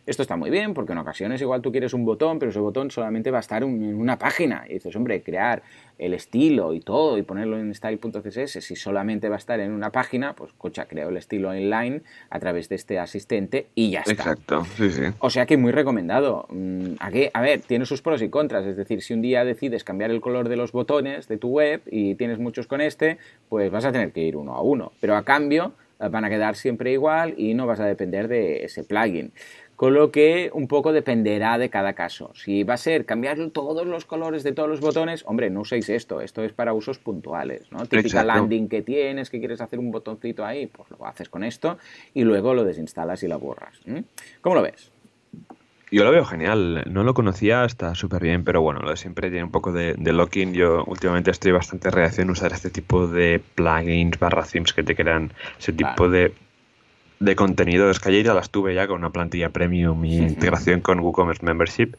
Esto 0.07 0.23
está 0.23 0.37
muy 0.37 0.51
bien 0.51 0.73
porque 0.73 0.93
en 0.93 0.99
ocasiones 0.99 1.41
igual 1.41 1.63
tú 1.63 1.71
quieres 1.71 1.93
un 1.93 2.05
botón, 2.05 2.39
pero 2.39 2.51
ese 2.51 2.61
botón 2.61 2.91
solamente 2.91 3.31
va 3.31 3.39
a 3.39 3.41
estar 3.41 3.63
en 3.63 3.95
una 3.95 4.19
página. 4.19 4.65
Y 4.69 4.75
dices, 4.75 4.95
hombre, 4.97 5.23
crear 5.23 5.63
el 5.99 6.15
estilo 6.15 6.73
y 6.75 6.81
todo 6.81 7.19
y 7.19 7.23
ponerlo 7.23 7.59
en 7.59 7.75
style.css, 7.75 8.53
si 8.65 8.77
solamente 8.77 9.29
va 9.29 9.37
a 9.37 9.39
estar 9.39 9.61
en 9.61 9.73
una 9.73 9.91
página, 9.91 10.35
pues 10.35 10.53
cocha, 10.53 10.87
creo 10.87 11.09
el 11.09 11.17
estilo 11.17 11.51
online 11.51 12.03
a 12.31 12.39
través 12.39 12.69
de 12.69 12.77
este 12.77 12.99
asistente 12.99 13.69
y 13.75 13.91
ya 13.91 14.01
está. 14.01 14.13
Exacto, 14.13 14.65
sí, 14.77 14.91
sí. 14.91 15.03
O 15.21 15.31
sea 15.31 15.47
que 15.47 15.57
muy 15.57 15.73
recomendado. 15.73 16.47
Mm, 16.51 16.97
Aquí, 17.01 17.29
a 17.33 17.41
ver, 17.41 17.61
tiene 17.61 17.87
sus 17.87 18.03
pros 18.03 18.23
y 18.23 18.29
contras. 18.29 18.67
Es 18.67 18.77
decir, 18.77 19.03
si 19.03 19.15
un 19.15 19.23
día 19.23 19.45
decides 19.45 19.85
cambiar 19.85 20.11
el 20.11 20.21
color 20.21 20.49
de 20.49 20.57
los 20.57 20.73
botones 20.73 21.29
de 21.29 21.39
tu 21.39 21.49
web 21.49 21.83
y 21.91 22.15
tienes 22.15 22.39
muchos 22.39 22.67
con 22.67 22.81
este, 22.81 23.19
pues 23.49 23.71
vas 23.71 23.85
a 23.85 23.93
tener 23.93 24.13
que 24.13 24.21
ir 24.23 24.37
uno 24.37 24.55
a 24.55 24.63
uno. 24.63 24.93
Pero 25.01 25.17
a 25.17 25.25
cambio 25.25 25.73
eh, 26.01 26.09
van 26.09 26.25
a 26.25 26.31
quedar 26.31 26.57
siempre 26.57 26.93
igual 26.93 27.35
y 27.37 27.55
no 27.55 27.67
vas 27.67 27.81
a 27.81 27.87
depender 27.87 28.29
de 28.29 28.65
ese 28.65 28.85
plugin 28.85 29.33
con 29.77 29.93
lo 29.95 30.11
que 30.11 30.51
un 30.53 30.67
poco 30.69 30.93
dependerá 30.93 31.59
de 31.59 31.69
cada 31.69 31.93
caso. 31.93 32.33
Si 32.35 32.65
va 32.65 32.75
a 32.75 32.79
ser 32.79 33.05
cambiar 33.05 33.37
todos 33.51 33.87
los 33.87 34.07
colores 34.07 34.43
de 34.43 34.53
todos 34.53 34.69
los 34.69 34.81
botones, 34.81 35.23
hombre, 35.27 35.51
no 35.51 35.61
uséis 35.61 35.89
esto, 35.91 36.21
esto 36.21 36.43
es 36.43 36.53
para 36.53 36.73
usos 36.73 36.99
puntuales, 36.99 37.71
¿no? 37.71 37.85
Típica 37.87 38.25
landing 38.25 38.69
que 38.69 38.83
tienes, 38.83 39.29
que 39.29 39.39
quieres 39.39 39.61
hacer 39.61 39.79
un 39.79 39.91
botoncito 39.91 40.45
ahí, 40.45 40.67
pues 40.67 40.89
lo 40.91 41.07
haces 41.07 41.29
con 41.29 41.45
esto 41.45 41.79
y 42.15 42.25
luego 42.25 42.55
lo 42.55 42.65
desinstalas 42.65 43.23
y 43.23 43.29
lo 43.29 43.39
borras. 43.39 43.79
¿Cómo 44.41 44.57
lo 44.57 44.63
ves? 44.63 44.91
Yo 45.91 46.03
lo 46.03 46.11
veo 46.11 46.25
genial, 46.25 46.83
no 46.91 47.05
lo 47.05 47.15
conocía, 47.15 47.65
está 47.65 47.95
súper 47.95 48.21
bien, 48.21 48.43
pero 48.43 48.61
bueno, 48.61 48.81
lo 48.81 48.91
de 48.91 48.97
siempre 48.97 49.31
tiene 49.31 49.45
un 49.45 49.53
poco 49.53 49.73
de, 49.73 49.95
locking. 49.97 50.53
Yo 50.53 50.85
últimamente 50.85 51.31
estoy 51.31 51.53
bastante 51.53 51.91
reacción 51.91 52.29
a 52.29 52.33
usar 52.33 52.53
este 52.53 52.71
tipo 52.71 53.07
de 53.07 53.41
plugins 53.55 54.19
barra 54.19 54.43
themes 54.43 54.73
que 54.73 54.83
te 54.83 54.97
crean 54.97 55.33
ese 55.59 55.73
tipo 55.73 56.09
de 56.09 56.33
de 57.21 57.37
contenido. 57.37 57.91
Es 57.91 58.01
que 58.01 58.11
ayer 58.11 58.25
ya 58.25 58.35
las 58.35 58.51
tuve 58.51 58.75
ya 58.75 58.87
con 58.87 58.99
una 58.99 59.11
plantilla 59.11 59.51
premium 59.51 60.05
y 60.05 60.19
integración 60.19 60.81
con 60.81 61.01
WooCommerce 61.01 61.45
Membership. 61.45 61.95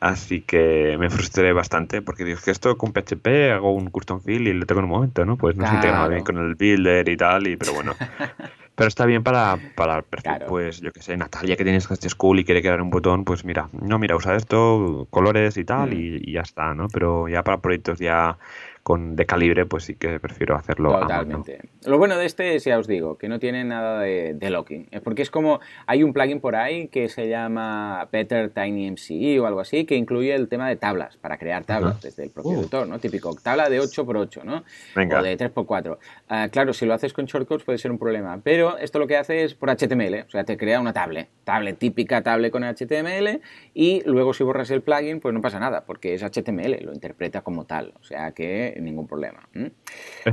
Así 0.00 0.40
que 0.40 0.96
me 0.98 1.10
frustré 1.10 1.52
bastante 1.52 2.02
porque 2.02 2.24
dije 2.24 2.42
que 2.44 2.50
esto 2.50 2.76
con 2.76 2.92
PHP 2.92 3.52
hago 3.52 3.72
un 3.72 3.88
custom 3.88 4.20
field 4.20 4.48
y 4.48 4.52
lo 4.52 4.66
tengo 4.66 4.80
en 4.80 4.86
un 4.86 4.90
momento, 4.90 5.24
¿no? 5.24 5.36
Pues 5.36 5.54
no 5.54 5.64
se 5.68 5.74
integraba 5.76 6.08
bien 6.08 6.24
con 6.24 6.38
el 6.38 6.56
builder 6.56 7.08
y 7.08 7.16
tal, 7.16 7.46
y 7.46 7.56
pero 7.56 7.72
bueno. 7.72 7.94
pero 8.74 8.88
está 8.88 9.06
bien 9.06 9.22
para, 9.22 9.58
para 9.76 9.98
el 9.98 10.02
perfil, 10.02 10.32
pues 10.48 10.80
yo 10.80 10.90
que 10.90 11.02
sé, 11.02 11.16
Natalia 11.16 11.56
que 11.56 11.62
tiene 11.62 11.78
este 11.78 12.08
School 12.08 12.40
y 12.40 12.44
quiere 12.44 12.62
crear 12.62 12.82
un 12.82 12.90
botón, 12.90 13.24
pues 13.24 13.44
mira, 13.44 13.68
no, 13.72 13.98
mira, 14.00 14.16
usa 14.16 14.34
esto, 14.34 15.06
colores 15.10 15.56
y 15.56 15.64
tal, 15.64 15.90
mm. 15.90 15.92
y, 15.92 16.30
y, 16.30 16.32
ya 16.32 16.40
está, 16.40 16.74
¿no? 16.74 16.88
Pero 16.88 17.28
ya 17.28 17.44
para 17.44 17.58
proyectos 17.58 18.00
ya 18.00 18.38
con 18.82 19.14
de 19.14 19.26
calibre, 19.26 19.64
pues 19.64 19.84
sí 19.84 19.94
que 19.94 20.18
prefiero 20.18 20.56
hacerlo. 20.56 20.98
Totalmente. 20.98 21.60
Lo 21.86 21.98
bueno 21.98 22.16
de 22.16 22.26
este 22.26 22.56
es, 22.56 22.64
ya 22.64 22.78
os 22.78 22.88
digo, 22.88 23.16
que 23.16 23.28
no 23.28 23.38
tiene 23.38 23.62
nada 23.64 24.00
de, 24.00 24.50
locking. 24.50 24.88
Porque 25.04 25.22
es 25.22 25.30
como, 25.30 25.60
hay 25.86 26.02
un 26.02 26.12
plugin 26.12 26.40
por 26.40 26.56
ahí 26.56 26.88
que 26.88 27.08
se 27.08 27.28
llama 27.28 28.08
Better 28.10 28.50
Tiny 28.50 28.90
MCE 28.90 29.38
o 29.38 29.46
algo 29.46 29.60
así, 29.60 29.84
que 29.84 29.94
incluye 29.94 30.34
el 30.34 30.48
tema 30.48 30.68
de 30.68 30.76
tablas, 30.76 31.16
para 31.16 31.38
crear 31.38 31.64
tablas 31.64 32.00
desde 32.02 32.24
el 32.24 32.30
propio 32.30 32.52
uh. 32.52 32.60
editor, 32.60 32.88
¿no? 32.88 32.98
Típico, 32.98 33.34
tabla 33.40 33.68
de 33.68 33.80
8x8, 33.80 34.42
¿no? 34.42 34.64
Venga. 34.96 35.20
O 35.20 35.22
de 35.22 35.38
3x4. 35.38 35.98
Ah, 36.28 36.48
claro, 36.50 36.72
si 36.72 36.84
lo 36.84 36.94
haces 36.94 37.12
con 37.12 37.26
shortcuts 37.26 37.64
puede 37.64 37.78
ser 37.78 37.92
un 37.92 37.98
problema, 37.98 38.40
pero 38.42 38.78
esto 38.78 38.98
lo 38.98 39.06
que 39.06 39.16
hace 39.16 39.44
es 39.44 39.54
por 39.54 39.70
HTML, 39.70 40.24
o 40.26 40.30
sea, 40.30 40.44
te 40.44 40.56
crea 40.56 40.80
una 40.80 40.92
tablet, 40.92 41.28
tablet 41.44 41.78
típica, 41.78 42.22
tablet 42.22 42.50
con 42.50 42.64
HTML, 42.64 43.40
y 43.74 44.02
luego 44.06 44.34
si 44.34 44.42
borras 44.42 44.70
el 44.70 44.82
plugin, 44.82 45.20
pues 45.20 45.32
no 45.32 45.40
pasa 45.40 45.60
nada, 45.60 45.84
porque 45.84 46.14
es 46.14 46.22
HTML, 46.22 46.84
lo 46.84 46.92
interpreta 46.92 47.42
como 47.42 47.64
tal. 47.64 47.94
O 48.00 48.04
sea 48.04 48.32
que 48.32 48.71
ningún 48.80 49.06
problema. 49.06 49.48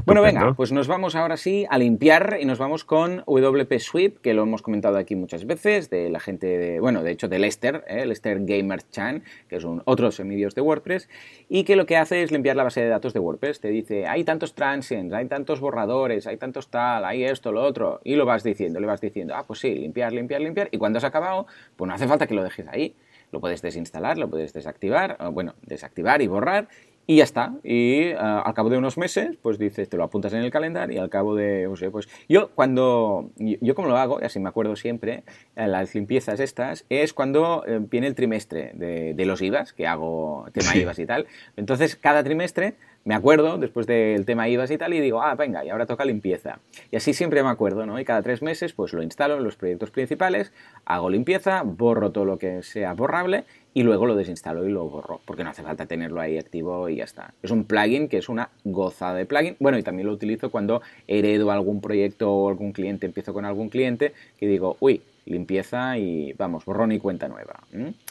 Bueno, 0.05 0.21
venga, 0.21 0.53
pues 0.53 0.71
nos 0.71 0.87
vamos 0.87 1.15
ahora 1.15 1.37
sí 1.37 1.65
a 1.69 1.77
limpiar 1.77 2.37
y 2.39 2.45
nos 2.45 2.59
vamos 2.59 2.83
con 2.83 3.23
WP 3.25 3.79
Sweep, 3.79 4.21
que 4.21 4.33
lo 4.33 4.43
hemos 4.43 4.61
comentado 4.61 4.97
aquí 4.97 5.15
muchas 5.15 5.45
veces, 5.45 5.89
de 5.89 6.09
la 6.09 6.19
gente 6.19 6.47
de, 6.47 6.79
bueno, 6.79 7.03
de 7.03 7.11
hecho 7.11 7.27
de 7.27 7.39
Lester, 7.39 7.83
¿eh? 7.87 8.05
Lester 8.05 8.39
Gamer 8.45 8.81
Chan, 8.89 9.23
que 9.47 9.57
es 9.57 9.63
un 9.63 9.81
otro 9.85 10.11
semidio's 10.11 10.55
de 10.55 10.61
WordPress, 10.61 11.09
y 11.47 11.63
que 11.63 11.75
lo 11.75 11.85
que 11.85 11.97
hace 11.97 12.23
es 12.23 12.31
limpiar 12.31 12.55
la 12.55 12.63
base 12.63 12.81
de 12.81 12.87
datos 12.87 13.13
de 13.13 13.19
WordPress. 13.19 13.59
Te 13.59 13.69
dice, 13.69 14.07
hay 14.07 14.23
tantos 14.23 14.53
transients, 14.53 15.13
hay 15.13 15.27
tantos 15.27 15.59
borradores, 15.59 16.27
hay 16.27 16.37
tantos 16.37 16.69
tal, 16.69 17.05
hay 17.05 17.23
esto, 17.23 17.51
lo 17.51 17.63
otro, 17.63 18.01
y 18.03 18.15
lo 18.15 18.25
vas 18.25 18.43
diciendo, 18.43 18.79
le 18.79 18.87
vas 18.87 19.01
diciendo, 19.01 19.35
ah, 19.35 19.45
pues 19.45 19.59
sí, 19.59 19.73
limpiar, 19.73 20.13
limpiar, 20.13 20.41
limpiar, 20.41 20.69
y 20.71 20.77
cuando 20.77 20.97
has 20.97 21.03
acabado, 21.03 21.47
pues 21.75 21.87
no 21.87 21.93
hace 21.93 22.07
falta 22.07 22.27
que 22.27 22.33
lo 22.33 22.43
dejes 22.43 22.67
ahí 22.67 22.95
lo 23.31 23.39
puedes 23.39 23.61
desinstalar, 23.61 24.17
lo 24.17 24.29
puedes 24.29 24.53
desactivar, 24.53 25.17
bueno, 25.31 25.55
desactivar 25.61 26.21
y 26.21 26.27
borrar 26.27 26.67
y 27.09 27.15
ya 27.15 27.23
está. 27.23 27.55
Y 27.63 28.01
eh, 28.01 28.15
al 28.19 28.53
cabo 28.53 28.69
de 28.69 28.77
unos 28.77 28.95
meses, 28.95 29.35
pues 29.41 29.57
dices, 29.57 29.89
te 29.89 29.97
lo 29.97 30.03
apuntas 30.03 30.31
en 30.33 30.43
el 30.43 30.51
calendario 30.51 30.97
y 30.97 30.99
al 30.99 31.09
cabo 31.09 31.33
de, 31.33 31.63
no 31.67 31.75
sé, 31.75 31.89
pues 31.89 32.07
yo 32.29 32.51
cuando, 32.51 33.31
yo, 33.35 33.73
como 33.73 33.87
lo 33.87 33.97
hago, 33.97 34.19
y 34.21 34.25
así 34.25 34.39
me 34.39 34.47
acuerdo 34.47 34.75
siempre, 34.75 35.23
eh, 35.55 35.67
las 35.67 35.95
limpiezas 35.95 36.39
estas, 36.39 36.85
es 36.87 37.13
cuando 37.15 37.63
eh, 37.65 37.79
viene 37.81 38.05
el 38.05 38.13
trimestre 38.13 38.73
de, 38.75 39.15
de, 39.15 39.25
los 39.25 39.41
IVAs, 39.41 39.73
que 39.73 39.87
hago 39.87 40.45
tema 40.53 40.77
IVAs 40.77 40.99
y 40.99 41.07
tal. 41.07 41.25
Entonces, 41.57 41.95
cada 41.95 42.23
trimestre 42.23 42.75
me 43.05 43.15
acuerdo 43.15 43.57
después 43.57 43.87
del 43.87 44.25
tema 44.25 44.49
IVAs 44.49 44.71
y 44.71 44.77
tal 44.77 44.93
y 44.93 44.99
digo, 44.99 45.21
ah, 45.21 45.35
venga, 45.35 45.63
y 45.65 45.69
ahora 45.69 45.85
toca 45.85 46.05
limpieza. 46.05 46.59
Y 46.91 46.97
así 46.97 47.13
siempre 47.13 47.41
me 47.43 47.49
acuerdo, 47.49 47.85
¿no? 47.85 47.99
Y 47.99 48.05
cada 48.05 48.21
tres 48.21 48.41
meses 48.41 48.73
pues 48.73 48.93
lo 48.93 49.01
instalo 49.01 49.37
en 49.37 49.43
los 49.43 49.55
proyectos 49.55 49.91
principales, 49.91 50.51
hago 50.85 51.09
limpieza, 51.09 51.63
borro 51.63 52.11
todo 52.11 52.25
lo 52.25 52.37
que 52.37 52.61
sea 52.63 52.93
borrable 52.93 53.45
y 53.73 53.83
luego 53.83 54.05
lo 54.05 54.15
desinstalo 54.15 54.67
y 54.67 54.71
lo 54.71 54.85
borro, 54.85 55.21
porque 55.25 55.43
no 55.43 55.51
hace 55.51 55.63
falta 55.63 55.85
tenerlo 55.85 56.21
ahí 56.21 56.37
activo 56.37 56.89
y 56.89 56.97
ya 56.97 57.03
está. 57.03 57.33
Es 57.41 57.51
un 57.51 57.65
plugin 57.65 58.09
que 58.09 58.17
es 58.17 58.29
una 58.29 58.49
gozada 58.63 59.15
de 59.15 59.25
plugin. 59.25 59.55
Bueno, 59.59 59.77
y 59.77 59.83
también 59.83 60.07
lo 60.07 60.13
utilizo 60.13 60.49
cuando 60.49 60.81
heredo 61.07 61.51
algún 61.51 61.81
proyecto 61.81 62.31
o 62.31 62.49
algún 62.49 62.71
cliente, 62.73 63.05
empiezo 63.05 63.33
con 63.33 63.45
algún 63.45 63.69
cliente, 63.69 64.13
que 64.37 64.47
digo, 64.47 64.77
uy, 64.79 65.01
limpieza 65.25 65.97
y 65.97 66.33
vamos, 66.33 66.65
borrón 66.65 66.91
y 66.91 66.99
cuenta 66.99 67.27
nueva. 67.27 67.59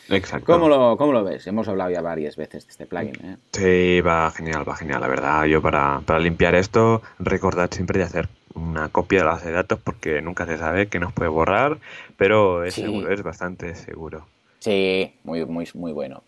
Exacto. 0.09 0.53
¿Cómo 0.53 0.69
lo, 0.69 0.97
¿Cómo 0.97 1.13
lo 1.13 1.25
ves? 1.25 1.47
Hemos 1.47 1.69
hablado 1.69 1.91
ya 1.91 2.01
varias 2.01 2.37
veces 2.37 2.67
de 2.67 2.71
este 2.71 2.87
plugin. 2.87 3.15
¿eh? 3.25 3.37
Sí, 3.53 4.01
va 4.01 4.31
genial, 4.31 4.69
va 4.69 4.77
genial, 4.77 5.01
la 5.01 5.09
verdad. 5.09 5.45
Yo 5.45 5.61
para, 5.63 6.01
para 6.05 6.19
limpiar 6.19 6.55
esto, 6.55 7.03
recordad 7.19 7.71
siempre 7.71 7.99
de 7.99 8.05
hacer 8.05 8.29
una 8.55 8.89
copia 8.89 9.21
de 9.21 9.25
la 9.25 9.33
base 9.33 9.49
de 9.49 9.53
datos 9.53 9.79
porque 9.83 10.21
nunca 10.23 10.47
se 10.47 10.59
sabe 10.59 10.89
que 10.89 10.99
nos 10.99 11.13
puede 11.13 11.31
borrar, 11.31 11.79
pero 12.17 12.65
es 12.65 12.75
seguro, 12.75 13.13
es 13.13 13.23
bastante 13.23 13.75
seguro. 13.75 14.27
Sí, 14.59 15.15
muy, 15.25 15.45
muy, 15.45 15.69
muy 15.75 15.93
bueno. 15.93 16.23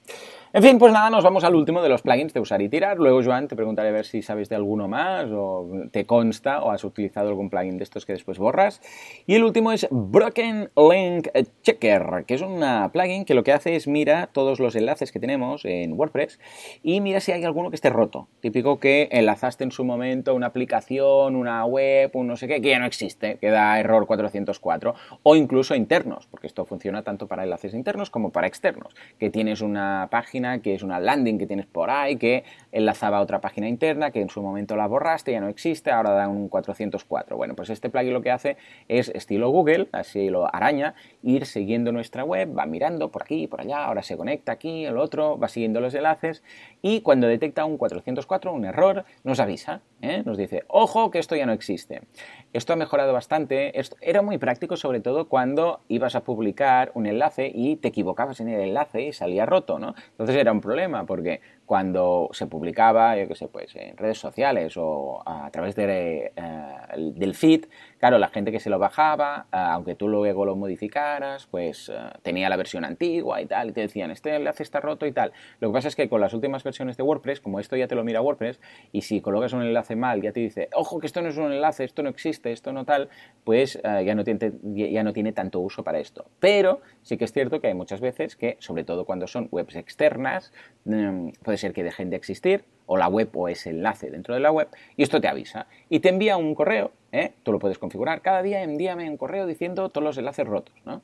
En 0.53 0.65
fin, 0.65 0.81
pues 0.81 0.93
nada, 0.93 1.11
nos 1.11 1.23
vamos 1.23 1.45
al 1.45 1.55
último 1.55 1.81
de 1.81 1.89
los 1.89 2.03
plugins 2.03 2.35
de 2.35 2.41
usar 2.41 2.61
y 2.61 2.69
tirar. 2.69 2.99
Luego, 2.99 3.23
Joan, 3.23 3.47
te 3.47 3.55
preguntaré 3.55 3.91
a 3.91 3.93
ver 3.93 4.05
si 4.05 4.21
sabes 4.21 4.49
de 4.49 4.57
alguno 4.57 4.89
más 4.89 5.27
o 5.31 5.71
te 5.93 6.07
consta 6.07 6.65
o 6.65 6.73
has 6.73 6.83
utilizado 6.83 7.29
algún 7.29 7.51
plugin 7.51 7.79
de 7.79 7.85
estos 7.85 8.05
que 8.05 8.15
después 8.15 8.37
borras. 8.41 8.83
Y 9.29 9.37
el 9.37 9.45
último 9.45 9.71
es 9.71 9.87
Broken 9.93 10.71
Link 10.75 11.29
Checker, 11.63 12.25
que 12.27 12.35
es 12.35 12.43
una 12.43 12.91
plugin 12.91 13.25
que 13.25 13.35
lo 13.35 13.45
que 13.45 13.53
hace 13.53 13.77
es 13.77 13.87
mira 13.87 14.27
todos 14.33 14.59
los 14.59 14.75
enlaces 14.75 15.13
que 15.13 15.21
tenemos 15.21 15.65
en 15.65 15.93
WordPress 15.93 16.41
y 16.83 17.01
mira 17.01 17.21
si 17.21 17.31
hay 17.31 17.45
alguno 17.45 17.71
que 17.71 17.77
esté 17.77 17.89
roto. 17.89 18.27
Típico 18.41 18.81
que 18.81 19.09
enlazaste 19.13 19.63
en 19.63 19.71
su 19.71 19.85
momento 19.85 20.35
una 20.35 20.49
aplicación, 20.49 21.37
una 21.37 21.65
web, 21.65 22.11
un 22.15 22.27
no 22.27 22.37
sé 22.37 22.49
qué, 22.49 22.61
que 22.61 22.71
ya 22.71 22.81
no 22.81 22.87
existe, 22.87 23.37
que 23.37 23.51
da 23.51 23.79
error 23.79 24.05
404. 24.05 24.95
O 25.23 25.37
incluso 25.37 25.77
internos, 25.77 26.27
porque 26.27 26.49
esto 26.49 26.65
funciona 26.65 27.05
tanto 27.05 27.29
para 27.29 27.45
enlaces 27.45 27.73
internos 27.73 28.11
como 28.11 28.31
para 28.33 28.49
externos. 28.49 28.97
Que 29.17 29.31
tienes 29.31 29.61
una 29.61 30.09
página 30.11 30.40
que 30.63 30.75
es 30.75 30.83
una 30.83 30.99
landing 31.01 31.39
que 31.39 31.47
tienes 31.47 31.67
por 31.67 31.91
ahí, 31.91 32.17
que 32.17 32.45
enlazaba 32.73 33.19
a 33.19 33.21
otra 33.21 33.41
página 33.41 33.69
interna, 33.69 34.11
que 34.11 34.21
en 34.21 34.29
su 34.29 34.43
momento 34.43 34.77
la 34.77 34.87
borraste, 34.87 35.33
ya 35.33 35.41
no 35.41 35.49
existe, 35.49 35.91
ahora 35.91 36.11
da 36.11 36.29
un 36.29 36.49
404. 36.49 37.37
Bueno, 37.37 37.55
pues 37.55 37.71
este 37.71 37.91
plugin 37.91 38.13
lo 38.13 38.23
que 38.23 38.31
hace 38.31 38.57
es 38.89 39.11
estilo 39.11 39.51
Google, 39.51 39.89
así 39.93 40.31
lo 40.31 40.53
araña, 40.55 40.95
ir 41.23 41.47
siguiendo 41.47 41.93
nuestra 41.93 42.25
web, 42.25 42.57
va 42.57 42.67
mirando 42.67 43.11
por 43.11 43.23
aquí, 43.23 43.47
por 43.47 43.61
allá, 43.61 43.85
ahora 43.85 44.03
se 44.03 44.17
conecta 44.17 44.53
aquí, 44.53 44.85
el 44.85 44.97
otro, 44.97 45.39
va 45.39 45.49
siguiendo 45.49 45.81
los 45.81 45.95
enlaces 45.95 46.43
y 46.83 47.03
cuando 47.03 47.27
detecta 47.27 47.65
un 47.65 47.77
404, 47.77 48.53
un 48.53 48.65
error, 48.65 49.05
nos 49.25 49.41
avisa, 49.41 49.83
¿eh? 50.03 50.23
nos 50.25 50.37
dice, 50.37 50.65
ojo 50.69 51.11
que 51.11 51.19
esto 51.19 51.37
ya 51.37 51.47
no 51.47 51.53
existe. 51.53 52.03
Esto 52.53 52.73
ha 52.73 52.77
mejorado 52.77 53.13
bastante, 53.13 53.79
esto 53.79 53.97
era 54.01 54.23
muy 54.23 54.39
práctico 54.39 54.77
sobre 54.77 55.01
todo 55.01 55.29
cuando 55.29 55.81
ibas 55.89 56.15
a 56.15 56.25
publicar 56.25 56.91
un 56.95 57.07
enlace 57.07 57.51
y 57.53 57.77
te 57.77 57.89
equivocabas 57.89 58.41
en 58.41 58.49
el 58.49 58.61
enlace 58.61 59.03
y 59.03 59.13
salía 59.13 59.47
roto, 59.47 59.79
¿no? 59.79 59.95
Entonces 60.11 60.37
era 60.37 60.53
un 60.53 60.61
problema 60.61 61.07
porque 61.07 61.41
cuando 61.67 62.29
se 62.33 62.47
publicaba, 62.47 63.17
yo 63.17 63.29
qué 63.29 63.35
sé, 63.35 63.49
pues 63.49 63.75
en 63.77 63.97
redes 63.97 64.19
sociales 64.19 64.75
o 64.77 65.23
a 65.25 65.51
través 65.51 65.77
de, 65.77 66.33
eh, 66.35 67.13
del 67.15 67.35
feed, 67.35 67.67
claro, 68.01 68.19
la 68.19 68.29
gente 68.29 68.51
que 68.51 68.61
se 68.61 68.71
lo 68.71 68.79
bajaba, 68.79 69.47
eh, 69.53 69.57
aunque 69.57 69.95
tú 69.95 70.09
luego 70.09 70.47
lo 70.47 70.57
modificaras, 70.57 71.47
pues 71.47 71.91
eh, 71.91 71.99
tenía 72.23 72.49
la 72.49 72.57
versión 72.57 72.85
antigua 72.85 73.43
y 73.43 73.47
tal, 73.47 73.69
y 73.69 73.73
te 73.73 73.83
decían, 73.83 74.11
este 74.11 74.35
enlace 74.35 74.63
está 74.63 74.81
roto 74.81 75.07
y 75.07 75.13
tal. 75.13 75.33
Lo 75.61 75.69
que 75.69 75.75
pasa 75.75 75.89
es 75.89 75.97
que 75.97 76.09
con 76.09 76.21
las 76.21 76.33
últimas 76.33 76.65
versiones 76.65 76.97
de 76.97 77.03
WordPress, 77.03 77.41
como 77.41 77.61
esto 77.61 77.77
ya 77.77 77.87
te 77.87 77.95
lo 77.95 78.03
mira 78.03 78.23
WordPress, 78.23 78.59
y 78.91 79.03
si 79.03 79.21
colocas 79.21 79.53
un 79.53 79.63
enlace 79.63 79.97
mal, 79.97 80.23
ya 80.23 80.33
te 80.33 80.41
dice, 80.41 80.71
ojo, 80.75 80.99
que 80.99 81.07
esto 81.07 81.21
no 81.21 81.29
es 81.29 81.37
un 81.37 81.53
enlace, 81.53 81.85
esto 81.85 82.03
no 82.03 82.09
existe, 82.09 82.53
esto 82.53 82.73
no 82.73 82.87
tal, 82.87 83.11
pues 83.45 83.79
ya, 83.83 84.15
no 84.15 84.25
tiene, 84.25 84.53
ya 84.63 85.03
no 85.03 85.13
tiene 85.13 85.33
tanto 85.33 85.61
uso 85.61 85.85
para 85.85 85.99
esto. 85.99 86.25
Pero 86.41 86.81
sí 87.03 87.19
que 87.19 87.27
es 87.27 87.33
cierto 87.33 87.61
que 87.61 87.67
hay 87.67 87.75
muchas 87.75 88.01
veces 88.01 88.35
que, 88.35 88.57
sobre 88.61 88.85
todo 88.85 89.05
cuando 89.05 89.27
son 89.27 89.49
webs 89.51 89.77
externas, 89.77 90.53
mm, 90.87 91.31
puede 91.43 91.59
ser 91.59 91.75
que 91.75 91.85
dejen 91.85 92.09
de 92.09 92.17
existir, 92.17 92.65
o 92.93 92.97
la 92.97 93.07
web 93.07 93.29
o 93.35 93.49
ese 93.49 93.71
enlace 93.71 94.11
dentro 94.11 94.35
de 94.35 94.41
la 94.41 94.51
web, 94.51 94.67
y 94.97 95.05
esto 95.05 95.21
te 95.21 95.29
avisa. 95.29 95.69
Y 95.89 96.01
te 96.01 96.09
envía 96.09 96.37
un 96.37 96.57
correo, 96.57 96.91
¿eh? 97.13 97.35
tú 97.45 97.53
lo 97.53 97.61
puedes 97.61 97.79
configurar, 97.79 98.21
cada 98.21 98.43
día 98.43 98.65
envíame 98.65 99.09
un 99.09 99.17
correo 99.17 99.47
diciendo 99.47 99.91
todos 99.91 100.05
los 100.05 100.19
enlaces 100.19 100.45
rotos, 100.45 100.75
¿no? 100.85 101.01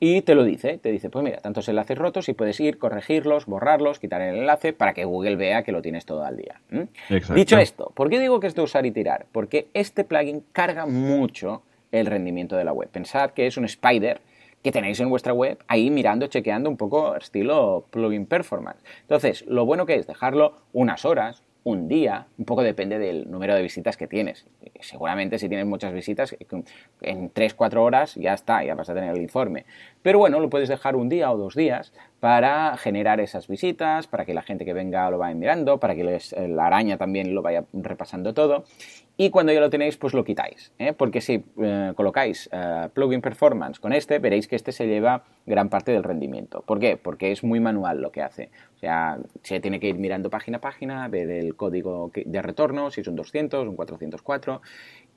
Y 0.00 0.22
te 0.22 0.34
lo 0.34 0.42
dice, 0.42 0.78
te 0.78 0.90
dice, 0.90 1.08
pues 1.08 1.22
mira, 1.22 1.38
tantos 1.38 1.68
enlaces 1.68 1.96
rotos 1.96 2.28
y 2.28 2.32
puedes 2.32 2.58
ir, 2.58 2.78
corregirlos, 2.78 3.46
borrarlos, 3.46 4.00
quitar 4.00 4.22
el 4.22 4.38
enlace 4.38 4.72
para 4.72 4.92
que 4.92 5.04
Google 5.04 5.36
vea 5.36 5.62
que 5.62 5.70
lo 5.70 5.82
tienes 5.82 6.04
todo 6.04 6.24
al 6.24 6.36
día. 6.36 6.60
Dicho 7.34 7.58
esto, 7.58 7.92
¿por 7.94 8.10
qué 8.10 8.18
digo 8.18 8.40
que 8.40 8.48
es 8.48 8.56
de 8.56 8.62
usar 8.62 8.84
y 8.86 8.90
tirar? 8.90 9.26
Porque 9.30 9.68
este 9.72 10.02
plugin 10.02 10.42
carga 10.50 10.86
mucho 10.86 11.62
el 11.92 12.06
rendimiento 12.06 12.56
de 12.56 12.64
la 12.64 12.72
web. 12.72 12.88
Pensad 12.88 13.30
que 13.30 13.46
es 13.46 13.56
un 13.56 13.66
spider 13.66 14.20
que 14.62 14.72
tenéis 14.72 15.00
en 15.00 15.08
vuestra 15.08 15.32
web 15.32 15.58
ahí 15.68 15.90
mirando, 15.90 16.26
chequeando 16.26 16.68
un 16.68 16.76
poco 16.76 17.16
estilo 17.16 17.86
plugin 17.90 18.26
performance. 18.26 18.82
Entonces, 19.02 19.44
lo 19.46 19.64
bueno 19.64 19.86
que 19.86 19.94
es 19.94 20.06
dejarlo 20.06 20.54
unas 20.72 21.04
horas, 21.04 21.42
un 21.62 21.88
día, 21.88 22.26
un 22.38 22.46
poco 22.46 22.62
depende 22.62 22.98
del 22.98 23.30
número 23.30 23.54
de 23.54 23.62
visitas 23.62 23.96
que 23.96 24.06
tienes. 24.06 24.46
Seguramente 24.80 25.38
si 25.38 25.48
tienes 25.48 25.66
muchas 25.66 25.92
visitas, 25.92 26.34
en 27.02 27.32
3-4 27.32 27.76
horas 27.76 28.14
ya 28.14 28.32
está, 28.32 28.64
ya 28.64 28.74
vas 28.74 28.88
a 28.88 28.94
tener 28.94 29.14
el 29.14 29.22
informe. 29.22 29.66
Pero 30.02 30.18
bueno, 30.18 30.40
lo 30.40 30.48
puedes 30.48 30.68
dejar 30.68 30.96
un 30.96 31.08
día 31.08 31.30
o 31.30 31.36
dos 31.36 31.54
días 31.54 31.92
para 32.20 32.76
generar 32.76 33.20
esas 33.20 33.48
visitas, 33.48 34.06
para 34.06 34.24
que 34.24 34.34
la 34.34 34.42
gente 34.42 34.64
que 34.64 34.72
venga 34.72 35.10
lo 35.10 35.18
vaya 35.18 35.34
mirando, 35.34 35.78
para 35.78 35.94
que 35.94 36.20
la 36.48 36.66
araña 36.66 36.96
también 36.96 37.34
lo 37.34 37.42
vaya 37.42 37.64
repasando 37.72 38.34
todo 38.34 38.64
y 39.22 39.28
cuando 39.28 39.52
ya 39.52 39.60
lo 39.60 39.68
tenéis, 39.68 39.98
pues 39.98 40.14
lo 40.14 40.24
quitáis. 40.24 40.72
¿eh? 40.78 40.94
Porque 40.94 41.20
si 41.20 41.44
eh, 41.62 41.92
colocáis 41.94 42.48
eh, 42.52 42.88
plugin 42.94 43.20
performance 43.20 43.78
con 43.78 43.92
este, 43.92 44.18
veréis 44.18 44.48
que 44.48 44.56
este 44.56 44.72
se 44.72 44.86
lleva 44.86 45.24
gran 45.44 45.68
parte 45.68 45.92
del 45.92 46.02
rendimiento. 46.02 46.62
¿Por 46.62 46.80
qué? 46.80 46.96
Porque 46.96 47.30
es 47.30 47.44
muy 47.44 47.60
manual 47.60 48.00
lo 48.00 48.12
que 48.12 48.22
hace. 48.22 48.48
O 48.76 48.78
sea, 48.78 49.18
se 49.42 49.60
tiene 49.60 49.78
que 49.78 49.88
ir 49.88 49.96
mirando 49.96 50.30
página 50.30 50.56
a 50.56 50.60
página, 50.62 51.06
ver 51.08 51.30
el 51.30 51.54
código 51.54 52.10
de 52.14 52.40
retorno, 52.40 52.90
si 52.90 53.02
es 53.02 53.08
un 53.08 53.16
200, 53.16 53.68
un 53.68 53.76
404, 53.76 54.62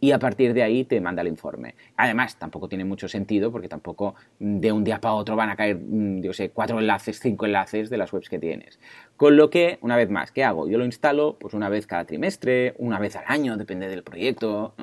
y 0.03 0.11
a 0.11 0.19
partir 0.19 0.53
de 0.53 0.61
ahí 0.61 0.83
te 0.83 0.99
manda 0.99 1.21
el 1.21 1.29
informe. 1.29 1.75
Además, 1.95 2.37
tampoco 2.37 2.67
tiene 2.67 2.83
mucho 2.83 3.07
sentido 3.07 3.53
porque 3.53 3.69
tampoco 3.69 4.15
de 4.37 4.69
un 4.69 4.83
día 4.83 4.99
para 4.99 5.13
otro 5.13 5.37
van 5.37 5.49
a 5.49 5.55
caer, 5.55 5.77
mm, 5.77 6.19
yo 6.19 6.33
sé, 6.33 6.49
cuatro 6.49 6.77
enlaces, 6.77 7.21
cinco 7.21 7.45
enlaces 7.45 7.89
de 7.89 7.95
las 7.95 8.11
webs 8.11 8.27
que 8.27 8.37
tienes. 8.37 8.81
Con 9.15 9.37
lo 9.37 9.49
que, 9.49 9.77
una 9.79 9.95
vez 9.95 10.09
más, 10.09 10.33
¿qué 10.33 10.43
hago? 10.43 10.67
Yo 10.67 10.77
lo 10.77 10.83
instalo 10.83 11.37
pues 11.39 11.53
una 11.53 11.69
vez 11.69 11.87
cada 11.87 12.03
trimestre, 12.03 12.73
una 12.79 12.99
vez 12.99 13.15
al 13.15 13.23
año, 13.27 13.55
depende 13.55 13.87
del 13.87 14.03
proyecto. 14.03 14.73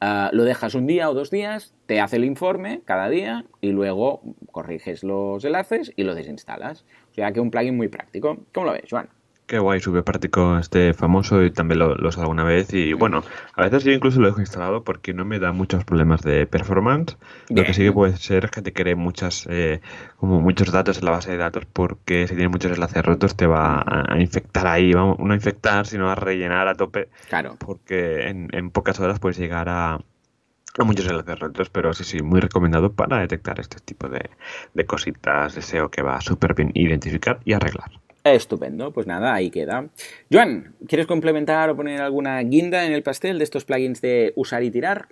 Ah, 0.00 0.30
lo 0.32 0.42
dejas 0.42 0.74
un 0.74 0.88
día 0.88 1.08
o 1.08 1.14
dos 1.14 1.30
días, 1.30 1.72
te 1.86 2.00
hace 2.00 2.16
el 2.16 2.24
informe 2.24 2.80
cada 2.84 3.08
día 3.08 3.44
y 3.60 3.70
luego 3.70 4.22
corriges 4.50 5.04
los 5.04 5.44
enlaces 5.44 5.92
y 5.94 6.02
lo 6.02 6.16
desinstalas. 6.16 6.84
O 7.12 7.14
sea 7.14 7.30
que 7.30 7.38
un 7.38 7.52
plugin 7.52 7.76
muy 7.76 7.86
práctico. 7.86 8.38
¿Cómo 8.52 8.66
lo 8.66 8.72
ves, 8.72 8.90
Juan? 8.90 9.08
Qué 9.48 9.58
guay, 9.58 9.80
súper 9.80 10.04
práctico 10.04 10.58
este 10.58 10.92
famoso 10.92 11.42
y 11.42 11.50
también 11.50 11.78
lo, 11.78 11.94
lo 11.94 12.10
alguna 12.10 12.44
vez 12.44 12.74
y 12.74 12.92
bueno, 12.92 13.24
a 13.54 13.62
veces 13.62 13.82
yo 13.82 13.92
incluso 13.92 14.20
lo 14.20 14.26
dejo 14.26 14.40
instalado 14.40 14.84
porque 14.84 15.14
no 15.14 15.24
me 15.24 15.38
da 15.38 15.52
muchos 15.52 15.84
problemas 15.84 16.20
de 16.20 16.46
performance. 16.46 17.16
Lo 17.48 17.64
que 17.64 17.72
sí 17.72 17.82
que 17.82 17.90
puede 17.90 18.14
ser 18.18 18.50
que 18.50 18.60
te 18.60 18.74
cree 18.74 18.94
muchas, 18.94 19.46
eh, 19.48 19.80
como 20.18 20.42
muchos 20.42 20.70
datos 20.70 20.98
en 20.98 21.06
la 21.06 21.12
base 21.12 21.30
de 21.30 21.38
datos 21.38 21.64
porque 21.64 22.28
si 22.28 22.34
tienes 22.34 22.50
muchos 22.50 22.72
enlaces 22.72 23.02
rotos 23.02 23.36
te 23.38 23.46
va 23.46 23.82
a, 23.86 24.20
infectar 24.20 24.66
ahí, 24.66 24.92
vamos, 24.92 25.18
no 25.18 25.32
a 25.32 25.36
infectar 25.36 25.86
sino 25.86 26.10
a 26.10 26.14
rellenar 26.14 26.68
a 26.68 26.74
tope. 26.74 27.08
Claro. 27.30 27.56
Porque 27.58 28.28
en, 28.28 28.48
en 28.52 28.68
pocas 28.68 29.00
horas 29.00 29.18
puedes 29.18 29.38
llegar 29.38 29.70
a, 29.70 29.94
a 29.94 30.84
muchos 30.84 31.06
enlaces 31.06 31.38
rotos, 31.38 31.70
pero 31.70 31.94
sí, 31.94 32.04
sí, 32.04 32.22
muy 32.22 32.40
recomendado 32.40 32.92
para 32.92 33.20
detectar 33.20 33.58
este 33.60 33.78
tipo 33.80 34.10
de, 34.10 34.28
de 34.74 34.84
cositas 34.84 35.54
de 35.54 35.62
SEO 35.62 35.90
que 35.90 36.02
va 36.02 36.20
súper 36.20 36.52
bien 36.52 36.70
identificar 36.74 37.40
y 37.46 37.54
arreglar. 37.54 37.92
Estupendo, 38.24 38.92
pues 38.92 39.06
nada, 39.06 39.34
ahí 39.34 39.50
queda. 39.50 39.86
Joan, 40.30 40.74
¿quieres 40.86 41.06
complementar 41.06 41.70
o 41.70 41.76
poner 41.76 42.00
alguna 42.00 42.40
guinda 42.42 42.84
en 42.84 42.92
el 42.92 43.02
pastel 43.02 43.38
de 43.38 43.44
estos 43.44 43.64
plugins 43.64 44.00
de 44.00 44.32
usar 44.36 44.62
y 44.62 44.70
tirar? 44.70 45.08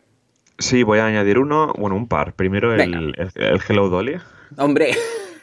Sí, 0.58 0.82
voy 0.82 0.98
a 0.98 1.06
añadir 1.06 1.38
uno, 1.38 1.72
bueno, 1.78 1.96
un 1.96 2.08
par. 2.08 2.32
Primero 2.32 2.74
el, 2.74 3.14
el, 3.34 3.60
Hello 3.68 3.88
Dolly. 3.88 4.16
Hombre, 4.56 4.92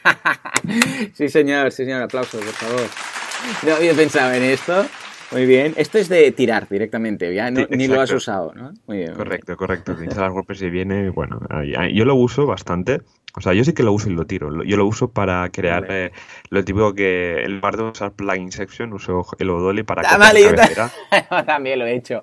sí 1.14 1.30
señor, 1.30 1.72
sí 1.72 1.84
señor, 1.84 2.02
aplausos, 2.02 2.44
por 2.44 2.54
favor. 2.54 2.90
No 3.66 3.76
había 3.76 3.94
pensado 3.94 4.34
en 4.34 4.44
esto. 4.44 4.86
Muy 5.32 5.46
bien. 5.46 5.74
Esto 5.78 5.98
es 5.98 6.10
de 6.10 6.32
tirar 6.32 6.68
directamente, 6.70 7.34
ya 7.34 7.50
ni 7.50 7.88
lo 7.88 8.00
has 8.00 8.12
usado, 8.12 8.54
¿no? 8.54 8.72
Muy 8.86 8.98
bien. 8.98 9.14
Correcto, 9.14 9.58
correcto. 9.58 9.96
WordPress 9.96 10.62
y 10.62 10.70
viene, 10.70 11.10
bueno, 11.10 11.42
yo 11.92 12.06
lo 12.06 12.16
uso 12.16 12.46
bastante. 12.46 13.02
O 13.36 13.42
sea, 13.42 13.54
yo 13.54 13.64
sí 13.64 13.74
que 13.74 13.82
lo 13.82 13.92
uso 13.92 14.10
y 14.10 14.14
lo 14.14 14.26
tiro. 14.26 14.64
Yo 14.64 14.78
lo 14.78 14.86
uso 14.86 15.12
para 15.12 15.50
crear 15.50 15.88
eh, 15.90 16.12
lo 16.50 16.64
típico 16.64 16.94
que 16.94 17.44
en 17.44 17.56
lugar 17.56 17.78
de 17.78 17.84
usar 17.84 18.12
plugin 18.12 18.52
section 18.52 18.94
uso 18.94 19.26
el 19.40 19.50
Odoli 19.50 19.82
para 19.82 20.04
ah, 20.08 20.18
vale, 20.18 20.42
yo 20.44 21.46
también 21.46 21.80
lo 21.80 21.86
he 21.88 21.96
hecho. 21.96 22.22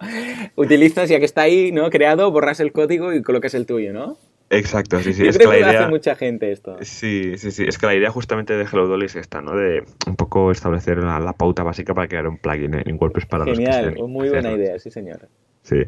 Utilizas 0.54 1.08
ya 1.08 1.18
que 1.18 1.24
está 1.24 1.42
ahí, 1.42 1.72
¿no? 1.72 1.90
Creado, 1.90 2.30
borras 2.30 2.60
el 2.60 2.70
código 2.72 3.12
y 3.12 3.22
colocas 3.22 3.54
el 3.54 3.66
tuyo, 3.66 3.92
¿no? 3.92 4.18
Exacto, 4.50 5.00
sí, 5.00 5.12
sí. 5.12 5.26
es 5.26 5.36
creo 5.36 5.50
que, 5.50 5.60
la 5.60 5.68
idea... 5.70 5.80
hace 5.82 5.90
mucha 5.90 6.16
gente 6.16 6.50
esto. 6.50 6.76
Sí, 6.80 7.38
sí, 7.38 7.52
sí. 7.52 7.64
Es 7.66 7.78
que 7.78 7.86
la 7.86 7.94
idea 7.94 8.10
justamente 8.10 8.54
de 8.54 8.64
Hello 8.64 8.88
Dolly 8.88 9.06
es 9.06 9.14
esta, 9.14 9.40
¿no? 9.40 9.56
De 9.56 9.84
un 10.06 10.16
poco 10.16 10.50
establecer 10.50 10.98
la, 10.98 11.32
pauta 11.34 11.62
básica 11.62 11.94
para 11.94 12.08
crear 12.08 12.26
un 12.26 12.36
plugin 12.36 12.74
en 12.74 12.98
WordPress 13.00 13.26
para 13.26 13.44
los 13.44 13.56
Genial, 13.56 13.96
muy 14.08 14.28
buena 14.28 14.52
idea, 14.52 14.78
sí, 14.78 14.90
señor. 14.90 15.28
Sí. 15.62 15.82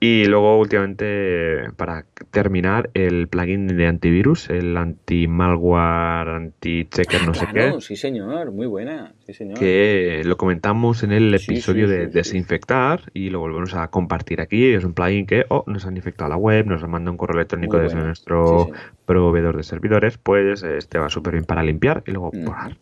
Y 0.00 0.24
luego 0.24 0.58
últimamente, 0.58 1.70
para 1.76 2.06
terminar, 2.30 2.90
el 2.94 3.28
plugin 3.28 3.66
de 3.66 3.86
antivirus, 3.86 4.50
el 4.50 4.76
anti-malware, 4.76 6.28
anti-checker, 6.28 7.26
no 7.26 7.34
sé 7.34 7.46
qué. 7.52 7.74
Sí, 7.80 7.96
señor, 7.96 8.52
muy 8.52 8.66
buena. 8.66 9.12
Sí, 9.26 9.34
señor. 9.34 9.58
Que 9.58 10.22
lo 10.24 10.36
comentamos 10.36 11.02
en 11.02 11.12
el 11.12 11.34
episodio 11.34 11.88
de 11.88 12.06
desinfectar 12.06 13.02
y 13.14 13.30
lo 13.30 13.40
volvemos 13.40 13.74
a 13.74 13.88
compartir 13.88 14.40
aquí. 14.40 14.72
Es 14.72 14.84
un 14.84 14.94
plugin 14.94 15.26
que 15.26 15.44
oh, 15.48 15.64
nos 15.66 15.86
han 15.86 15.96
infectado 15.96 16.30
la 16.30 16.36
web, 16.36 16.66
nos 16.66 16.86
manda 16.86 17.10
un 17.10 17.16
correo 17.16 17.36
electrónico 17.36 17.78
desde 17.78 17.96
nuestro 17.96 18.70
proveedor 19.06 19.56
de 19.56 19.62
servidores, 19.62 20.18
pues 20.18 20.62
este 20.62 20.98
va 20.98 21.08
súper 21.08 21.32
bien 21.34 21.44
para 21.44 21.62
limpiar 21.62 22.02
y 22.06 22.12
luego 22.12 22.30
borrar. 22.32 22.76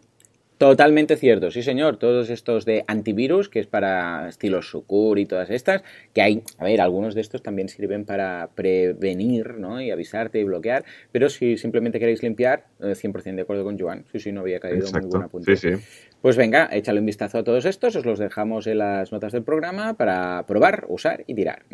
Totalmente 0.58 1.16
cierto, 1.16 1.50
sí 1.50 1.62
señor. 1.62 1.98
Todos 1.98 2.30
estos 2.30 2.64
de 2.64 2.82
antivirus, 2.86 3.50
que 3.50 3.60
es 3.60 3.66
para 3.66 4.28
estilos 4.28 4.70
Sucur 4.70 5.18
y 5.18 5.26
todas 5.26 5.50
estas, 5.50 5.82
que 6.14 6.22
hay, 6.22 6.42
a 6.58 6.64
ver, 6.64 6.80
algunos 6.80 7.14
de 7.14 7.20
estos 7.20 7.42
también 7.42 7.68
sirven 7.68 8.06
para 8.06 8.48
prevenir, 8.54 9.58
¿no? 9.58 9.82
Y 9.82 9.90
avisarte 9.90 10.40
y 10.40 10.44
bloquear, 10.44 10.84
pero 11.12 11.28
si 11.28 11.58
simplemente 11.58 11.98
queréis 11.98 12.22
limpiar, 12.22 12.64
100% 12.80 13.26
eh, 13.26 13.32
de 13.32 13.42
acuerdo 13.42 13.64
con 13.64 13.78
Joan. 13.78 14.06
Sí, 14.10 14.18
sí, 14.18 14.32
no 14.32 14.40
había 14.40 14.58
caído 14.58 14.90
muy 14.90 15.10
buena 15.10 15.28
punta. 15.28 15.54
Sí, 15.54 15.76
sí. 15.76 15.82
Pues 16.22 16.38
venga, 16.38 16.70
échale 16.72 17.00
un 17.00 17.06
vistazo 17.06 17.38
a 17.38 17.44
todos 17.44 17.66
estos, 17.66 17.94
os 17.94 18.06
los 18.06 18.18
dejamos 18.18 18.66
en 18.66 18.78
las 18.78 19.12
notas 19.12 19.32
del 19.32 19.42
programa 19.42 19.94
para 19.94 20.44
probar, 20.46 20.86
usar 20.88 21.22
y 21.26 21.34
tirar. 21.34 21.64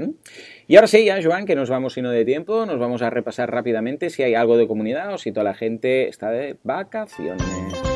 Y 0.67 0.75
ahora 0.75 0.89
sí, 0.89 1.05
ya, 1.05 1.23
Joan, 1.23 1.47
que 1.47 1.55
nos 1.55 1.71
vamos 1.71 1.93
sino 1.95 2.11
de 2.11 2.25
tiempo, 2.25 2.67
nos 2.67 2.81
vamos 2.81 3.03
a 3.03 3.11
repasar 3.11 3.51
rápidamente 3.51 4.11
si 4.11 4.25
hay 4.25 4.35
algo 4.35 4.57
de 4.57 4.67
comunidad 4.67 5.15
o 5.15 5.19
si 5.19 5.31
toda 5.31 5.45
la 5.45 5.55
gente 5.55 6.09
está 6.09 6.31
de 6.31 6.57
vacaciones. 6.65 7.92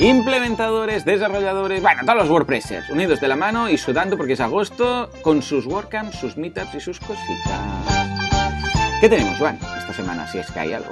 Implementadores, 0.00 1.04
desarrolladores, 1.04 1.82
bueno, 1.82 2.02
todos 2.02 2.18
los 2.18 2.30
WordPressers, 2.30 2.88
unidos 2.88 3.20
de 3.20 3.26
la 3.26 3.34
mano 3.34 3.68
y 3.68 3.76
sudando 3.76 4.16
porque 4.16 4.34
es 4.34 4.40
agosto, 4.40 5.10
con 5.22 5.42
sus 5.42 5.66
WordCamps, 5.66 6.20
sus 6.20 6.36
meetups 6.36 6.72
y 6.76 6.80
sus 6.80 7.00
cositas. 7.00 7.60
¿Qué 9.00 9.08
tenemos, 9.08 9.36
Juan, 9.38 9.58
esta 9.76 9.92
semana, 9.92 10.28
si 10.28 10.38
es 10.38 10.48
que 10.52 10.60
hay 10.60 10.72
algo? 10.72 10.90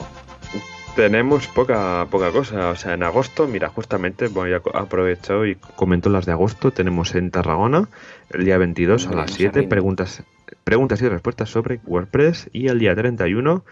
Tenemos 0.97 1.47
poca, 1.47 2.09
poca 2.11 2.33
cosa, 2.33 2.71
o 2.71 2.75
sea, 2.75 2.95
en 2.95 3.05
agosto, 3.05 3.47
mira, 3.47 3.69
justamente 3.69 4.27
voy 4.27 4.55
a 4.55 4.63
aprovechar 4.75 5.47
y 5.47 5.55
comento 5.55 6.11
las 6.11 6.27
de 6.27 6.33
agosto. 6.33 6.73
Tenemos 6.73 7.15
en 7.15 7.31
Tarragona, 7.31 7.89
el 8.31 8.45
día 8.45 8.59
22 8.59 9.07
a 9.07 9.13
las 9.13 9.31
7, 9.31 9.63
preguntas, 9.65 10.25
preguntas 10.65 11.01
y 11.01 11.09
respuestas 11.09 11.49
sobre 11.49 11.79
WordPress, 11.87 12.51
y 12.53 12.67
el 12.69 12.81
día 12.81 12.97
31 12.97 13.65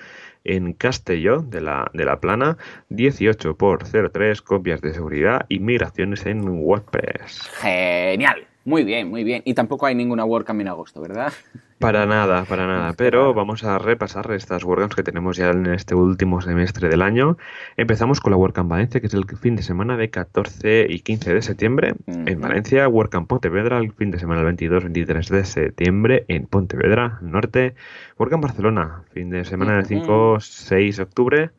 en 0.45 0.75
Castelló 0.75 1.39
de 1.39 1.61
la, 1.61 1.91
de 1.95 2.05
la 2.05 2.21
Plana, 2.21 2.57
18 2.91 3.57
por 3.57 3.85
03 3.85 4.43
copias 4.43 4.81
de 4.81 4.95
seguridad 4.95 5.47
y 5.49 5.59
migraciones 5.59 6.27
en 6.27 6.47
WordPress. 6.47 7.51
Genial. 7.61 8.47
Muy 8.65 8.83
bien, 8.85 9.11
muy 9.11 9.25
bien. 9.25 9.43
Y 9.45 9.55
tampoco 9.55 9.87
hay 9.87 9.95
ninguna 9.95 10.25
WordCamp 10.25 10.61
en 10.61 10.69
agosto, 10.69 11.01
¿verdad? 11.01 11.33
Para 11.79 12.07
nada, 12.07 12.45
para 12.45 12.67
nada. 12.67 12.95
Pero 12.95 13.35
vamos 13.35 13.63
a 13.63 13.79
repasar 13.79 14.31
estas 14.31 14.65
WordCamps 14.65 14.95
que 14.95 15.03
tenemos 15.03 15.37
ya 15.37 15.51
en 15.51 15.67
este 15.67 15.95
último 15.95 16.41
semestre 16.41 16.89
del 16.89 17.03
año. 17.03 17.37
Empezamos 17.77 18.21
con 18.21 18.31
la 18.31 18.39
WordCamp 18.39 18.71
Valencia, 18.71 19.01
que 19.01 19.09
es 19.09 19.13
el 19.13 19.27
fin 19.27 19.55
de 19.55 19.63
semana 19.63 19.99
de 19.99 20.09
14 20.09 20.87
y 20.89 21.01
15 21.01 21.35
de 21.35 21.43
septiembre 21.43 21.95
en 22.07 22.41
Valencia. 22.41 22.89
WordCamp 22.89 23.29
Pontevedra, 23.29 23.77
el 23.79 23.93
fin 23.93 24.11
de 24.13 24.19
semana 24.19 24.43
del 24.45 24.57
22-23 24.57 25.29
de 25.29 25.45
septiembre 25.45 26.25
en 26.29 26.47
Pontevedra, 26.47 27.19
norte. 27.21 27.75
WordCamp 28.19 28.45
Barcelona, 28.45 29.03
fin 29.13 29.29
de 29.29 29.45
semana 29.45 29.77
del 29.77 29.87
5-6 29.87 30.97
de 30.97 31.03
octubre. 31.03 31.51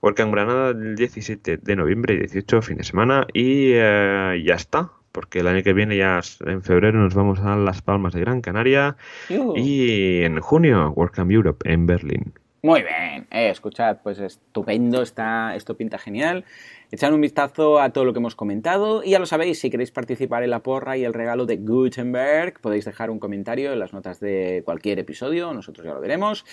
WordCamp 0.00 0.32
Granada 0.32 0.70
el 0.70 0.94
17 0.94 1.56
de 1.56 1.76
noviembre 1.76 2.14
y 2.14 2.18
18 2.18 2.62
fin 2.62 2.76
de 2.76 2.84
semana. 2.84 3.26
Y 3.32 3.70
eh, 3.72 4.42
ya 4.46 4.54
está 4.54 4.92
porque 5.16 5.40
el 5.40 5.46
año 5.46 5.62
que 5.62 5.72
viene 5.72 5.96
ya 5.96 6.20
en 6.44 6.62
febrero 6.62 6.98
nos 6.98 7.14
vamos 7.14 7.40
a 7.40 7.56
Las 7.56 7.80
Palmas 7.80 8.12
de 8.12 8.20
Gran 8.20 8.42
Canaria 8.42 8.98
y 9.30 10.22
en 10.22 10.38
junio 10.40 10.92
WordCamp 10.94 11.30
Europe 11.30 11.72
en 11.72 11.86
Berlín. 11.86 12.34
Muy 12.60 12.82
bien, 12.82 13.26
eh, 13.30 13.48
escuchad, 13.48 13.96
pues 14.02 14.18
estupendo, 14.18 15.00
está, 15.00 15.56
esto 15.56 15.74
pinta 15.74 15.96
genial. 15.96 16.44
Echad 16.92 17.12
un 17.12 17.20
vistazo 17.20 17.80
a 17.80 17.90
todo 17.90 18.04
lo 18.04 18.12
que 18.12 18.20
hemos 18.20 18.36
comentado 18.36 19.02
y 19.02 19.10
ya 19.10 19.18
lo 19.18 19.26
sabéis, 19.26 19.58
si 19.58 19.70
queréis 19.70 19.90
participar 19.90 20.44
en 20.44 20.50
la 20.50 20.62
porra 20.62 20.96
y 20.96 21.04
el 21.04 21.14
regalo 21.14 21.44
de 21.44 21.56
Gutenberg, 21.56 22.60
podéis 22.60 22.84
dejar 22.84 23.10
un 23.10 23.18
comentario 23.18 23.72
en 23.72 23.80
las 23.80 23.92
notas 23.92 24.20
de 24.20 24.62
cualquier 24.64 25.00
episodio, 25.00 25.52
nosotros 25.52 25.84
ya 25.84 25.94
lo 25.94 26.00
veremos. 26.00 26.44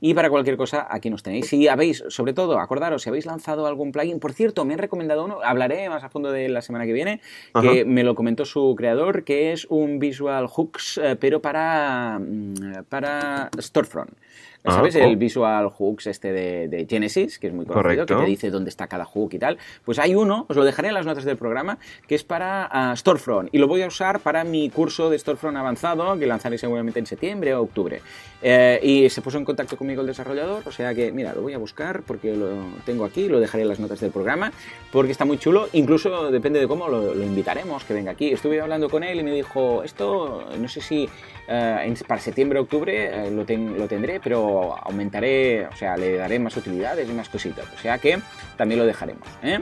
Y 0.00 0.14
para 0.14 0.30
cualquier 0.30 0.56
cosa, 0.56 0.86
aquí 0.88 1.10
nos 1.10 1.22
tenéis. 1.22 1.46
Si 1.46 1.68
habéis, 1.68 2.04
sobre 2.08 2.32
todo, 2.32 2.58
acordaros, 2.58 3.02
si 3.02 3.10
habéis 3.10 3.26
lanzado 3.26 3.66
algún 3.66 3.92
plugin, 3.92 4.18
por 4.18 4.32
cierto, 4.32 4.64
me 4.64 4.72
han 4.72 4.78
recomendado 4.78 5.24
uno, 5.26 5.40
hablaré 5.44 5.88
más 5.90 6.02
a 6.04 6.08
fondo 6.08 6.32
de 6.32 6.48
la 6.48 6.62
semana 6.62 6.86
que 6.86 6.92
viene, 6.94 7.20
que 7.60 7.84
me 7.84 8.02
lo 8.02 8.14
comentó 8.14 8.46
su 8.46 8.74
creador, 8.76 9.24
que 9.24 9.52
es 9.52 9.66
un 9.68 9.98
Visual 9.98 10.46
Hooks, 10.46 10.98
eh, 11.02 11.16
pero 11.16 11.42
para, 11.42 12.18
mm, 12.18 12.84
para 12.88 13.50
Storefront. 13.58 14.12
Ah, 14.64 14.74
¿Sabes? 14.76 14.94
el 14.94 15.16
Visual 15.16 15.68
Hooks 15.70 16.06
este 16.06 16.32
de, 16.32 16.86
Genesis, 16.88 17.40
que 17.40 17.48
es 17.48 17.52
muy 17.52 17.66
conocido, 17.66 18.06
que 18.06 18.14
te 18.14 18.24
dice 18.24 18.50
dónde 18.50 18.70
está 18.70 18.86
cada 18.86 19.04
hook 19.04 19.34
y 19.34 19.38
tal. 19.38 19.58
Pues 19.84 19.98
hay 19.98 20.14
uno, 20.14 20.46
os 20.48 20.56
lo 20.56 20.64
dejaré 20.64 20.88
en 20.88 20.94
las 20.94 21.04
notas 21.04 21.24
del 21.24 21.36
programa, 21.36 21.78
que 22.06 22.14
es 22.14 22.22
para 22.22 22.68
ah, 22.70 22.94
Storefront. 22.94 23.48
Y 23.52 23.58
lo 23.58 23.66
voy 23.66 23.82
a 23.82 23.88
usar 23.88 24.20
para 24.20 24.44
mi 24.44 24.70
curso 24.70 25.10
de 25.10 25.18
Storefront 25.18 25.56
avanzado, 25.56 26.16
que 26.16 26.26
lanzaré 26.26 26.58
seguramente 26.58 27.00
en 27.00 27.06
septiembre 27.06 27.54
o 27.54 27.62
octubre. 27.62 28.02
Eh, 28.40 28.78
y 28.82 29.08
se 29.10 29.20
puso 29.20 29.38
en 29.38 29.44
contacto 29.44 29.76
conmigo 29.76 30.00
el 30.00 30.06
desarrollador, 30.06 30.62
o 30.66 30.72
sea 30.72 30.94
que, 30.94 31.10
mira, 31.10 31.32
lo 31.34 31.42
voy 31.42 31.54
a 31.54 31.58
buscar 31.58 32.02
porque 32.02 32.36
lo 32.36 32.48
tengo 32.84 33.04
aquí, 33.04 33.28
lo 33.28 33.40
dejaré 33.40 33.62
en 33.62 33.68
las 33.68 33.80
notas 33.80 33.98
del 33.98 34.12
programa, 34.12 34.52
porque 34.92 35.10
está 35.10 35.24
muy 35.24 35.38
chulo. 35.38 35.68
Incluso 35.72 36.30
depende 36.30 36.60
de 36.60 36.68
cómo 36.68 36.88
lo, 36.88 37.20
invitaremos, 37.20 37.84
que 37.84 37.94
venga 37.94 38.12
aquí. 38.12 38.32
Estuve 38.32 38.60
hablando 38.60 38.88
con 38.88 39.02
él 39.02 39.18
y 39.18 39.22
me 39.24 39.32
dijo, 39.32 39.82
esto, 39.82 40.44
no 40.56 40.68
sé 40.68 40.80
si 40.80 41.08
eh, 41.48 41.94
para 42.06 42.20
septiembre 42.20 42.60
o 42.60 42.62
octubre 42.62 43.26
eh, 43.26 43.30
lo, 43.30 43.44
lo 43.76 43.88
tendré, 43.88 44.20
pero 44.20 44.51
aumentaré, 44.60 45.66
o 45.66 45.76
sea, 45.76 45.96
le 45.96 46.16
daré 46.16 46.38
más 46.38 46.56
utilidades 46.56 47.08
y 47.08 47.12
más 47.12 47.28
cositas. 47.28 47.66
O 47.74 47.78
sea 47.78 47.98
que 47.98 48.18
también 48.56 48.80
lo 48.80 48.86
dejaremos. 48.86 49.26
¿eh? 49.42 49.60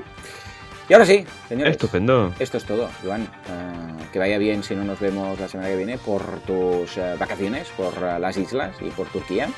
Y 0.89 0.93
ahora 0.93 1.07
sí, 1.07 1.25
señores. 1.49 1.73
Estupendo. 1.73 2.33
Esto 2.39 2.57
es 2.57 2.65
todo, 2.65 2.89
Joan. 3.05 3.23
Eh, 3.23 4.05
que 4.13 4.19
vaya 4.19 4.39
bien 4.39 4.63
si 4.63 4.75
no 4.75 4.85
nos 4.85 4.99
vemos 4.99 5.39
la 5.39 5.49
semana 5.49 5.69
que 5.69 5.77
viene 5.77 5.99
por 5.99 6.23
tus 6.41 6.97
eh, 6.97 7.15
vacaciones, 7.19 7.69
por 7.77 8.01
las 8.01 8.37
islas 8.37 8.77
y 8.81 8.91
por 8.91 9.07
Turquía. 9.09 9.49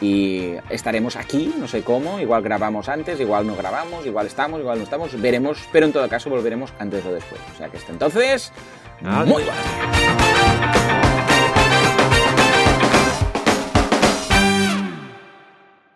Y 0.00 0.54
estaremos 0.70 1.14
aquí, 1.14 1.54
no 1.58 1.68
sé 1.68 1.82
cómo, 1.82 2.18
igual 2.18 2.42
grabamos 2.42 2.88
antes, 2.88 3.20
igual 3.20 3.46
no 3.46 3.54
grabamos, 3.54 4.04
igual 4.04 4.26
estamos, 4.26 4.58
igual 4.58 4.78
no 4.78 4.84
estamos, 4.84 5.18
veremos, 5.20 5.68
pero 5.72 5.86
en 5.86 5.92
todo 5.92 6.08
caso 6.08 6.28
volveremos 6.28 6.72
antes 6.80 7.06
o 7.06 7.12
después. 7.12 7.40
O 7.54 7.56
sea 7.56 7.68
que 7.68 7.76
hasta 7.76 7.92
entonces, 7.92 8.52
muy 9.00 9.44
buenas 9.44 11.03